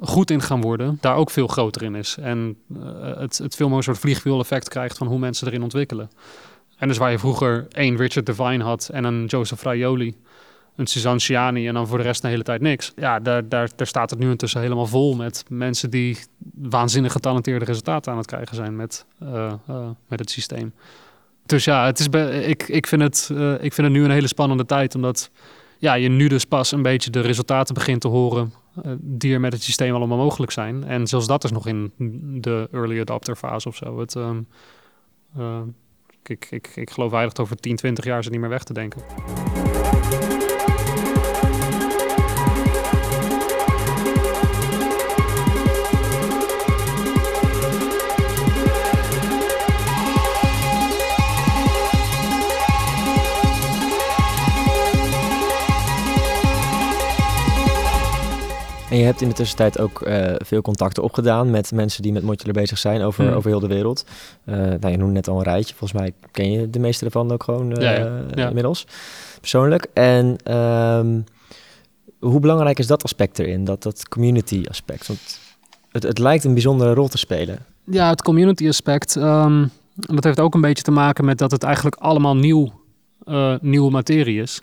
goed 0.00 0.30
in 0.30 0.42
gaan 0.42 0.60
worden, 0.60 0.98
daar 1.00 1.16
ook 1.16 1.30
veel 1.30 1.46
groter 1.46 1.82
in 1.82 1.94
is. 1.94 2.16
En 2.20 2.56
uh, 2.76 2.80
het, 3.18 3.38
het 3.38 3.54
veel 3.54 3.68
meer 3.68 3.76
een 3.76 3.82
soort 3.82 3.98
vliegwiel 3.98 4.40
effect 4.40 4.68
krijgt 4.68 4.98
van 4.98 5.06
hoe 5.06 5.18
mensen 5.18 5.46
erin 5.46 5.62
ontwikkelen. 5.62 6.10
En 6.76 6.88
dus 6.88 6.96
waar 6.96 7.10
je 7.10 7.18
vroeger 7.18 7.66
één 7.70 7.96
Richard 7.96 8.26
Devine 8.26 8.64
had 8.64 8.88
en 8.92 9.04
een 9.04 9.24
Joseph 9.24 9.60
Fraioli 9.60 10.16
een 10.78 10.86
Suzanne 10.86 11.66
en 11.66 11.74
dan 11.74 11.86
voor 11.86 11.98
de 11.98 12.04
rest 12.04 12.22
de 12.22 12.28
hele 12.28 12.42
tijd 12.42 12.60
niks. 12.60 12.92
Ja, 12.96 13.20
daar, 13.20 13.48
daar, 13.48 13.70
daar 13.76 13.86
staat 13.86 14.10
het 14.10 14.18
nu 14.18 14.30
intussen 14.30 14.60
helemaal 14.60 14.86
vol 14.86 15.14
met 15.14 15.44
mensen 15.48 15.90
die 15.90 16.18
waanzinnig 16.54 17.12
getalenteerde 17.12 17.64
resultaten 17.64 18.12
aan 18.12 18.18
het 18.18 18.26
krijgen 18.26 18.56
zijn 18.56 18.76
met, 18.76 19.06
uh, 19.22 19.52
uh, 19.70 19.88
met 20.08 20.18
het 20.18 20.30
systeem. 20.30 20.72
Dus 21.46 21.64
ja, 21.64 21.86
het 21.86 21.98
is 21.98 22.06
ik, 22.46 22.68
ik, 22.68 22.86
vind 22.86 23.02
het, 23.02 23.28
uh, 23.32 23.52
ik 23.52 23.72
vind 23.72 23.86
het 23.86 23.96
nu 23.96 24.04
een 24.04 24.10
hele 24.10 24.26
spannende 24.26 24.64
tijd, 24.64 24.94
omdat 24.94 25.30
ja, 25.78 25.94
je 25.94 26.08
nu 26.08 26.28
dus 26.28 26.44
pas 26.44 26.72
een 26.72 26.82
beetje 26.82 27.10
de 27.10 27.20
resultaten 27.20 27.74
begint 27.74 28.00
te 28.00 28.08
horen 28.08 28.52
die 28.98 29.32
er 29.32 29.40
met 29.40 29.52
het 29.52 29.62
systeem 29.62 29.94
allemaal 29.94 30.18
mogelijk 30.18 30.52
zijn. 30.52 30.84
En 30.84 31.06
zelfs 31.06 31.26
dat 31.26 31.44
is 31.44 31.50
nog 31.50 31.66
in 31.66 31.92
de 32.40 32.68
early 32.72 33.00
adopter 33.00 33.36
fase 33.36 33.68
of 33.68 33.76
zo. 33.76 34.00
Het, 34.00 34.14
um, 34.14 34.46
ik, 36.22 36.46
ik, 36.50 36.72
ik 36.74 36.90
geloof 36.90 37.12
eigenlijk 37.12 37.40
over 37.40 37.56
10, 37.56 37.76
20 37.76 38.04
jaar 38.04 38.22
ze 38.22 38.30
niet 38.30 38.40
meer 38.40 38.48
weg 38.48 38.64
te 38.64 38.72
denken. 38.72 39.02
En 58.90 58.98
je 58.98 59.04
hebt 59.04 59.20
in 59.20 59.28
de 59.28 59.34
tussentijd 59.34 59.78
ook 59.78 60.06
uh, 60.06 60.32
veel 60.36 60.62
contacten 60.62 61.02
opgedaan 61.02 61.50
met 61.50 61.72
mensen 61.72 62.02
die 62.02 62.12
met 62.12 62.22
modular 62.22 62.52
bezig 62.54 62.78
zijn 62.78 63.02
over, 63.02 63.24
mm. 63.24 63.32
over 63.32 63.50
heel 63.50 63.60
de 63.60 63.66
wereld. 63.66 64.04
Uh, 64.44 64.54
nou, 64.56 64.88
je 64.88 64.96
noemde 64.96 65.12
net 65.12 65.28
al 65.28 65.36
een 65.36 65.42
rijtje. 65.42 65.74
Volgens 65.74 66.00
mij 66.00 66.12
ken 66.30 66.50
je 66.50 66.70
de 66.70 66.78
meeste 66.78 67.04
ervan 67.04 67.32
ook 67.32 67.42
gewoon 67.42 67.70
uh, 67.70 67.82
ja, 67.82 67.92
ja. 67.92 68.22
Ja. 68.34 68.48
inmiddels, 68.48 68.86
persoonlijk. 69.40 69.86
En 69.92 70.54
um, 70.56 71.24
hoe 72.18 72.40
belangrijk 72.40 72.78
is 72.78 72.86
dat 72.86 73.04
aspect 73.04 73.38
erin, 73.38 73.64
dat, 73.64 73.82
dat 73.82 74.08
community 74.08 74.64
aspect? 74.68 75.06
Want 75.06 75.40
het, 75.90 76.02
het 76.02 76.18
lijkt 76.18 76.44
een 76.44 76.52
bijzondere 76.52 76.94
rol 76.94 77.08
te 77.08 77.18
spelen. 77.18 77.58
Ja, 77.84 78.08
het 78.08 78.22
community 78.22 78.68
aspect, 78.68 79.14
um, 79.14 79.70
dat 79.94 80.24
heeft 80.24 80.40
ook 80.40 80.54
een 80.54 80.60
beetje 80.60 80.82
te 80.82 80.90
maken 80.90 81.24
met 81.24 81.38
dat 81.38 81.50
het 81.50 81.62
eigenlijk 81.62 81.96
allemaal 81.96 82.36
nieuw, 82.36 82.72
nieuwe 83.60 83.90
materie 83.90 84.42
is. 84.42 84.62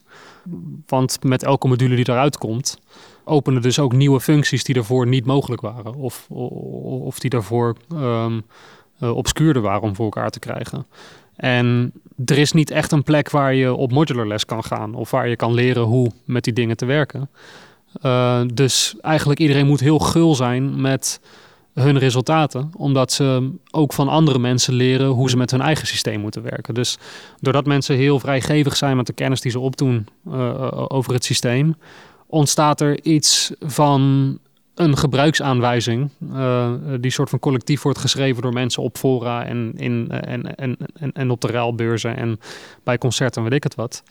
Want 0.86 1.24
met 1.24 1.44
elke 1.44 1.68
module 1.68 1.96
die 1.96 2.10
eruit 2.10 2.38
komt, 2.38 2.78
openen 3.26 3.62
dus 3.62 3.80
ook 3.80 3.94
nieuwe 3.94 4.20
functies 4.20 4.64
die 4.64 4.76
daarvoor 4.76 5.08
niet 5.08 5.26
mogelijk 5.26 5.62
waren. 5.62 5.96
Of, 5.96 6.26
of 6.30 7.20
die 7.20 7.30
daarvoor 7.30 7.76
um, 7.94 8.44
uh, 9.00 9.16
obscuurder 9.16 9.62
waren 9.62 9.82
om 9.82 9.96
voor 9.96 10.06
elkaar 10.06 10.30
te 10.30 10.40
krijgen. 10.40 10.86
En 11.36 11.92
er 12.26 12.38
is 12.38 12.52
niet 12.52 12.72
echt 12.72 12.92
een 12.92 13.04
plek 13.04 13.30
waar 13.30 13.54
je 13.54 13.74
op 13.74 13.92
modular 13.92 14.28
les 14.28 14.46
kan 14.46 14.64
gaan. 14.64 14.96
Of 14.96 15.12
waar 15.12 15.28
je 15.28 15.36
kan 15.36 15.54
leren 15.54 15.84
hoe 15.84 16.12
met 16.26 16.44
die 16.44 16.54
dingen 16.54 16.78
te 16.78 16.86
werken. 16.86 17.30
Uh, 18.04 18.42
dus 18.54 18.96
eigenlijk 19.02 19.40
iedereen 19.40 19.68
moet 19.68 19.80
heel 19.80 20.00
gul 20.00 20.36
zijn 20.36 20.82
met 20.82 21.20
hun 21.74 21.98
resultaten. 21.98 22.72
Omdat 22.78 23.12
ze 23.12 23.52
ook 23.72 23.94
van 23.94 24.08
andere 24.08 24.40
mensen 24.40 24.74
leren 24.74 25.08
hoe 25.08 25.30
ze 25.30 25.38
met 25.38 25.52
hun 25.52 25.62
eigen 25.62 25.88
systeem 25.88 26.20
moeten 26.20 26.44
werken. 26.44 26.74
Dus 26.74 26.98
doordat 27.40 27.66
mensen 27.66 27.96
heel 27.96 28.20
vrijgevig 28.20 28.76
zijn 28.76 28.98
met 28.98 29.08
de 29.08 29.14
kennis 29.14 29.42
die 29.42 29.52
ze 29.52 29.60
opdoen 29.60 30.08
uh, 30.28 30.84
over 30.88 31.14
het 31.14 31.26
systeem 31.26 31.76
ontstaat 32.36 32.82
er 32.82 33.04
iets 33.04 33.52
van 33.60 34.40
een 34.74 34.98
gebruiksaanwijzing. 34.98 36.10
Uh, 36.32 36.72
die 37.00 37.12
soort 37.12 37.30
van 37.30 37.40
collectief 37.40 37.82
wordt 37.82 38.00
geschreven 38.00 38.42
door 38.42 38.54
mensen 38.54 38.84
op 38.84 38.98
fora 38.98 39.46
en, 39.46 39.74
in, 39.76 40.10
en, 40.10 40.56
en, 40.56 40.78
en, 40.94 41.12
en 41.12 41.30
op 41.30 41.42
de 41.42 41.48
ruilbeurzen 41.48 42.18
en 42.18 42.40
bij 42.84 42.98
concerten, 42.98 43.44
weet 43.44 43.54
ik 43.54 43.64
het 43.64 43.76
wat. 43.76 44.04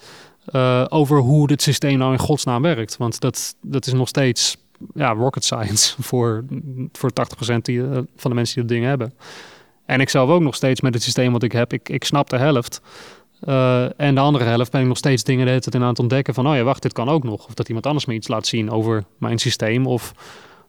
eh, 0.44 0.84
over 0.88 1.18
hoe 1.18 1.46
dit 1.46 1.62
systeem 1.62 1.98
nou 1.98 2.12
in 2.12 2.18
godsnaam 2.18 2.62
werkt. 2.62 2.96
Want 2.96 3.20
dat, 3.20 3.54
dat 3.62 3.86
is 3.86 3.92
nog 3.92 4.08
steeds 4.08 4.56
ja, 4.94 5.12
rocket 5.12 5.44
science 5.44 5.94
voor, 6.08 6.44
voor 6.92 7.10
80% 7.54 7.56
die, 7.62 7.82
eh, 7.82 7.98
van 8.16 8.30
de 8.30 8.36
mensen 8.36 8.54
die 8.54 8.64
dat 8.64 8.72
ding 8.72 8.84
hebben. 8.84 9.14
En 9.86 10.00
ik 10.00 10.08
zelf 10.08 10.30
ook 10.30 10.42
nog 10.42 10.54
steeds 10.54 10.80
met 10.80 10.94
het 10.94 11.02
systeem 11.02 11.32
wat 11.32 11.42
ik 11.42 11.52
heb, 11.52 11.72
ik, 11.72 11.88
ik 11.88 12.04
snap 12.04 12.30
de 12.30 12.38
helft. 12.38 12.80
Uh, 13.48 14.00
en 14.00 14.14
de 14.14 14.20
andere 14.20 14.44
helft 14.44 14.70
ben 14.70 14.80
ik 14.80 14.86
nog 14.86 14.96
steeds 14.96 15.24
dingen 15.24 15.44
de 15.44 15.50
hele 15.50 15.62
tijd 15.62 15.82
aan 15.82 15.88
het 15.88 15.98
ontdekken 15.98 16.34
van, 16.34 16.48
oh 16.48 16.54
ja, 16.56 16.62
wacht, 16.62 16.82
dit 16.82 16.92
kan 16.92 17.08
ook 17.08 17.24
nog. 17.24 17.46
Of 17.46 17.54
dat 17.54 17.68
iemand 17.68 17.86
anders 17.86 18.06
me 18.06 18.14
iets 18.14 18.28
laat 18.28 18.46
zien 18.46 18.70
over 18.70 19.04
mijn 19.18 19.38
systeem. 19.38 19.86
Of 19.86 20.14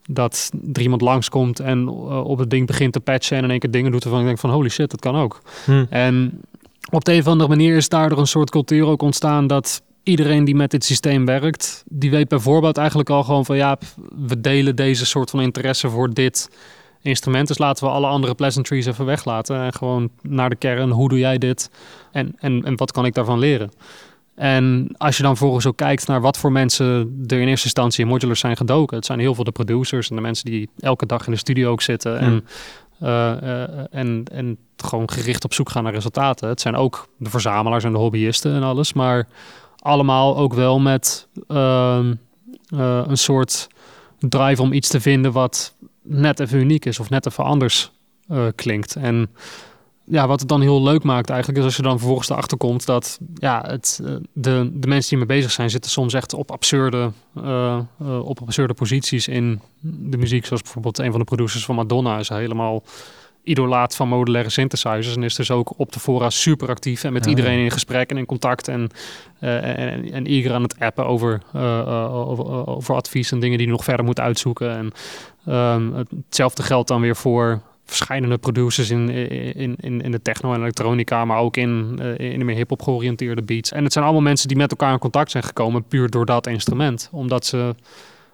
dat 0.10 0.52
er 0.74 0.82
iemand 0.82 1.02
langskomt 1.02 1.60
en 1.60 1.82
uh, 1.82 2.26
op 2.26 2.38
het 2.38 2.50
ding 2.50 2.68
begint 2.68 2.94
te 2.94 3.00
patchen 3.00 3.38
en 3.38 3.44
in 3.44 3.50
één 3.50 3.60
keer 3.60 3.72
dingen 3.72 3.92
doet 3.92 4.04
waarvan 4.04 4.22
ik 4.22 4.28
denk 4.28 4.40
van, 4.40 4.50
holy 4.50 4.70
shit, 4.70 4.92
dat 4.92 5.00
kan 5.00 5.16
ook. 5.16 5.42
Hm. 5.66 5.86
En 5.90 6.42
op 6.90 7.06
de 7.06 7.14
een 7.14 7.20
of 7.20 7.28
andere 7.28 7.50
manier 7.50 7.76
is 7.76 7.90
daardoor 7.90 8.20
een 8.20 8.28
soort 8.28 8.50
cultuur 8.50 8.86
ook 8.86 9.02
ontstaan 9.02 9.48
dat 9.48 9.82
iedereen 10.04 10.46
die 10.46 10.56
met 10.56 10.72
dit 10.72 10.84
systeem 10.84 11.26
werkt, 11.26 11.84
die 11.88 12.12
weet 12.12 12.28
bijvoorbeeld 12.28 12.78
eigenlijk 12.78 13.10
al 13.10 13.24
gewoon 13.24 13.46
van 13.46 13.58
ja, 13.58 13.78
we 14.28 14.42
delen 14.42 14.76
deze 14.76 15.06
soort 15.06 15.30
van 15.30 15.42
interesse 15.42 15.90
voor 15.90 16.14
dit 16.14 16.50
instrument. 17.06 17.48
Dus 17.48 17.58
laten 17.58 17.86
we 17.86 17.92
alle 17.92 18.08
andere 18.08 18.36
pleasantries 18.36 18.86
even 18.86 19.06
weglaten 19.06 19.62
en 19.62 19.74
gewoon 19.74 20.10
naar 20.22 20.50
de 20.50 20.56
kern. 20.56 20.90
Hoe 20.90 21.10
doe 21.10 21.20
jij 21.20 21.38
dit? 21.38 21.72
En, 22.12 22.36
en, 22.38 22.64
en 22.66 22.76
wat 22.76 22.92
kan 22.92 23.06
ik 23.06 23.14
daarvan 23.14 23.40
leren? 23.40 23.72
En 24.36 24.90
als 24.98 25.18
je 25.18 25.24
dan 25.24 25.38
volgens 25.38 25.66
ook 25.66 25.78
kijkt 25.78 26.08
naar 26.08 26.22
wat 26.22 26.38
voor 26.38 26.52
mensen 26.52 27.24
er 27.28 27.40
in 27.40 27.48
eerste 27.48 27.66
instantie 27.66 28.04
in 28.04 28.10
modulars 28.10 28.40
zijn 28.40 28.58
gedoken. 28.58 28.98
Het 28.98 29.06
zijn 29.06 29.20
heel 29.20 29.36
veel 29.36 29.44
de 29.44 29.52
producers 29.52 30.10
en 30.10 30.16
de 30.16 30.22
mensen 30.22 30.46
die 30.46 30.70
elke 30.80 31.06
dag 31.06 31.26
in 31.26 31.32
de 31.32 31.38
studio 31.38 31.72
ook 31.72 31.82
zitten. 31.82 32.20
En, 32.20 32.46
uh, 33.04 33.10
uh, 33.44 33.94
en, 33.94 34.24
en 34.32 34.58
gewoon 34.78 35.10
gericht 35.10 35.44
op 35.44 35.54
zoek 35.54 35.70
gaan 35.70 35.84
naar 35.84 35.94
resultaten. 35.94 36.50
Het 36.50 36.62
zijn 36.62 36.76
ook 36.76 37.08
de 37.18 37.30
verzamelaars 37.30 37.84
en 37.84 37.92
de 37.92 37.98
hobbyisten 37.98 38.54
en 38.54 38.64
alles. 38.64 38.94
Maar 38.94 39.28
allemaal 39.80 40.38
ook 40.38 40.54
wel 40.54 40.80
met 40.80 41.28
uh, 41.48 42.00
uh, 42.74 43.02
een 43.08 43.18
soort 43.18 43.68
drive 44.20 44.62
om 44.62 44.74
iets 44.74 44.90
te 44.90 45.02
vinden 45.02 45.32
wat 45.32 45.76
net 46.06 46.40
even 46.40 46.60
uniek 46.60 46.86
is 46.86 47.00
of 47.00 47.10
net 47.10 47.26
even 47.26 47.44
anders 47.44 47.92
uh, 48.32 48.46
klinkt. 48.56 48.96
En 48.96 49.30
ja, 50.04 50.28
wat 50.28 50.40
het 50.40 50.50
dan 50.50 50.62
heel 50.62 50.84
leuk 50.84 51.04
maakt 51.04 51.30
eigenlijk 51.30 51.60
is 51.60 51.66
als 51.66 51.76
je 51.76 51.82
dan 51.82 51.98
vervolgens 51.98 52.30
erachter 52.30 52.58
komt 52.58 52.86
dat 52.86 53.20
ja, 53.36 53.64
het, 53.68 54.00
de, 54.34 54.70
de 54.74 54.88
mensen 54.88 55.10
die 55.10 55.18
mee 55.18 55.38
bezig 55.38 55.52
zijn 55.52 55.70
zitten 55.70 55.92
soms 55.92 56.14
echt 56.14 56.34
op 56.34 56.52
absurde, 56.52 57.12
op 58.24 58.42
absurde 58.42 58.74
posities 58.74 59.28
in 59.28 59.62
de 59.82 60.18
muziek. 60.18 60.46
Zoals 60.46 60.62
bijvoorbeeld 60.62 60.98
een 60.98 61.12
van 61.12 61.20
de 61.20 61.26
producers 61.26 61.66
van 61.66 61.76
Madonna 61.76 62.20
is 62.20 62.30
helemaal 62.30 62.84
idolaat 63.46 63.96
van 63.96 64.08
modulaire 64.08 64.50
synthesizers. 64.50 65.16
En 65.16 65.24
is 65.24 65.36
dus 65.36 65.52
ook 65.52 65.74
op 65.78 65.92
de 65.92 66.00
fora 66.00 66.30
super 66.30 66.70
actief 66.70 67.04
en 67.04 67.14
met 67.14 67.26
iedereen 67.26 67.60
in 67.60 67.72
gesprek 67.72 68.10
en 68.10 68.18
in 68.18 68.26
contact. 68.26 68.68
En, 68.68 68.90
uh, 69.42 69.80
en, 69.80 70.12
en 70.12 70.28
ieder 70.28 70.54
aan 70.54 70.64
het 70.64 70.80
appen 70.80 71.06
over, 71.06 71.42
over, 71.54 72.68
over, 72.68 72.96
advies 72.96 73.32
en 73.32 73.40
dingen 73.40 73.58
die 73.58 73.68
hij 73.68 73.76
nog 73.76 73.86
verder 73.86 74.06
moet 74.06 74.20
uitzoeken. 74.20 74.78
En 74.78 74.92
um, 75.48 76.06
hetzelfde 76.26 76.64
geldt 76.64 76.88
dan 76.88 77.02
weer 77.02 77.16
voor 77.16 77.62
verschillende 77.86 78.38
producers 78.38 78.90
in, 78.90 79.10
in, 79.10 79.76
in, 79.80 80.02
in 80.02 80.12
de 80.12 80.22
techno 80.22 80.54
en 80.54 80.60
elektronica, 80.60 81.26
maar 81.26 81.38
ook 81.38 81.58
in, 81.58 82.00
uh, 82.02 82.32
in 82.32 82.40
de 82.40 82.46
meer 82.46 82.56
hip-hop 82.56 82.82
georiënteerde 82.82 83.42
beats. 83.42 83.72
En 83.72 83.84
het 83.84 83.94
zijn 83.94 84.06
allemaal 84.06 84.24
mensen 84.24 84.48
die 84.48 84.58
met 84.58 84.72
elkaar 84.72 84.92
in 84.92 85.00
contact 85.00 85.32
zijn 85.32 85.44
gekomen 85.44 85.84
puur 85.84 86.10
door 86.10 86.26
dat 86.26 86.48
instrument. 86.48 87.10
Omdat 87.12 87.46
ze 87.46 87.76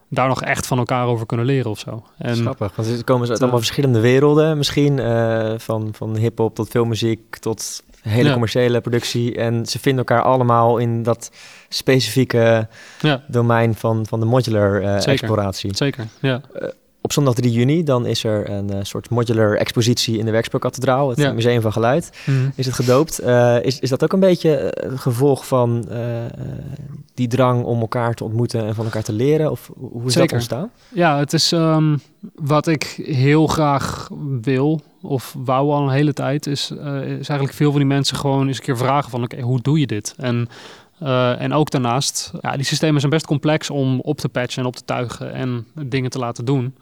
daar 0.07 0.27
nog 0.27 0.43
echt 0.43 0.67
van 0.67 0.77
elkaar 0.77 1.05
over 1.05 1.25
kunnen 1.25 1.45
leren 1.45 1.71
of 1.71 1.79
zo. 1.79 2.03
En, 2.17 2.35
Grappig, 2.35 2.75
want 2.75 2.87
er 2.87 3.03
komen 3.03 3.25
ze 3.25 3.31
uit 3.31 3.41
allemaal 3.41 3.59
verschillende 3.59 3.99
werelden. 3.99 4.57
Misschien 4.57 4.97
uh, 4.97 5.53
van, 5.57 5.89
van 5.91 6.17
hip-hop 6.17 6.55
tot 6.55 6.69
filmmuziek 6.69 7.37
tot 7.37 7.83
hele 8.01 8.27
ja. 8.27 8.31
commerciële 8.31 8.81
productie. 8.81 9.35
En 9.35 9.65
ze 9.65 9.79
vinden 9.79 10.05
elkaar 10.05 10.23
allemaal 10.23 10.77
in 10.77 11.03
dat 11.03 11.31
specifieke 11.69 12.67
ja. 12.99 13.23
domein 13.27 13.75
van, 13.75 14.05
van 14.05 14.19
de 14.19 14.25
modular 14.25 14.81
uh, 14.81 14.93
Zeker. 14.93 15.11
exploratie. 15.11 15.75
Zeker, 15.75 16.07
ja. 16.19 16.41
Uh, 16.61 16.67
op 17.01 17.11
zondag 17.11 17.33
3 17.33 17.51
juni 17.51 17.83
dan 17.83 18.05
is 18.05 18.23
er 18.23 18.49
een 18.49 18.73
uh, 18.73 18.77
soort 18.81 19.09
modular 19.09 19.57
expositie 19.57 20.17
in 20.17 20.25
de 20.25 20.31
Werkspoorkathedraal, 20.31 21.09
het 21.09 21.17
ja. 21.17 21.33
Museum 21.33 21.61
van 21.61 21.73
Geluid. 21.73 22.09
Mm. 22.25 22.51
Is 22.55 22.65
het 22.65 22.75
gedoopt? 22.75 23.21
Uh, 23.23 23.63
is, 23.63 23.79
is 23.79 23.89
dat 23.89 24.03
ook 24.03 24.13
een 24.13 24.19
beetje 24.19 24.49
het 24.79 24.99
gevolg 24.99 25.47
van 25.47 25.85
uh, 25.91 25.97
die 27.13 27.27
drang 27.27 27.63
om 27.63 27.79
elkaar 27.79 28.13
te 28.13 28.23
ontmoeten 28.23 28.65
en 28.65 28.75
van 28.75 28.85
elkaar 28.85 29.03
te 29.03 29.13
leren? 29.13 29.51
Of 29.51 29.71
hoe 29.75 30.05
is 30.05 30.13
Zeker. 30.13 30.21
dat 30.21 30.31
ontstaan? 30.31 30.71
Ja, 30.87 31.17
het 31.17 31.33
is 31.33 31.51
um, 31.51 32.01
wat 32.35 32.67
ik 32.67 32.83
heel 33.03 33.47
graag 33.47 34.09
wil, 34.41 34.81
of 35.01 35.35
wou 35.37 35.71
al 35.71 35.83
een 35.83 35.93
hele 35.93 36.13
tijd, 36.13 36.47
is, 36.47 36.71
is 36.71 37.27
eigenlijk 37.27 37.53
veel 37.53 37.69
van 37.69 37.79
die 37.79 37.89
mensen 37.89 38.17
gewoon 38.17 38.47
eens 38.47 38.57
een 38.57 38.63
keer 38.63 38.77
vragen 38.77 39.09
van 39.09 39.23
oké, 39.23 39.33
okay, 39.33 39.45
hoe 39.45 39.61
doe 39.61 39.79
je 39.79 39.87
dit? 39.87 40.13
En 40.17 40.47
uh, 41.03 41.41
en 41.41 41.53
ook 41.53 41.69
daarnaast, 41.69 42.31
ja, 42.41 42.55
die 42.55 42.65
systemen 42.65 42.99
zijn 42.99 43.11
best 43.11 43.25
complex 43.25 43.69
om 43.69 43.99
op 43.99 44.17
te 44.17 44.29
patchen 44.29 44.61
en 44.61 44.67
op 44.67 44.75
te 44.75 44.85
tuigen 44.85 45.33
en 45.33 45.67
dingen 45.85 46.09
te 46.09 46.19
laten 46.19 46.45
doen. 46.45 46.75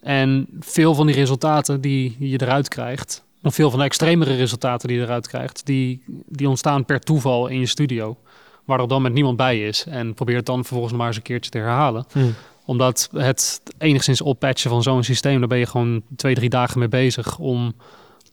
En 0.00 0.46
veel 0.60 0.94
van 0.94 1.06
die 1.06 1.14
resultaten 1.14 1.80
die 1.80 2.16
je 2.18 2.42
eruit 2.42 2.68
krijgt, 2.68 3.24
of 3.42 3.54
veel 3.54 3.70
van 3.70 3.78
de 3.78 3.84
extremere 3.84 4.36
resultaten 4.36 4.88
die 4.88 4.96
je 4.96 5.02
eruit 5.02 5.28
krijgt, 5.28 5.66
die, 5.66 6.02
die 6.26 6.48
ontstaan 6.48 6.84
per 6.84 7.00
toeval 7.00 7.46
in 7.46 7.60
je 7.60 7.66
studio. 7.66 8.16
Waar 8.64 8.80
er 8.80 8.88
dan 8.88 9.02
met 9.02 9.12
niemand 9.12 9.36
bij 9.36 9.66
is. 9.66 9.86
En 9.86 10.14
probeer 10.14 10.36
het 10.36 10.46
dan 10.46 10.64
vervolgens 10.64 10.94
maar 10.94 11.06
eens 11.06 11.16
een 11.16 11.22
keertje 11.22 11.50
te 11.50 11.58
herhalen. 11.58 12.04
Hmm. 12.12 12.34
Omdat 12.64 13.08
het 13.12 13.62
enigszins 13.78 14.20
oppatchen 14.20 14.70
van 14.70 14.82
zo'n 14.82 15.02
systeem, 15.02 15.38
daar 15.38 15.48
ben 15.48 15.58
je 15.58 15.66
gewoon 15.66 16.02
twee, 16.16 16.34
drie 16.34 16.48
dagen 16.48 16.78
mee 16.78 16.88
bezig 16.88 17.38
om 17.38 17.74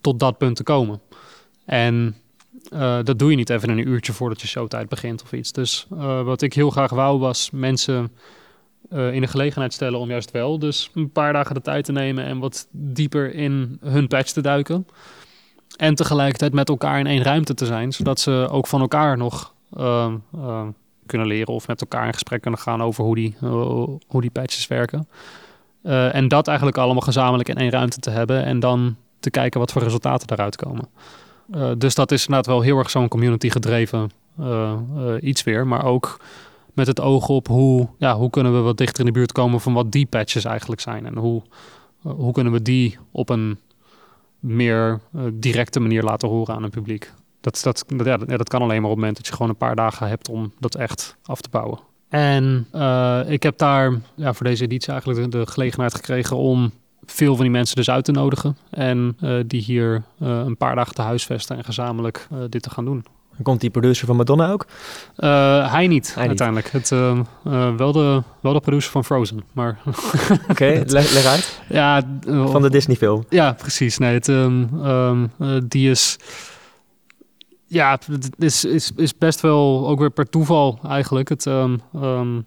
tot 0.01 0.19
dat 0.19 0.37
punt 0.37 0.55
te 0.55 0.63
komen. 0.63 1.01
En 1.65 2.15
uh, 2.73 2.99
dat 3.03 3.19
doe 3.19 3.29
je 3.29 3.35
niet 3.35 3.49
even 3.49 3.69
een 3.69 3.87
uurtje 3.87 4.13
voordat 4.13 4.41
je 4.41 4.47
showtijd 4.47 4.89
begint 4.89 5.23
of 5.23 5.33
iets. 5.33 5.51
Dus 5.51 5.87
uh, 5.93 6.21
wat 6.21 6.41
ik 6.41 6.53
heel 6.53 6.69
graag 6.69 6.91
wou 6.91 7.19
was 7.19 7.49
mensen 7.51 8.11
uh, 8.93 9.13
in 9.13 9.21
de 9.21 9.27
gelegenheid 9.27 9.73
stellen 9.73 9.99
om 9.99 10.09
juist 10.09 10.31
wel 10.31 10.59
dus 10.59 10.91
een 10.93 11.11
paar 11.11 11.33
dagen 11.33 11.53
de 11.53 11.61
tijd 11.61 11.85
te 11.85 11.91
nemen 11.91 12.25
en 12.25 12.39
wat 12.39 12.67
dieper 12.71 13.33
in 13.33 13.77
hun 13.83 14.07
patch 14.07 14.31
te 14.31 14.41
duiken. 14.41 14.87
En 15.77 15.95
tegelijkertijd 15.95 16.53
met 16.53 16.69
elkaar 16.69 16.99
in 16.99 17.07
één 17.07 17.23
ruimte 17.23 17.53
te 17.53 17.65
zijn, 17.65 17.91
zodat 17.91 18.19
ze 18.19 18.47
ook 18.51 18.67
van 18.67 18.81
elkaar 18.81 19.17
nog 19.17 19.53
uh, 19.77 20.13
kunnen 21.05 21.27
leren 21.27 21.53
of 21.53 21.67
met 21.67 21.81
elkaar 21.81 22.05
in 22.05 22.13
gesprek 22.13 22.41
kunnen 22.41 22.59
gaan 22.59 22.81
over 22.81 23.03
hoe 23.03 23.15
die, 23.15 23.35
hoe 24.07 24.21
die 24.21 24.29
patches 24.29 24.67
werken. 24.67 25.07
En 26.11 26.27
dat 26.27 26.47
eigenlijk 26.47 26.77
allemaal 26.77 27.01
gezamenlijk 27.01 27.49
in 27.49 27.55
één 27.55 27.69
ruimte 27.69 27.99
te 27.99 28.09
hebben 28.09 28.43
en 28.43 28.59
dan 28.59 28.95
te 29.19 29.29
kijken 29.29 29.59
wat 29.59 29.71
voor 29.71 29.81
resultaten 29.81 30.27
daaruit 30.27 30.55
komen. 30.55 30.89
Uh, 31.55 31.71
dus 31.77 31.95
dat 31.95 32.11
is 32.11 32.21
inderdaad 32.21 32.45
wel 32.45 32.61
heel 32.61 32.77
erg 32.77 32.89
zo'n 32.89 33.07
community 33.07 33.49
gedreven 33.49 34.11
uh, 34.39 34.73
uh, 34.97 35.13
iets 35.21 35.43
weer. 35.43 35.67
Maar 35.67 35.85
ook 35.85 36.19
met 36.73 36.87
het 36.87 36.99
oog 37.01 37.29
op 37.29 37.47
hoe, 37.47 37.87
ja, 37.97 38.15
hoe 38.15 38.29
kunnen 38.29 38.53
we 38.53 38.59
wat 38.59 38.77
dichter 38.77 38.99
in 38.99 39.05
de 39.05 39.11
buurt 39.11 39.31
komen 39.31 39.61
van 39.61 39.73
wat 39.73 39.91
die 39.91 40.05
patches 40.05 40.45
eigenlijk 40.45 40.81
zijn. 40.81 41.05
En 41.05 41.17
hoe, 41.17 41.41
hoe 42.01 42.33
kunnen 42.33 42.53
we 42.53 42.61
die 42.61 42.97
op 43.11 43.29
een 43.29 43.59
meer 44.39 44.99
directe 45.33 45.79
manier 45.79 46.03
laten 46.03 46.27
horen 46.27 46.55
aan 46.55 46.63
het 46.63 46.71
publiek. 46.71 47.11
Dat, 47.41 47.59
dat, 47.63 47.85
ja, 48.03 48.17
dat 48.17 48.49
kan 48.49 48.61
alleen 48.61 48.81
maar 48.81 48.89
op 48.89 48.95
het 48.95 48.99
moment 48.99 49.17
dat 49.17 49.27
je 49.27 49.33
gewoon 49.33 49.49
een 49.49 49.55
paar 49.55 49.75
dagen 49.75 50.07
hebt 50.07 50.29
om 50.29 50.51
dat 50.59 50.75
echt 50.75 51.17
af 51.23 51.41
te 51.41 51.49
bouwen. 51.49 51.79
En 52.09 52.67
ik 53.27 53.43
heb 53.43 53.57
daar 53.57 53.99
ja, 54.15 54.33
voor 54.33 54.45
deze 54.45 54.63
editie 54.63 54.91
eigenlijk 54.91 55.31
de 55.31 55.47
gelegenheid 55.47 55.95
gekregen 55.95 56.37
om 56.37 56.71
veel 57.05 57.35
van 57.35 57.43
die 57.43 57.53
mensen 57.53 57.75
dus 57.75 57.89
uit 57.89 58.05
te 58.05 58.11
nodigen. 58.11 58.57
En 58.69 59.17
uh, 59.23 59.39
die 59.47 59.61
hier 59.61 59.93
uh, 59.95 60.27
een 60.45 60.57
paar 60.57 60.75
dagen 60.75 60.95
te 60.95 61.01
huisvesten 61.01 61.57
en 61.57 61.63
gezamenlijk 61.63 62.27
uh, 62.33 62.39
dit 62.49 62.61
te 62.61 62.69
gaan 62.69 62.85
doen. 62.85 63.05
En 63.37 63.43
komt 63.43 63.61
die 63.61 63.69
producer 63.69 64.07
van 64.07 64.15
Madonna 64.15 64.51
ook? 64.51 64.65
hij 65.69 65.87
niet, 65.87 66.15
hij 66.15 66.27
uiteindelijk. 66.27 66.73
Niet. 66.73 66.89
Het, 66.89 66.99
wel, 67.77 67.91
de, 67.91 68.23
wel 68.39 68.53
de 68.53 68.59
producer 68.59 68.91
van 68.91 69.05
Frozen, 69.05 69.43
maar... 69.51 69.79
Oké, 69.85 70.39
okay, 70.51 70.83
leg, 70.87 71.13
leg, 71.13 71.25
uit. 71.25 71.61
Ja, 71.69 72.03
van 72.25 72.61
de 72.61 72.69
Disney 72.69 72.95
film. 72.95 73.25
Ja, 73.29 73.53
precies. 73.53 73.97
Nee, 73.97 74.13
het, 74.13 74.27
um, 74.27 74.85
um, 74.85 75.31
die 75.67 75.89
is... 75.89 76.17
Ja, 77.65 77.91
het 77.91 78.29
is, 78.37 78.65
is, 78.65 78.91
is 78.95 79.17
best 79.17 79.41
wel 79.41 79.87
ook 79.87 79.99
weer 79.99 80.11
per 80.11 80.29
toeval 80.29 80.79
eigenlijk. 80.87 81.29
Het, 81.29 81.45
um, 81.45 82.45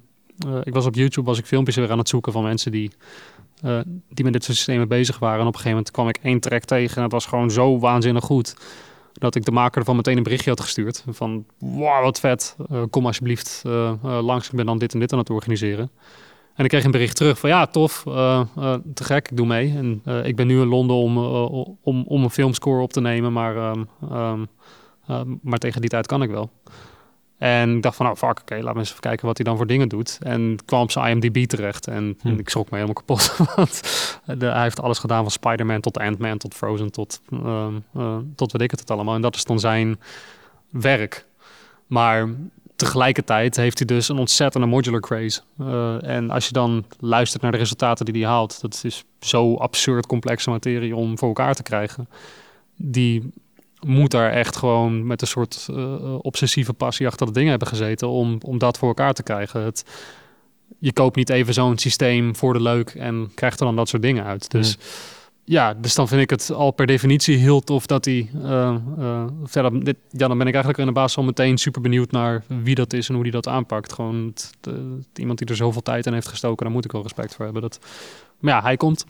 ik 0.62 0.74
was 0.74 0.86
op 0.86 0.94
YouTube, 0.94 1.26
was 1.26 1.38
ik 1.38 1.46
filmpjes 1.46 1.76
weer 1.76 1.90
aan 1.90 1.98
het 1.98 2.08
zoeken 2.08 2.32
van 2.32 2.42
mensen 2.42 2.72
die... 2.72 2.90
Uh, 3.64 3.80
die 4.08 4.24
met 4.24 4.32
dit 4.32 4.44
soort 4.44 4.56
systemen 4.56 4.88
bezig 4.88 5.18
waren. 5.18 5.40
En 5.40 5.46
op 5.46 5.54
een 5.54 5.60
gegeven 5.60 5.76
moment 5.76 5.90
kwam 5.90 6.08
ik 6.08 6.18
één 6.22 6.40
track 6.40 6.64
tegen 6.64 6.96
en 6.96 7.02
het 7.02 7.12
was 7.12 7.26
gewoon 7.26 7.50
zo 7.50 7.78
waanzinnig 7.78 8.24
goed. 8.24 8.56
Dat 9.12 9.34
ik 9.34 9.44
de 9.44 9.50
maker 9.50 9.78
ervan 9.78 9.96
meteen 9.96 10.16
een 10.16 10.22
berichtje 10.22 10.50
had 10.50 10.60
gestuurd. 10.60 11.04
Van, 11.08 11.44
wow, 11.58 12.02
wat 12.02 12.20
vet. 12.20 12.56
Uh, 12.72 12.82
kom 12.90 13.06
alsjeblieft 13.06 13.62
uh, 13.66 13.92
langs. 14.02 14.48
Ik 14.48 14.56
ben 14.56 14.66
dan 14.66 14.78
dit 14.78 14.92
en 14.94 15.00
dit 15.00 15.12
aan 15.12 15.18
het 15.18 15.30
organiseren. 15.30 15.90
En 16.54 16.64
ik 16.64 16.70
kreeg 16.70 16.84
een 16.84 16.90
bericht 16.90 17.16
terug 17.16 17.38
van, 17.38 17.50
ja, 17.50 17.66
tof. 17.66 18.02
te 18.94 19.04
gek, 19.04 19.30
ik 19.30 19.36
doe 19.36 19.46
mee. 19.46 19.74
En 19.76 20.02
ik 20.24 20.36
ben 20.36 20.46
nu 20.46 20.60
in 20.60 20.66
Londen 20.66 20.96
om, 20.96 21.18
om, 21.82 22.04
om 22.06 22.22
een 22.22 22.30
filmscore 22.30 22.82
op 22.82 22.92
te 22.92 23.00
nemen. 23.00 23.32
Maar, 23.32 23.56
um, 23.56 23.88
um, 25.08 25.40
maar 25.42 25.58
tegen 25.58 25.80
die 25.80 25.90
tijd 25.90 26.06
kan 26.06 26.22
ik 26.22 26.30
wel. 26.30 26.50
En 27.38 27.76
ik 27.76 27.82
dacht 27.82 27.96
van, 27.96 28.06
nou 28.06 28.18
fuck, 28.18 28.30
oké, 28.30 28.40
okay, 28.40 28.58
laten 28.58 28.72
we 28.72 28.78
eens 28.78 28.88
even 28.88 29.00
kijken 29.00 29.26
wat 29.26 29.36
hij 29.36 29.46
dan 29.46 29.56
voor 29.56 29.66
dingen 29.66 29.88
doet. 29.88 30.18
En 30.22 30.58
kwam 30.64 30.82
op 30.82 30.90
zijn 30.90 31.06
IMDb 31.06 31.46
terecht 31.46 31.86
en, 31.86 32.18
hm. 32.20 32.28
en 32.28 32.38
ik 32.38 32.48
schrok 32.48 32.70
me 32.70 32.76
helemaal 32.76 32.94
kapot. 32.94 33.36
Want 33.56 33.80
de, 34.38 34.46
hij 34.46 34.62
heeft 34.62 34.80
alles 34.80 34.98
gedaan 34.98 35.22
van 35.22 35.30
Spider-Man 35.30 35.80
tot 35.80 35.98
Ant-Man 35.98 36.38
tot 36.38 36.54
Frozen 36.54 36.90
tot, 36.90 37.20
uh, 37.30 37.66
uh, 37.96 38.16
tot 38.36 38.52
weet 38.52 38.62
ik 38.62 38.70
het, 38.70 38.80
het 38.80 38.90
allemaal. 38.90 39.14
En 39.14 39.20
dat 39.20 39.36
is 39.36 39.44
dan 39.44 39.60
zijn 39.60 40.00
werk. 40.70 41.26
Maar 41.86 42.28
tegelijkertijd 42.76 43.56
heeft 43.56 43.78
hij 43.78 43.86
dus 43.86 44.08
een 44.08 44.18
ontzettende 44.18 44.66
modular 44.66 45.00
craze. 45.00 45.40
Uh, 45.60 46.08
en 46.08 46.30
als 46.30 46.46
je 46.46 46.52
dan 46.52 46.84
luistert 47.00 47.42
naar 47.42 47.52
de 47.52 47.58
resultaten 47.58 48.04
die 48.04 48.22
hij 48.22 48.30
haalt, 48.30 48.60
dat 48.60 48.80
is 48.84 49.04
zo 49.20 49.56
absurd 49.56 50.06
complexe 50.06 50.50
materie 50.50 50.96
om 50.96 51.18
voor 51.18 51.28
elkaar 51.28 51.54
te 51.54 51.62
krijgen. 51.62 52.08
Die 52.76 53.32
moet 53.84 54.10
daar 54.10 54.30
echt 54.30 54.56
gewoon 54.56 55.06
met 55.06 55.20
een 55.20 55.26
soort 55.26 55.66
uh, 55.70 56.14
obsessieve 56.18 56.72
passie 56.72 57.06
achter 57.06 57.26
de 57.26 57.32
dingen 57.32 57.50
hebben 57.50 57.68
gezeten 57.68 58.08
om, 58.08 58.38
om 58.46 58.58
dat 58.58 58.78
voor 58.78 58.88
elkaar 58.88 59.12
te 59.12 59.22
krijgen. 59.22 59.60
Het, 59.60 59.84
je 60.78 60.92
koopt 60.92 61.16
niet 61.16 61.30
even 61.30 61.54
zo'n 61.54 61.78
systeem 61.78 62.36
voor 62.36 62.52
de 62.52 62.62
leuk 62.62 62.90
en 62.90 63.30
krijgt 63.34 63.60
er 63.60 63.66
dan 63.66 63.76
dat 63.76 63.88
soort 63.88 64.02
dingen 64.02 64.24
uit. 64.24 64.50
Dus 64.50 64.78
ja, 65.44 65.74
dus 65.74 65.94
dan 65.94 66.08
vind 66.08 66.20
ik 66.20 66.30
het 66.30 66.50
al 66.52 66.70
per 66.70 66.86
definitie 66.86 67.36
heel 67.36 67.60
tof 67.60 67.86
dat 67.86 68.04
hij. 68.04 68.30
Uh, 68.34 68.74
uh, 68.98 69.24
verder, 69.44 69.84
dit, 69.84 69.96
ja, 70.10 70.28
dan 70.28 70.38
ben 70.38 70.46
ik 70.46 70.52
eigenlijk 70.52 70.78
in 70.78 70.86
de 70.86 71.00
basis 71.00 71.16
al 71.16 71.24
meteen 71.24 71.58
super 71.58 71.80
benieuwd 71.80 72.10
naar 72.10 72.44
wie 72.62 72.74
dat 72.74 72.92
is 72.92 73.08
en 73.08 73.14
hoe 73.14 73.22
die 73.22 73.32
dat 73.32 73.48
aanpakt. 73.48 73.92
Gewoon 73.92 74.32
het, 74.34 74.50
iemand 75.14 75.38
die 75.38 75.48
er 75.48 75.56
zoveel 75.56 75.82
tijd 75.82 76.06
in 76.06 76.12
heeft 76.12 76.28
gestoken, 76.28 76.64
daar 76.64 76.74
moet 76.74 76.84
ik 76.84 76.92
wel 76.92 77.02
respect 77.02 77.34
voor 77.34 77.44
hebben. 77.44 77.62
Dat, 77.62 77.78
maar 78.38 78.54
ja, 78.54 78.62
hij 78.62 78.76
komt. 78.76 79.06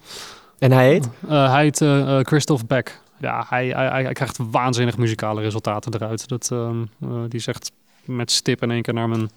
En 0.58 0.72
hij 0.72 0.88
heet? 0.88 1.08
Hij 1.26 1.62
heet 1.62 1.84
Christoph 2.26 2.66
Beck. 2.66 3.02
Ja, 3.24 3.44
hij, 3.48 3.68
hij, 3.68 4.02
hij, 4.02 4.12
krijgt 4.12 4.38
waanzinnig 4.50 4.96
muzikale 4.96 5.40
resultaten 5.40 5.94
eruit. 5.94 6.28
Dat, 6.28 6.48
ehm, 6.52 6.84
die 7.28 7.38
is 7.38 7.46
echt 7.46 7.72
met 8.04 8.30
stip 8.30 8.62
in 8.62 8.70
één 8.70 8.82
keer 8.82 8.94
naar 8.94 9.08
mijn 9.08 9.30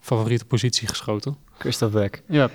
favoriete 0.00 0.44
positie 0.44 0.88
geschoten. 0.88 1.36
Christoph 1.58 1.92
Beck. 1.92 2.22
Ja, 2.26 2.50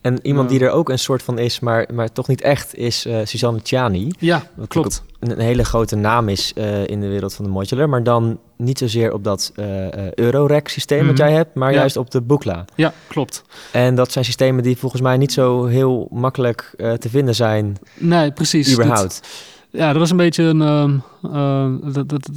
en 0.00 0.18
iemand 0.22 0.48
die 0.48 0.60
er 0.60 0.70
ook 0.70 0.88
een 0.88 0.98
soort 0.98 1.22
van 1.22 1.38
is, 1.38 1.60
maar, 1.60 1.86
maar 1.92 2.12
toch 2.12 2.28
niet 2.28 2.40
echt, 2.40 2.74
is 2.74 3.06
uh, 3.06 3.20
Suzanne 3.24 3.60
Ciani. 3.62 4.10
Ja, 4.18 4.42
wat 4.54 4.68
klopt. 4.68 5.02
Een, 5.20 5.30
een, 5.30 5.38
hele 5.38 5.64
grote 5.64 5.96
naam 5.96 6.28
is 6.28 6.52
uh, 6.54 6.86
in 6.86 7.00
de 7.00 7.08
wereld 7.08 7.34
van 7.34 7.44
de 7.44 7.50
modular, 7.50 7.88
maar 7.88 8.02
dan 8.02 8.38
niet 8.56 8.78
zozeer 8.78 9.12
op 9.12 9.24
dat 9.24 9.52
uh, 9.56 10.12
Eurorack 10.12 10.68
systeem 10.68 11.00
mm 11.00 11.06
wat 11.06 11.18
jij 11.18 11.32
hebt, 11.32 11.54
maar 11.54 11.72
ja. 11.72 11.78
juist 11.78 11.96
op 11.96 12.10
de 12.10 12.20
Bookla. 12.20 12.64
Ja, 12.74 12.92
klopt. 13.08 13.44
En 13.72 13.94
dat 13.94 14.12
zijn 14.12 14.24
systemen 14.24 14.62
die 14.62 14.76
volgens 14.76 15.02
mij 15.02 15.16
niet 15.16 15.32
zo 15.32 15.66
heel 15.66 16.08
makkelijk 16.10 16.74
te 16.76 17.08
vinden 17.08 17.34
zijn. 17.34 17.76
Nee, 17.94 18.32
precies. 18.32 18.72
Überhaupt. 18.72 19.00
Dat, 19.02 19.20
ja, 19.70 19.88
dat 19.92 19.96
was 19.96 20.10
een 20.10 20.16
beetje 20.16 20.42
een. 20.42 20.60
Uh, 21.22 21.92
dat, 21.92 22.08
dat, 22.08 22.28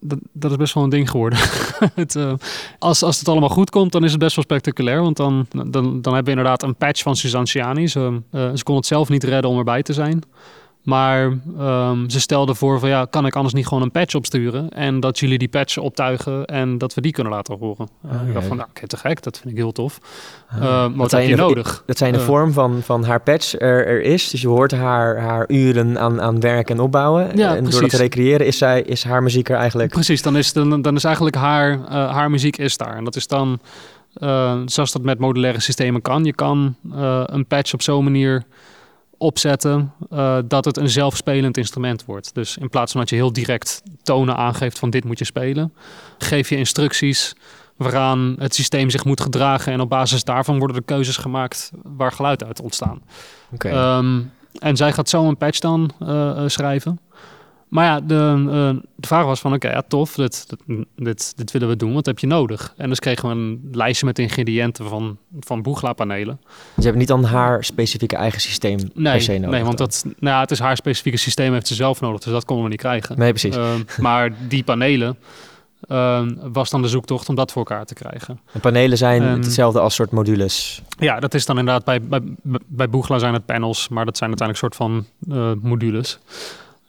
dat, 0.00 0.18
dat, 0.32 0.50
is 0.50 0.56
best 0.56 0.74
wel 0.74 0.84
een 0.84 0.90
ding 0.90 1.10
geworden. 1.10 1.38
het, 1.94 2.14
uh, 2.14 2.32
als, 2.78 3.02
als 3.02 3.18
het 3.18 3.28
allemaal 3.28 3.48
goed 3.48 3.70
komt, 3.70 3.92
dan 3.92 4.04
is 4.04 4.10
het 4.10 4.20
best 4.20 4.36
wel 4.36 4.44
spectaculair. 4.44 5.02
Want 5.02 5.16
dan, 5.16 5.46
dan, 5.50 5.70
dan 5.70 6.14
hebben 6.14 6.24
we 6.24 6.30
inderdaad 6.30 6.62
een 6.62 6.76
patch 6.76 7.02
van 7.02 7.16
Suzanne 7.16 7.46
Ciani. 7.46 7.88
Ze, 7.88 8.20
uh, 8.32 8.50
ze 8.54 8.62
kon 8.62 8.76
het 8.76 8.86
zelf 8.86 9.08
niet 9.08 9.24
redden 9.24 9.50
om 9.50 9.58
erbij 9.58 9.82
te 9.82 9.92
zijn. 9.92 10.22
Maar 10.84 11.24
um, 11.60 12.10
ze 12.10 12.20
stelde 12.20 12.54
voor 12.54 12.78
van 12.78 12.88
ja, 12.88 13.04
kan 13.10 13.26
ik 13.26 13.34
anders 13.34 13.54
niet 13.54 13.66
gewoon 13.66 13.82
een 13.82 13.90
patch 13.90 14.14
opsturen 14.14 14.68
en 14.70 15.00
dat 15.00 15.18
jullie 15.18 15.38
die 15.38 15.48
patch 15.48 15.76
optuigen 15.78 16.44
en 16.44 16.78
dat 16.78 16.94
we 16.94 17.00
die 17.00 17.12
kunnen 17.12 17.32
laten 17.32 17.58
horen. 17.58 17.88
Uh, 18.06 18.10
Oh, 18.22 18.28
ik 18.28 18.34
dacht 18.34 18.46
van 18.46 18.56
nou, 18.56 18.68
oké, 18.68 18.86
te 18.86 18.96
gek, 18.96 19.22
dat 19.22 19.38
vind 19.38 19.50
ik 19.50 19.56
heel 19.56 19.72
tof. 19.72 19.98
Ah. 20.50 20.62
Uh, 20.62 20.82
wat 20.82 21.00
heb 21.00 21.08
zijn 21.10 21.28
je 21.28 21.36
de- 21.36 21.40
nodig? 21.42 21.82
Dat 21.86 21.98
zijn 21.98 22.12
de 22.12 22.18
Eh. 22.18 22.24
vorm 22.24 22.52
van, 22.52 22.80
van 22.82 23.04
haar 23.04 23.20
patch 23.20 23.52
er, 23.58 23.86
er 23.86 24.02
is. 24.02 24.30
Dus 24.30 24.40
je 24.40 24.48
hoort 24.48 24.72
haar, 24.72 25.18
haar 25.20 25.44
uren 25.48 25.98
aan, 25.98 26.20
aan 26.20 26.40
werk 26.40 26.70
en 26.70 26.80
opbouwen. 26.80 27.36
Ja, 27.36 27.48
en 27.48 27.54
door 27.54 27.62
dat 27.62 27.72
precies. 27.72 27.90
te 27.90 27.96
recreëren 28.02 28.46
is, 28.46 28.58
zij, 28.58 28.82
is 28.82 29.04
haar 29.04 29.22
muziek 29.22 29.48
er 29.48 29.56
eigenlijk... 29.56 29.90
Precies, 29.90 30.22
dan 30.22 30.36
is, 30.36 30.52
dan, 30.52 30.82
dan 30.82 30.94
is 30.96 31.04
eigenlijk 31.04 31.36
haar, 31.36 31.78
haar 31.88 32.30
muziek 32.30 32.56
is 32.58 32.76
daar. 32.76 32.96
En 32.96 33.04
dat 33.04 33.16
is 33.16 33.26
dan, 33.26 33.60
zoals 34.66 34.92
dat 34.92 35.02
met 35.02 35.18
modulaire 35.18 35.60
systemen 35.60 36.02
kan. 36.02 36.24
Je 36.24 36.34
kan 36.34 36.76
een 37.26 37.46
patch 37.46 37.74
op 37.74 37.82
zo'n 37.82 38.04
manier 38.04 38.42
opzetten 39.24 39.92
uh, 40.12 40.38
dat 40.44 40.64
het 40.64 40.76
een 40.76 40.88
zelfspelend 40.88 41.56
instrument 41.56 42.04
wordt. 42.04 42.34
Dus 42.34 42.56
in 42.56 42.68
plaats 42.68 42.92
van 42.92 43.00
dat 43.00 43.10
je 43.10 43.16
heel 43.16 43.32
direct 43.32 43.82
tonen 44.02 44.36
aangeeft 44.36 44.78
van 44.78 44.90
dit 44.90 45.04
moet 45.04 45.18
je 45.18 45.24
spelen, 45.24 45.72
geef 46.18 46.48
je 46.48 46.56
instructies 46.56 47.34
waaraan 47.76 48.34
het 48.38 48.54
systeem 48.54 48.90
zich 48.90 49.04
moet 49.04 49.20
gedragen 49.20 49.72
en 49.72 49.80
op 49.80 49.88
basis 49.88 50.24
daarvan 50.24 50.58
worden 50.58 50.76
de 50.76 50.82
keuzes 50.82 51.16
gemaakt 51.16 51.70
waar 51.82 52.12
geluid 52.12 52.44
uit 52.44 52.60
ontstaan. 52.60 53.02
Okay. 53.52 53.96
Um, 53.98 54.32
en 54.58 54.76
zij 54.76 54.92
gaat 54.92 55.08
zo 55.08 55.28
een 55.28 55.36
patch 55.36 55.58
dan 55.58 55.90
uh, 56.02 56.42
schrijven. 56.46 57.00
Maar 57.74 57.84
ja, 57.84 58.00
de, 58.00 58.44
uh, 58.46 58.82
de 58.96 59.06
vraag 59.06 59.24
was 59.24 59.40
van 59.40 59.54
oké, 59.54 59.66
okay, 59.66 59.76
ja, 59.76 59.84
tof, 59.88 60.14
dit, 60.14 60.46
dit, 60.96 61.32
dit, 61.36 61.52
willen 61.52 61.68
we 61.68 61.76
doen, 61.76 61.94
wat 61.94 62.06
heb 62.06 62.18
je 62.18 62.26
nodig? 62.26 62.74
En 62.76 62.88
dus 62.88 62.98
kregen 62.98 63.28
we 63.28 63.34
een 63.34 63.68
lijstje 63.72 64.06
met 64.06 64.18
ingrediënten 64.18 64.88
van, 64.88 65.16
van 65.40 65.62
Boegla-panelen. 65.62 66.40
Dus 66.46 66.54
je 66.76 66.82
hebt 66.84 66.96
niet 66.96 67.08
dan 67.08 67.24
haar 67.24 67.64
specifieke 67.64 68.16
eigen 68.16 68.40
systeem 68.40 68.78
nee, 68.94 69.12
per 69.12 69.22
se 69.22 69.32
nodig? 69.32 69.50
Nee, 69.50 69.64
want 69.64 69.78
dan. 69.78 69.86
dat, 69.86 70.04
nou 70.04 70.34
ja, 70.34 70.40
het 70.40 70.50
is 70.50 70.58
haar 70.58 70.76
specifieke 70.76 71.18
systeem, 71.18 71.52
heeft 71.52 71.66
ze 71.66 71.74
zelf 71.74 72.00
nodig, 72.00 72.20
dus 72.20 72.32
dat 72.32 72.44
konden 72.44 72.64
we 72.64 72.70
niet 72.70 72.80
krijgen. 72.80 73.18
Nee, 73.18 73.30
precies. 73.30 73.56
Uh, 73.56 73.74
maar 73.98 74.32
die 74.48 74.64
panelen 74.64 75.18
uh, 75.88 76.22
was 76.52 76.70
dan 76.70 76.82
de 76.82 76.88
zoektocht 76.88 77.28
om 77.28 77.34
dat 77.34 77.52
voor 77.52 77.66
elkaar 77.66 77.84
te 77.84 77.94
krijgen. 77.94 78.40
En 78.52 78.60
panelen 78.60 78.98
zijn 78.98 79.22
um, 79.22 79.40
hetzelfde 79.42 79.80
als 79.80 79.94
soort 79.94 80.10
modules? 80.10 80.82
Ja, 80.98 81.20
dat 81.20 81.34
is 81.34 81.46
dan 81.46 81.58
inderdaad, 81.58 81.84
bij, 81.84 82.00
bij, 82.02 82.20
bij 82.66 82.88
Boegla 82.88 83.18
zijn 83.18 83.34
het 83.34 83.46
panels, 83.46 83.88
maar 83.88 84.04
dat 84.04 84.16
zijn 84.16 84.30
uiteindelijk 84.30 84.74
soort 84.74 84.90
van 84.90 85.06
uh, 85.28 85.52
modules. 85.62 86.18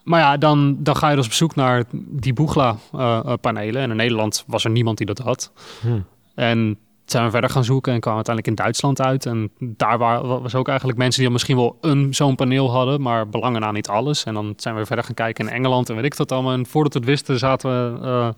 Maar 0.06 0.20
ja, 0.20 0.38
dan, 0.38 0.78
dan 0.80 0.96
ga 0.96 1.10
je 1.10 1.16
dus 1.16 1.26
op 1.26 1.32
zoek 1.32 1.56
naar 1.56 1.84
die 1.92 2.34
Boegla-panelen. 2.34 3.82
en 3.82 3.90
in 3.90 3.96
Nederland 3.96 4.44
was 4.48 4.64
er 4.64 4.70
niemand 4.70 4.98
die 4.98 5.06
dat 5.06 5.18
had. 5.18 5.52
Hmm. 5.82 6.06
En 6.36 6.78
zijn 7.06 7.26
we 7.26 7.32
verder 7.32 7.50
gaan 7.50 7.64
zoeken 7.64 7.94
en 7.94 8.00
kwamen 8.00 8.26
uiteindelijk 8.26 8.58
in 8.58 8.64
Duitsland 8.64 9.02
uit. 9.02 9.26
En 9.26 9.52
daar 9.60 9.98
waren, 9.98 10.42
was 10.42 10.56
ook 10.56 10.68
eigenlijk 10.68 10.98
mensen 10.98 11.22
die 11.22 11.32
misschien 11.32 11.56
wel 11.56 11.78
een 11.82 12.14
zo'n 12.14 12.36
paneel 12.36 12.72
hadden, 12.72 13.02
maar 13.02 13.30
belangen 13.30 13.62
na 13.62 13.72
niet 13.72 13.88
alles. 13.88 14.24
En 14.24 14.34
dan 14.34 14.54
zijn 14.58 14.76
we 14.76 14.86
verder 14.86 15.06
gaan 15.06 15.14
kijken 15.14 15.48
in 15.48 15.54
Engeland 15.54 15.90
en 15.90 15.96
weet 15.96 16.06
ik 16.06 16.18
dat 16.18 16.32
allemaal. 16.32 16.54
En 16.54 16.66
voordat 16.66 16.94
we 16.94 17.00
het 17.00 17.08
wisten, 17.08 17.40
zaten 17.40 17.70
we, 17.70 17.98
uh, 18.00 18.30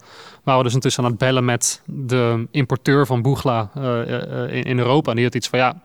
waren 0.43 0.57
we 0.57 0.63
dus 0.63 0.73
intussen 0.73 1.03
aan 1.03 1.09
het 1.09 1.19
bellen 1.19 1.45
met 1.45 1.81
de 1.85 2.47
importeur 2.51 3.05
van 3.05 3.21
Boegla 3.21 3.69
uh, 3.77 3.83
uh, 3.83 4.55
in, 4.55 4.63
in 4.63 4.77
Europa. 4.77 5.09
En 5.09 5.15
die 5.15 5.25
had 5.25 5.35
iets 5.35 5.49
van 5.49 5.59
ja 5.59 5.81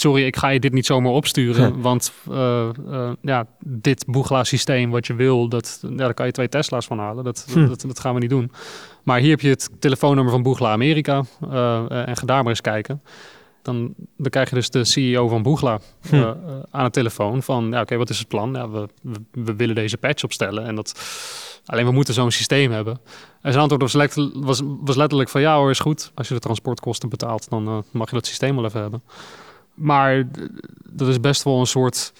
sorry, 0.00 0.26
ik 0.26 0.36
ga 0.36 0.48
je 0.48 0.60
dit 0.60 0.72
niet 0.72 0.86
zomaar 0.86 1.12
opsturen. 1.12 1.68
Ja. 1.68 1.80
Want 1.80 2.12
uh, 2.30 2.68
uh, 2.88 3.10
ja, 3.22 3.46
dit 3.64 4.04
Boegla-systeem 4.06 4.90
wat 4.90 5.06
je 5.06 5.14
wil, 5.14 5.48
dat, 5.48 5.78
ja, 5.82 5.96
daar 5.96 6.14
kan 6.14 6.26
je 6.26 6.32
twee 6.32 6.48
Tesla's 6.48 6.86
van 6.86 6.98
halen. 6.98 7.24
Dat, 7.24 7.46
hm. 7.52 7.66
dat, 7.66 7.80
dat, 7.80 8.00
gaan 8.00 8.14
we 8.14 8.20
niet 8.20 8.30
doen. 8.30 8.52
Maar 9.02 9.20
hier 9.20 9.30
heb 9.30 9.40
je 9.40 9.48
het 9.48 9.70
telefoonnummer 9.78 10.32
van 10.32 10.42
Boegla 10.42 10.72
Amerika. 10.72 11.22
Uh, 11.50 12.08
en 12.08 12.16
ga 12.16 12.26
daar 12.26 12.42
maar 12.42 12.50
eens 12.50 12.60
kijken. 12.60 13.02
Dan, 13.62 13.94
dan 14.16 14.30
krijg 14.30 14.48
je 14.48 14.54
dus 14.54 14.70
de 14.70 14.84
CEO 14.84 15.28
van 15.28 15.42
Boegla 15.42 15.80
hm. 16.08 16.34
aan 16.70 16.84
de 16.84 16.90
telefoon 16.90 17.42
van... 17.42 17.64
Ja, 17.64 17.70
oké, 17.70 17.80
okay, 17.80 17.98
wat 17.98 18.10
is 18.10 18.18
het 18.18 18.28
plan? 18.28 18.52
Ja, 18.52 18.70
we, 18.70 18.88
we, 19.02 19.18
we, 19.30 19.56
willen 19.56 19.74
deze 19.74 19.96
patch 19.96 20.24
opstellen. 20.24 20.64
En 20.64 20.74
dat... 20.74 21.00
Alleen 21.66 21.86
we 21.86 21.92
moeten 21.92 22.14
zo'n 22.14 22.30
systeem 22.30 22.70
hebben. 22.70 23.00
En 23.42 23.52
zijn 23.52 23.68
antwoord 23.68 23.92
was, 23.92 24.14
was, 24.34 24.60
was 24.64 24.96
letterlijk 24.96 25.30
van... 25.30 25.40
Ja 25.40 25.56
hoor, 25.56 25.70
is 25.70 25.78
goed. 25.78 26.12
Als 26.14 26.28
je 26.28 26.34
de 26.34 26.40
transportkosten 26.40 27.08
betaalt, 27.08 27.48
dan 27.50 27.84
mag 27.90 28.08
je 28.08 28.14
dat 28.14 28.26
systeem 28.26 28.54
wel 28.54 28.64
even 28.64 28.80
hebben. 28.80 29.02
Maar 29.78 30.28
dat 30.90 31.08
is 31.08 31.20
best 31.20 31.42
wel 31.42 31.60
een 31.60 31.66
soort 31.66 32.12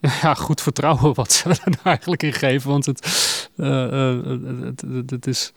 ja, 0.22 0.34
goed 0.34 0.60
vertrouwen 0.60 1.14
wat 1.14 1.32
ze 1.32 1.48
er 1.64 1.78
eigenlijk 1.82 2.22
in 2.22 2.32
geven. 2.32 2.70
Want 2.70 2.86
het, 2.86 3.50
uh, 3.56 3.68
uh, 3.68 4.24
het, 4.64 4.80
het, 4.80 5.10
het, 5.10 5.26
is, 5.26 5.52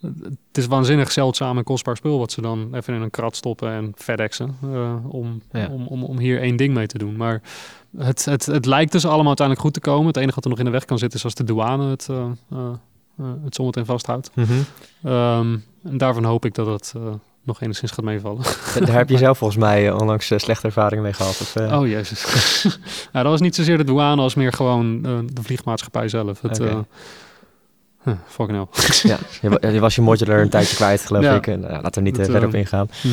het 0.00 0.58
is 0.58 0.66
waanzinnig 0.66 1.12
zeldzaam 1.12 1.58
en 1.58 1.64
kostbaar 1.64 1.96
spul 1.96 2.18
wat 2.18 2.32
ze 2.32 2.40
dan 2.40 2.74
even 2.74 2.94
in 2.94 3.00
een 3.00 3.10
krat 3.10 3.36
stoppen 3.36 3.72
en 3.72 3.92
FedExen. 3.96 4.56
Uh, 4.64 4.94
om, 5.08 5.42
ja. 5.52 5.68
om, 5.68 5.86
om, 5.86 6.04
om 6.04 6.18
hier 6.18 6.40
één 6.40 6.56
ding 6.56 6.74
mee 6.74 6.86
te 6.86 6.98
doen. 6.98 7.16
Maar 7.16 7.42
het, 7.96 8.24
het, 8.24 8.46
het 8.46 8.66
lijkt 8.66 8.92
dus 8.92 9.04
allemaal 9.04 9.26
uiteindelijk 9.26 9.66
goed 9.66 9.74
te 9.74 9.90
komen. 9.90 10.06
Het 10.06 10.16
enige 10.16 10.34
wat 10.34 10.44
er 10.44 10.50
nog 10.50 10.58
in 10.58 10.64
de 10.64 10.70
weg 10.70 10.84
kan 10.84 10.98
zitten 10.98 11.18
is 11.18 11.24
als 11.24 11.34
de 11.34 11.44
douane 11.44 11.90
het, 11.90 12.08
het 13.44 13.54
zometeen 13.54 13.84
vasthoudt. 13.84 14.30
Mm 14.34 14.44
-hmm. 14.44 15.12
um, 15.12 15.64
en 15.82 15.98
daarvan 15.98 16.24
hoop 16.24 16.44
ik 16.44 16.54
dat 16.54 16.66
het 16.66 16.94
nog 17.44 17.60
enigszins 17.60 17.90
gaat 17.90 18.04
meevallen. 18.04 18.42
Daar 18.78 18.96
heb 18.96 19.08
je 19.08 19.18
zelf 19.26 19.38
volgens 19.38 19.60
mij 19.60 19.92
onlangs 19.92 20.30
uh, 20.30 20.38
slechte 20.38 20.66
ervaringen 20.66 21.04
mee 21.04 21.12
gehad. 21.12 21.40
Of, 21.40 21.56
uh... 21.56 21.80
Oh 21.80 21.86
jezus. 21.88 22.24
nou, 23.12 23.24
dat 23.24 23.32
was 23.32 23.40
niet 23.40 23.54
zozeer 23.54 23.76
de 23.76 23.84
douane 23.84 24.22
als 24.22 24.34
meer 24.34 24.52
gewoon 24.52 25.06
uh, 25.06 25.18
de 25.32 25.42
vliegmaatschappij 25.42 26.08
zelf. 26.08 26.40
Het, 26.40 26.60
okay. 26.60 26.84
huh, 28.02 28.14
fucking 28.26 28.58
hell. 28.58 29.10
ja, 29.50 29.68
je, 29.70 29.80
was 29.80 29.94
je 29.94 30.02
modular 30.02 30.40
een 30.40 30.50
tijdje 30.50 30.76
kwijt 30.76 31.00
geloof 31.00 31.22
ja. 31.22 31.34
ik. 31.34 31.46
En, 31.46 31.60
nou, 31.60 31.82
laten 31.82 32.02
we 32.02 32.10
niet 32.10 32.16
verder 32.16 32.46
op 32.46 32.54
ingaan. 32.54 32.88
Mm. 33.02 33.12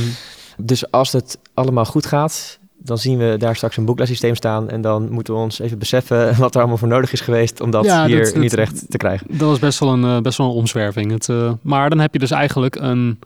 Dus 0.58 0.92
als 0.92 1.12
het 1.12 1.40
allemaal 1.54 1.86
goed 1.86 2.06
gaat, 2.06 2.60
dan 2.78 2.98
zien 2.98 3.18
we 3.18 3.36
daar 3.38 3.56
straks 3.56 3.78
een 3.78 3.86
boekla-systeem 3.86 4.36
staan. 4.36 4.70
En 4.70 4.82
dan 4.82 5.12
moeten 5.12 5.34
we 5.34 5.40
ons 5.40 5.60
even 5.60 5.80
beseffen 5.80 6.38
wat 6.38 6.54
er 6.54 6.60
allemaal 6.60 6.78
voor 6.78 6.88
nodig 6.88 7.12
is 7.12 7.22
geweest 7.22 7.62
om 7.62 7.72
dat 7.72 7.86
Ja, 7.86 8.06
hier 8.06 8.24
dat- 8.24 8.36
niet 8.36 8.50
terecht 8.50 8.86
te 8.90 8.98
krijgen. 8.98 9.28
Dat 9.30 9.50
was 9.50 9.60
best 9.60 9.80
wel 9.80 9.94
een, 9.94 10.04
eh, 10.04 10.22
best 10.22 10.38
wel 10.38 10.48
een 10.48 10.54
omzwerving. 10.54 11.12
Het, 11.12 11.30
eh, 11.30 11.52
maar 11.62 11.90
dan 11.90 12.00
heb 12.00 12.14
je 12.14 12.20
dus 12.20 12.32
eigenlijk 12.32 12.76
een, 12.76 13.20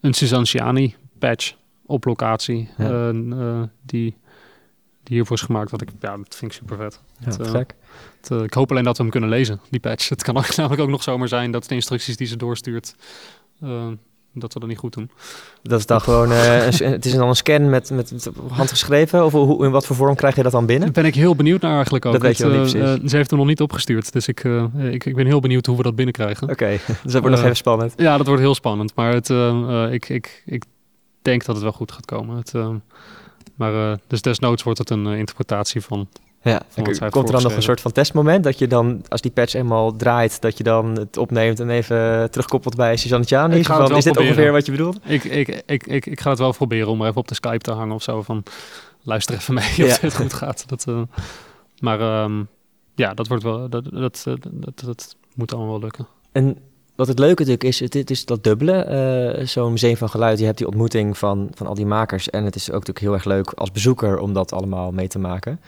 een 0.00 0.14
Suzanne 0.14 0.92
patch 1.18 1.54
op 1.86 2.04
locatie. 2.04 2.68
Ja. 2.78 2.84
eh, 2.84 3.08
eh, 3.08 3.62
die, 3.82 4.16
die 5.02 5.14
hiervoor 5.14 5.36
is 5.36 5.42
gemaakt. 5.42 5.70
Dat 5.70 5.80
ik, 5.80 5.88
ja, 6.00 6.16
dat 6.16 6.36
vind 6.36 6.52
ik 6.52 6.58
super 6.58 6.76
vet. 6.76 7.00
Ja, 7.18 7.26
Het, 7.26 7.36
te 7.36 7.44
gek. 7.44 7.74
Het, 8.20 8.30
eh, 8.30 8.42
ik 8.42 8.54
hoop 8.54 8.70
alleen 8.70 8.84
dat 8.84 8.96
we 8.96 9.02
hem 9.02 9.12
kunnen 9.12 9.30
lezen, 9.30 9.60
die 9.70 9.80
patch. 9.80 10.08
Het 10.18 10.22
kan 10.22 10.36
ook, 10.36 10.56
namelijk 10.56 10.82
ook 10.82 10.88
nog 10.88 11.02
zomaar 11.02 11.28
zijn 11.28 11.50
dat 11.50 11.68
de 11.68 11.74
instructies 11.74 12.16
die 12.16 12.26
ze 12.26 12.36
doorstuurt... 12.36 12.94
dat 14.32 14.52
we 14.52 14.60
dat 14.60 14.68
niet 14.68 14.78
goed 14.78 14.94
doen. 14.94 15.10
Dat 15.62 15.78
is 15.78 15.86
dan 15.86 16.00
gewoon, 16.10 16.32
eh, 16.32 16.66
een 16.66 16.92
het 16.92 17.04
is 17.04 17.12
dan 17.12 17.28
een 17.28 17.36
scan 17.36 17.70
met, 17.70 17.90
met, 17.90 18.30
handgeschreven? 18.48 19.24
Of 19.24 19.32
hoe, 19.32 19.64
in 19.64 19.70
wat 19.70 19.86
voor 19.86 19.96
vorm 19.96 20.14
krijg 20.14 20.36
je 20.36 20.42
dat 20.42 20.52
dan 20.52 20.66
binnen? 20.66 20.84
Daar 20.92 21.02
ben 21.02 21.12
ik 21.12 21.14
heel 21.14 21.36
benieuwd 21.36 21.60
naar 21.60 21.74
eigenlijk 21.74 22.06
ook. 22.06 22.12
Dat 22.12 22.22
weet 22.22 22.38
je 22.38 22.44
niet 22.44 22.74
eh, 22.74 22.82
precies. 22.82 23.10
ze 23.10 23.16
heeft 23.16 23.30
hem 23.30 23.38
nog 23.38 23.48
niet 23.48 23.60
opgestuurd, 23.60 24.12
dus 24.12 24.28
ik, 24.28 24.44
eh, 24.44 24.64
ik, 24.92 25.04
ik 25.04 25.14
ben 25.14 25.26
heel 25.26 25.40
benieuwd 25.40 25.66
hoe 25.66 25.76
we 25.76 25.82
dat 25.82 25.94
binnenkrijgen. 25.94 26.48
Oké, 26.50 26.68
dus 27.02 27.12
dat 27.12 27.20
wordt 27.20 27.36
nog 27.36 27.44
even 27.44 27.56
spannend. 27.56 27.94
Ja, 27.96 28.16
dat 28.16 28.26
wordt 28.26 28.42
heel 28.42 28.54
spannend, 28.54 28.94
maar 28.94 29.12
het, 29.12 29.28
ik, 29.92 30.08
ik, 30.08 30.42
ik 30.46 30.64
denk 31.22 31.44
dat 31.44 31.54
het 31.54 31.64
wel 31.64 31.72
goed 31.72 31.92
gaat 31.92 32.04
komen. 32.04 32.36
Het, 32.36 32.52
maar 33.54 33.98
dus 34.06 34.22
desnoods 34.22 34.62
wordt 34.62 34.78
het 34.78 34.90
een 34.90 35.06
interpretatie 35.06 35.80
van. 35.80 36.08
Ja, 36.42 36.62
komt 37.10 37.26
er 37.26 37.32
dan 37.32 37.42
nog 37.42 37.54
een 37.56 37.62
soort 37.62 37.80
van 37.80 37.92
testmoment 37.92 38.44
dat 38.44 38.58
je 38.58 38.66
dan, 38.66 39.02
als 39.08 39.20
die 39.20 39.30
patch 39.30 39.54
eenmaal 39.54 39.96
draait, 39.96 40.40
dat 40.40 40.58
je 40.58 40.64
dan 40.64 40.86
het 40.98 41.16
opneemt 41.16 41.60
en 41.60 41.70
even 41.70 42.30
terugkoppelt 42.30 42.76
bij 42.76 42.96
Suzanne 42.96 43.24
Tjani? 43.26 43.58
Is 43.58 44.04
dit 44.04 44.16
ongeveer 44.16 44.52
wat 44.52 44.66
je 44.66 44.72
bedoelt? 44.72 44.98
Ik, 45.04 45.24
ik, 45.24 45.62
ik, 45.66 45.86
ik, 45.86 46.06
ik 46.06 46.20
ga 46.20 46.30
het 46.30 46.38
wel 46.38 46.52
proberen 46.52 46.88
om 46.88 47.00
er 47.00 47.06
even 47.08 47.20
op 47.20 47.28
de 47.28 47.34
Skype 47.34 47.58
te 47.58 47.70
hangen 47.72 47.94
of 47.94 48.02
zo. 48.02 48.22
Van 48.22 48.42
luister 49.02 49.34
even 49.34 49.54
mee 49.54 49.72
Ja. 49.76 49.84
of 49.84 50.00
het 50.00 50.16
goed 50.16 50.32
gaat. 50.32 50.64
Dat, 50.68 50.84
eh, 50.88 51.02
maar 51.78 52.00
ehm, 52.00 52.42
ja, 52.94 53.14
dat 53.14 53.26
wordt 53.28 53.42
wel. 53.42 53.68
Dat, 53.68 53.84
dat, 53.84 54.22
dat, 54.24 54.38
dat, 54.52 54.80
dat 54.84 55.16
moet 55.34 55.52
allemaal 55.54 55.70
wel 55.70 55.80
lukken. 55.80 56.06
En 56.32 56.56
wat 56.96 57.08
het 57.08 57.18
leuke 57.18 57.34
natuurlijk 57.42 57.64
is, 57.64 57.80
het, 57.80 57.94
het 57.94 58.10
is 58.10 58.24
dat 58.24 58.44
dubbele. 58.44 58.72
eh, 58.72 59.46
Zo'n 59.46 59.70
museum 59.70 59.96
van 59.96 60.08
geluid, 60.08 60.38
je 60.38 60.44
hebt 60.44 60.58
die 60.58 60.66
ontmoeting 60.66 61.18
van, 61.18 61.50
van 61.54 61.66
al 61.66 61.74
die 61.74 61.86
makers. 61.86 62.30
En 62.30 62.44
het 62.44 62.54
is 62.54 62.66
ook 62.68 62.72
natuurlijk 62.86 62.98
heel 62.98 63.12
erg 63.14 63.24
leuk 63.24 63.50
als 63.52 63.72
bezoeker 63.72 64.18
om 64.18 64.32
dat 64.32 64.52
allemaal 64.52 64.92
mee 64.92 65.08
te 65.08 65.18
maken. 65.18 65.60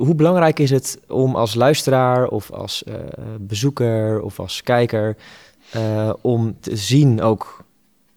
Hoe 0.00 0.14
belangrijk 0.14 0.58
is 0.58 0.70
het 0.70 1.00
om 1.08 1.36
als 1.36 1.54
luisteraar 1.54 2.28
of 2.28 2.50
als 2.50 2.84
eh, 2.84 2.94
bezoeker 3.40 4.20
of 4.20 4.40
als 4.40 4.62
kijker... 4.62 5.16
eh, 5.70 6.12
om 6.20 6.56
te 6.60 6.76
zien 6.76 7.22
ook 7.22 7.64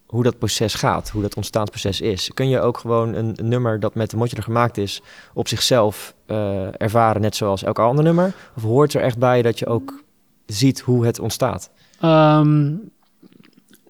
hoe 0.05 0.23
dat 0.23 0.37
proces 0.37 0.73
gaat, 0.73 1.09
hoe 1.09 1.21
dat 1.21 1.35
ontstaansproces 1.35 2.01
is? 2.01 2.31
Kun 2.33 2.49
je 2.49 2.59
ook 2.59 2.77
gewoon 2.77 3.13
een, 3.13 3.35
nummer 3.41 3.79
dat 3.79 3.95
met 3.95 4.09
de 4.09 4.17
modular 4.17 4.43
gemaakt 4.43 4.77
is... 4.77 5.01
op 5.33 5.47
zichzelf 5.47 6.13
eh, 6.25 6.81
ervaren, 6.81 7.21
net 7.21 7.35
zoals 7.35 7.63
elk 7.63 7.79
ander 7.79 8.03
nummer? 8.03 8.35
Of 8.55 8.63
hoort 8.63 8.93
er 8.93 9.01
echt 9.01 9.17
bij 9.17 9.41
dat 9.41 9.59
je 9.59 9.65
ook 9.65 10.03
ziet 10.45 10.79
hoe 10.79 11.05
het 11.05 11.19
ontstaat? 11.19 11.69
Ehm, 11.99 12.73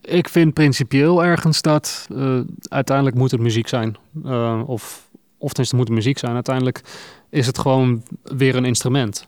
ik 0.02 0.30
vind 0.30 0.54
principieel 0.54 1.24
ergens 1.24 1.62
dat 1.62 2.08
uiteindelijk 2.68 3.18
moet 3.18 3.32
het 3.32 3.42
muziek 3.42 3.68
zijn. 3.68 3.96
Of, 4.66 5.10
of 5.38 5.50
tenminste 5.50 5.76
moet 5.76 5.90
muziek 5.90 6.18
zijn. 6.18 6.34
Uiteindelijk 6.34 6.82
is 7.34 7.46
het 7.46 7.60
gewoon 7.60 8.04
weer 8.24 8.56
een 8.56 8.66
instrument. 8.66 9.28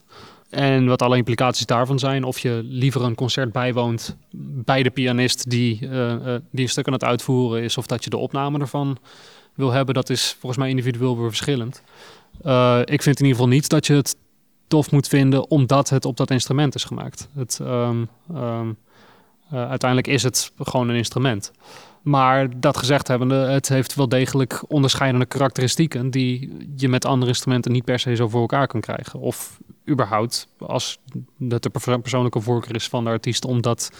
En 0.49 0.85
wat 0.85 1.01
alle 1.01 1.17
implicaties 1.17 1.65
daarvan 1.65 1.99
zijn, 1.99 2.23
of 2.23 2.39
je 2.39 2.61
liever 2.63 3.01
een 3.01 3.15
concert 3.15 3.51
bijwoont 3.51 4.17
bij 4.65 4.83
de 4.83 4.89
pianist 4.89 5.49
die, 5.49 5.79
eh, 5.81 6.13
eh, 6.13 6.41
die 6.51 6.63
een 6.63 6.69
stuk 6.69 6.87
aan 6.87 6.93
het 6.93 7.03
uitvoeren 7.03 7.63
is, 7.63 7.77
of 7.77 7.85
dat 7.85 8.03
je 8.03 8.09
de 8.09 8.17
opname 8.17 8.59
ervan 8.59 8.97
wil 9.53 9.71
hebben, 9.71 9.93
dat 9.93 10.09
is 10.09 10.35
volgens 10.39 10.61
mij 10.61 10.69
individueel 10.69 11.17
weer 11.17 11.27
verschillend. 11.27 11.83
Eh, 12.41 12.79
ik 12.79 13.01
vind 13.01 13.19
in 13.19 13.25
ieder 13.25 13.41
geval 13.41 13.47
niet 13.47 13.69
dat 13.69 13.87
je 13.87 13.93
het 13.93 14.15
tof 14.67 14.91
moet 14.91 15.07
vinden 15.07 15.49
omdat 15.49 15.89
het 15.89 16.05
op 16.05 16.17
dat 16.17 16.31
instrument 16.31 16.75
is 16.75 16.83
gemaakt. 16.83 17.29
Het, 17.33 17.59
ehm, 17.61 18.05
ehm, 18.33 18.69
eh, 19.49 19.69
uiteindelijk 19.69 20.07
is 20.07 20.23
het 20.23 20.51
gewoon 20.57 20.89
een 20.89 20.95
instrument. 20.95 21.51
Maar 22.05 22.59
dat 22.59 22.77
gezegd 22.77 23.07
hebbende, 23.07 23.35
het 23.35 23.69
heeft 23.69 23.95
wel 23.95 24.09
degelijk 24.09 24.63
onderscheidende 24.67 25.25
karakteristieken 25.25 26.09
die 26.09 26.57
je 26.75 26.89
met 26.89 27.05
andere 27.05 27.31
instrumenten 27.31 27.71
niet 27.71 27.83
per 27.83 27.99
se 27.99 28.15
zo 28.15 28.27
voor 28.27 28.41
elkaar 28.41 28.67
kan 28.67 28.79
krijgen. 28.79 29.19
Of 29.19 29.59
überhaupt, 29.89 30.47
als 30.57 30.99
dat 31.37 31.63
de 31.63 31.69
perso- 31.69 31.97
persoonlijke 31.97 32.41
voorkeur 32.41 32.75
is 32.75 32.87
van 32.87 33.03
de 33.03 33.09
artiest 33.09 33.45
om, 33.45 33.61
dat, 33.61 33.91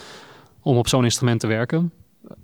om 0.62 0.78
op 0.78 0.88
zo'n 0.88 1.04
instrument 1.04 1.40
te 1.40 1.48
werken. 1.48 1.92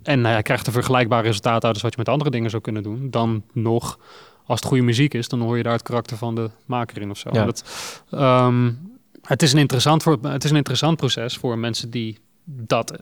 En 0.02 0.20
nou 0.20 0.30
ja, 0.30 0.36
je 0.36 0.42
krijgt 0.42 0.66
er 0.66 0.72
vergelijkbare 0.72 1.26
resultaten 1.26 1.62
uit 1.62 1.74
als 1.74 1.82
wat 1.82 1.92
je 1.92 1.98
met 1.98 2.08
andere 2.08 2.30
dingen 2.30 2.50
zou 2.50 2.62
kunnen 2.62 2.82
doen. 2.82 3.10
Dan 3.10 3.42
nog, 3.52 3.98
als 4.46 4.60
het 4.60 4.68
goede 4.68 4.84
muziek 4.84 5.14
is, 5.14 5.28
dan 5.28 5.40
hoor 5.40 5.56
je 5.56 5.62
daar 5.62 5.72
het 5.72 5.82
karakter 5.82 6.16
van 6.16 6.34
de 6.34 6.50
maker 6.66 7.02
in 7.02 7.10
of 7.10 7.18
zo. 7.18 7.30
Ja. 7.32 7.44
Dat, 7.44 7.64
ehm, 8.10 8.72
het, 9.22 9.42
is 9.42 9.52
een 9.52 9.58
interessant 9.58 10.02
voor, 10.02 10.18
het 10.22 10.44
is 10.44 10.50
een 10.50 10.56
interessant 10.56 10.96
proces 10.96 11.36
voor 11.36 11.58
mensen 11.58 11.90
die 11.90 12.18
dat 12.44 12.98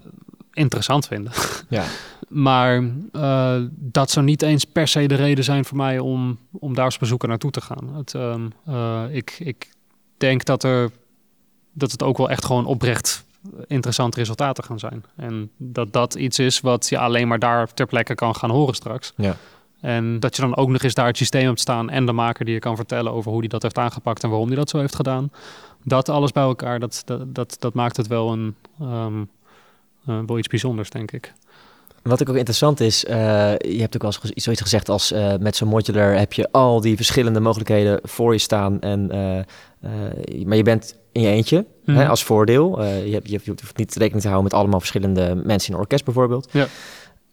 interessant 0.53 1.07
vinden. 1.07 1.33
Ja. 1.69 1.85
Maar 2.29 2.83
eh, 3.13 3.57
dat 3.71 4.11
zou 4.11 4.25
niet 4.25 4.43
eens 4.43 4.65
per 4.65 4.89
se 4.89 5.07
de 5.07 5.15
reden 5.15 5.45
zijn 5.45 5.65
voor 5.65 5.77
mij 5.77 5.99
om, 5.99 6.39
om 6.53 6.75
daar 6.75 6.85
als 6.85 6.99
bezoeker 6.99 7.29
naartoe 7.29 7.51
te 7.51 7.61
gaan. 7.61 7.95
Het, 7.95 8.15
ehm, 8.15 8.49
eh, 8.67 9.05
ik, 9.11 9.37
ik 9.39 9.71
denk 10.17 10.45
dat, 10.45 10.63
er, 10.63 10.91
dat 11.73 11.91
het 11.93 12.03
ook 12.03 12.17
wel 12.17 12.31
echt 12.31 12.45
gewoon 12.45 12.67
oprecht 12.67 13.25
interessante 13.67 14.19
resultaten 14.19 14.65
gaan 14.65 14.79
zijn. 14.79 15.05
En 15.17 15.51
dat 15.57 15.93
dat 15.93 16.15
iets 16.15 16.39
is 16.39 16.61
wat 16.61 16.89
je 16.89 16.99
alleen 16.99 17.29
maar 17.29 17.39
daar 17.39 17.75
ter 17.75 17.87
plekke 17.87 18.15
kan 18.15 18.37
gaan 18.37 18.51
horen 18.51 18.75
straks. 18.75 19.13
Ja. 19.17 19.37
En 19.81 20.21
dat 20.21 20.37
je 20.37 20.43
dan 20.43 20.57
ook 20.57 20.69
nog 20.69 20.83
eens 20.83 20.95
daar 20.95 21.07
het 21.07 21.17
systeem 21.17 21.47
hebt 21.47 21.61
staan 21.61 21.91
en 21.91 22.07
de 22.07 22.13
maker 22.13 22.45
die 22.45 22.55
je 22.55 22.61
kan 22.61 22.77
vertellen 22.77 23.13
over 23.13 23.31
hoe 23.31 23.41
die 23.41 23.51
dat 23.51 23.63
heeft 23.63 23.79
aangepakt 23.79 24.23
en 24.23 24.29
waarom 24.29 24.49
die 24.49 24.57
dat 24.57 24.71
zo 24.71 24.79
heeft 24.79 24.95
gedaan. 24.95 25.33
Dat 25.85 26.09
alles 26.09 26.33
bij 26.33 26.43
elkaar, 26.43 26.81
dat, 26.81 27.03
dat, 27.05 27.35
dat, 27.35 27.57
dat 27.59 27.75
maakt 27.75 27.97
het 27.97 28.07
wel, 28.07 28.33
een, 28.33 28.55
ehm, 28.81 29.21
eh, 29.21 29.40
wel 30.05 30.39
iets 30.39 30.49
bijzonders, 30.49 30.91
denk 30.91 31.13
ik. 31.13 31.33
Wat 32.03 32.23
ook 32.23 32.29
ook 32.29 32.37
interessant 32.37 32.81
is, 32.81 33.05
eh, 33.05 33.15
je 33.59 33.81
hebt 33.81 33.95
ook 33.95 34.03
wel 34.03 34.13
eens 34.23 34.45
zoiets 34.45 34.63
gezegd 34.63 34.89
als 34.89 35.13
eh, 35.13 35.35
met 35.41 35.57
zo'n 35.57 35.69
modular 35.69 36.19
heb 36.19 36.33
je 36.33 36.53
al 36.53 36.81
die 36.81 36.97
verschillende 36.97 37.41
mogelijkheden 37.41 37.99
voor 38.03 38.33
je 38.33 38.39
staan. 38.39 38.81
En, 38.81 39.11
eh, 39.11 39.39
eh, 39.39 40.45
maar 40.47 40.57
je 40.57 40.63
bent 40.63 40.97
in 41.13 41.21
je 41.23 41.29
eentje 41.29 41.67
Mhm. 41.85 41.99
hè, 41.99 42.09
als 42.09 42.25
voordeel. 42.25 42.81
Eh, 42.83 43.07
je, 43.07 43.13
hebt, 43.13 43.31
je 43.31 43.41
hoeft 43.45 43.77
niet 43.77 43.95
rekening 43.95 44.21
te 44.23 44.29
houden 44.29 44.43
met 44.51 44.55
allemaal 44.61 44.79
verschillende 44.81 45.35
mensen 45.45 45.69
in 45.69 45.75
een 45.75 45.81
orkest 45.81 46.05
bijvoorbeeld. 46.05 46.49
Ja. 46.53 46.67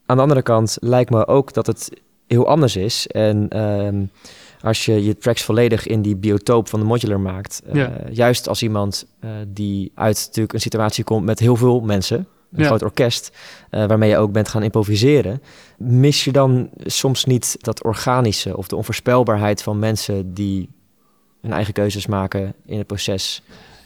Aan 0.06 0.16
de 0.16 0.22
andere 0.22 0.42
kant 0.42 0.78
lijkt 0.80 1.10
me 1.10 1.28
ook 1.28 1.54
dat 1.54 1.68
het 1.68 1.90
heel 2.28 2.48
anders 2.48 2.76
is. 2.76 3.08
En 3.08 3.50
ehm, 3.50 4.04
als 4.62 4.86
je 4.86 5.04
je 5.04 5.18
tracks 5.18 5.44
volledig 5.44 5.88
in 5.88 6.02
die 6.02 6.16
biotoop 6.16 6.68
van 6.70 6.80
de 6.80 6.86
modular 6.86 7.20
maakt, 7.20 7.62
eh, 7.66 7.76
Ja. 7.76 7.92
juist 8.12 8.48
als 8.48 8.64
iemand 8.64 9.06
eh, 9.20 9.30
die 9.48 9.92
uit 9.96 10.24
natuurlijk 10.26 10.54
een 10.54 10.60
situatie 10.62 11.04
komt 11.04 11.26
met 11.26 11.40
heel 11.40 11.56
veel 11.56 11.80
mensen, 11.80 12.28
een 12.52 12.60
Ja. 12.62 12.66
groot 12.66 12.82
orkest, 12.84 13.38
eh, 13.70 13.86
waarmee 13.86 14.10
je 14.10 14.18
ook 14.18 14.32
bent 14.32 14.48
gaan 14.48 14.64
improviseren, 14.64 15.42
mis 15.78 16.24
je 16.24 16.32
dan 16.32 16.70
soms 16.86 17.26
niet 17.26 17.56
dat 17.60 17.84
organische 17.84 18.58
of 18.58 18.68
de 18.68 18.76
onvoorspelbaarheid 18.76 19.64
van 19.64 19.80
mensen 19.80 20.34
die 20.34 20.70
hun 21.42 21.54
eigen 21.54 21.74
keuzes 21.74 22.08
maken 22.08 22.54
in 22.66 22.78
het 22.78 22.88
proces? 22.88 23.42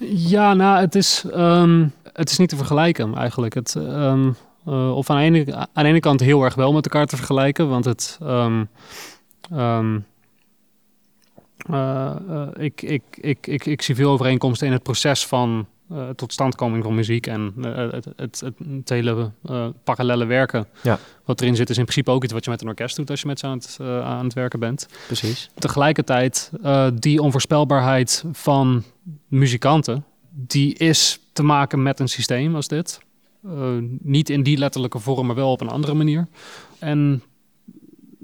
Ja, 0.09 0.53
nou, 0.53 0.79
het 0.79 0.95
is, 0.95 1.23
ehm, 1.31 1.87
het 2.13 2.29
is 2.29 2.37
niet 2.37 2.49
te 2.49 2.55
vergelijken 2.55 3.15
eigenlijk. 3.15 3.53
Het, 3.53 3.75
ehm, 3.75 4.31
eh, 4.65 4.95
of 4.95 5.09
aan 5.09 5.17
de, 5.17 5.23
ene, 5.23 5.55
aan 5.55 5.83
de 5.83 5.89
ene 5.89 5.99
kant 5.99 6.19
heel 6.19 6.43
erg 6.43 6.55
wel 6.55 6.73
met 6.73 6.85
elkaar 6.85 7.05
te 7.05 7.15
vergelijken, 7.15 7.69
want 7.69 7.85
het. 7.85 8.17
eh, 11.69 12.47
ik, 12.57 12.81
ik, 12.81 13.03
ik, 13.11 13.47
ik, 13.47 13.65
ik 13.65 13.81
zie 13.81 13.95
veel 13.95 14.11
overeenkomsten 14.11 14.67
in 14.67 14.73
het 14.73 14.83
proces 14.83 15.25
van 15.27 15.67
eh, 15.93 16.09
totstandkoming 16.09 16.83
van 16.83 16.95
muziek 16.95 17.27
en 17.27 17.53
eh, 17.61 17.75
het, 17.75 18.05
het, 18.15 18.39
het, 18.39 18.53
het 18.75 18.89
hele 18.89 19.31
eh, 19.45 19.67
parallele 19.83 20.25
werken. 20.25 20.67
Ja. 20.83 20.99
Wat 21.25 21.41
erin 21.41 21.55
zit, 21.55 21.69
is 21.69 21.77
in 21.77 21.83
principe 21.83 22.11
ook 22.11 22.23
iets 22.23 22.33
wat 22.33 22.43
je 22.43 22.49
met 22.49 22.61
een 22.61 22.67
orkest 22.67 22.95
doet 22.95 23.09
als 23.09 23.21
je 23.21 23.27
met 23.27 23.39
ze 23.39 23.45
aan 23.45 23.57
het, 23.57 23.77
aan 24.03 24.23
het 24.23 24.33
werken 24.33 24.59
bent 24.59 24.87
Precies. 25.05 25.49
tegelijkertijd 25.55 26.51
die 26.93 27.21
onvoorspelbaarheid 27.21 28.23
van 28.31 28.83
muzikanten, 29.27 30.05
die 30.29 30.75
is 30.75 31.19
te 31.33 31.43
maken 31.43 31.83
met 31.83 31.99
een 31.99 32.09
systeem 32.09 32.55
als 32.55 32.67
dit. 32.67 32.99
Niet 34.01 34.29
in 34.29 34.43
die 34.43 34.57
letterlijke 34.57 34.99
vorm, 34.99 35.25
maar 35.25 35.35
wel 35.35 35.51
op 35.51 35.61
een 35.61 35.69
andere 35.69 35.93
manier. 35.93 36.27
En 36.79 37.23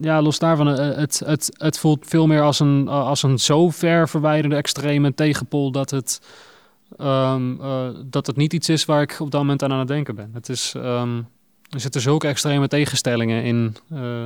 ja, 0.02 0.22
los 0.22 0.40
daarvan, 0.40 0.68
het, 0.68 1.22
het, 1.26 1.50
het 1.58 1.80
voelt 1.80 2.06
veel 2.08 2.28
meer 2.28 2.42
als 2.42 2.60
een, 2.60 2.88
als 2.88 3.24
een 3.24 3.40
zo 3.40 3.70
ver 3.70 4.10
verwijderde 4.10 4.56
extreme 4.56 5.14
tegenpol 5.14 5.72
dat 5.72 5.90
het, 5.90 6.22
eh, 6.98 7.90
dat 8.06 8.28
het 8.28 8.36
niet 8.36 8.54
iets 8.54 8.70
is 8.70 8.86
waar 8.86 9.02
ik 9.02 9.18
op 9.20 9.32
dat 9.32 9.42
moment 9.42 9.64
aan 9.64 9.72
aan 9.72 9.80
het 9.80 9.88
denken 9.88 10.16
ben. 10.16 10.30
Het 10.34 10.50
is, 10.50 10.74
ehm, 10.76 11.18
er 11.70 11.80
zitten 11.80 12.02
zulke 12.02 12.28
extreme 12.28 12.68
tegenstellingen 12.68 13.44
in, 13.44 13.76
eh, 13.90 14.24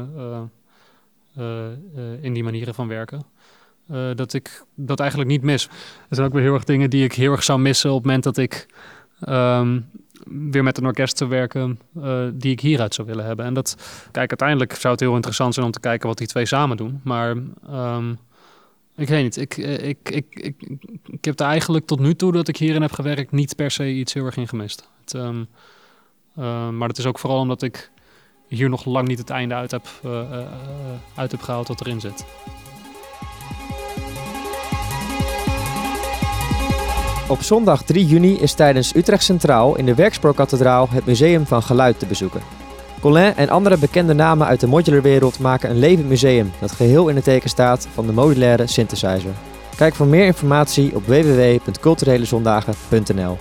eh, 1.36 2.24
in 2.24 2.34
die 2.34 2.43
manieren 2.43 2.74
van 2.74 2.88
werken. 2.88 3.24
dat 4.15 4.34
ik 4.34 4.63
dat 4.76 4.99
eigenlijk 4.99 5.30
niet 5.30 5.41
mis. 5.41 5.65
Er 6.09 6.15
zijn 6.15 6.28
ook 6.28 6.34
weer 6.34 6.41
heel 6.41 6.53
erg 6.53 6.63
dingen 6.63 6.89
die 6.89 7.03
ik 7.03 7.13
heel 7.13 7.32
erg 7.32 7.43
zou 7.43 7.59
missen 7.59 7.89
op 7.89 7.95
het 7.95 8.05
moment 8.05 8.24
dat 8.24 8.38
ik 8.38 8.65
ehm, 9.22 9.80
weer 10.51 10.63
met 10.63 10.78
een 10.78 10.86
orkest 10.86 11.17
zou 11.17 11.30
werken 11.30 11.80
die 12.34 12.51
ik 12.51 12.59
hieruit 12.59 12.93
zou 12.93 13.07
willen 13.07 13.26
hebben. 13.26 13.45
En 13.45 13.53
dat, 13.53 13.76
kijk, 14.11 14.30
uiteindelijk 14.30 14.74
zou 14.74 14.93
het 14.93 15.03
heel 15.03 15.15
interessant 15.15 15.53
zijn 15.53 15.65
om 15.65 15.72
te 15.72 15.80
kijken 15.80 16.07
wat 16.07 16.17
die 16.17 16.28
twee 16.28 16.45
samen 16.45 16.78
doen. 16.78 17.01
Maar 17.03 17.36
ik 18.95 19.07
weet 19.07 19.23
niet, 19.23 19.37
ik, 19.37 19.57
eh, 19.57 19.87
ik, 19.87 20.09
ik, 20.09 20.25
ik, 20.29 20.55
ik 21.05 21.25
heb 21.25 21.39
er 21.39 21.45
eigenlijk 21.45 21.85
tot 21.85 21.99
nu 21.99 22.15
toe 22.15 22.31
dat 22.31 22.47
ik 22.47 22.57
hierin 22.57 22.81
heb 22.81 22.91
gewerkt 22.91 23.31
niet 23.31 23.55
per 23.55 23.71
se 23.71 23.91
iets 23.91 24.13
heel 24.13 24.25
erg 24.25 24.37
in 24.37 24.47
gemist. 24.47 24.89
Het, 24.99 25.13
ehm, 25.13 25.43
eh, 26.35 26.69
maar 26.69 26.87
dat 26.87 26.97
is 26.97 27.05
ook 27.05 27.19
vooral 27.19 27.39
omdat 27.39 27.61
ik 27.61 27.91
hier 28.55 28.69
nog 28.69 28.85
lang 28.85 29.07
niet 29.07 29.17
het 29.17 29.29
einde 29.29 29.53
uit 29.53 29.71
heb, 29.71 29.87
eh, 30.03 30.19
eh, 30.21 30.47
uit 31.15 31.31
heb 31.31 31.41
gehaald 31.41 31.67
wat 31.67 31.81
erin 31.81 31.99
zit. 31.99 32.25
Op 37.27 37.41
zondag 37.41 37.83
3 37.83 38.05
juni 38.05 38.33
is 38.33 38.53
tijdens 38.53 38.95
Utrecht 38.95 39.23
Centraal 39.23 39.77
in 39.77 39.85
de 39.85 39.95
Werkspoorkathedraal 39.95 40.89
het 40.89 41.05
Museum 41.05 41.45
van 41.45 41.63
Geluid 41.63 41.99
te 41.99 42.05
bezoeken. 42.05 42.61
Colin 43.02 43.36
en 43.36 43.49
andere 43.49 43.78
bekende 43.78 44.14
namen 44.14 44.47
uit 44.47 44.60
de 44.60 44.68
modularwereld 44.68 45.39
maken 45.39 45.70
een 45.70 45.80
levend 45.80 46.08
museum 46.08 46.52
dat 46.60 46.72
geheel 46.72 47.10
in 47.10 47.16
het 47.16 47.24
teken 47.24 47.49
staat 47.49 47.88
van 47.93 48.06
de 48.06 48.14
modulaire 48.14 48.68
synthesizer. 48.68 49.32
Kijk 49.76 49.95
voor 49.95 50.08
meer 50.08 50.26
informatie 50.26 50.95
op 50.95 51.06
www.culturelezondagen.nl 51.06 53.38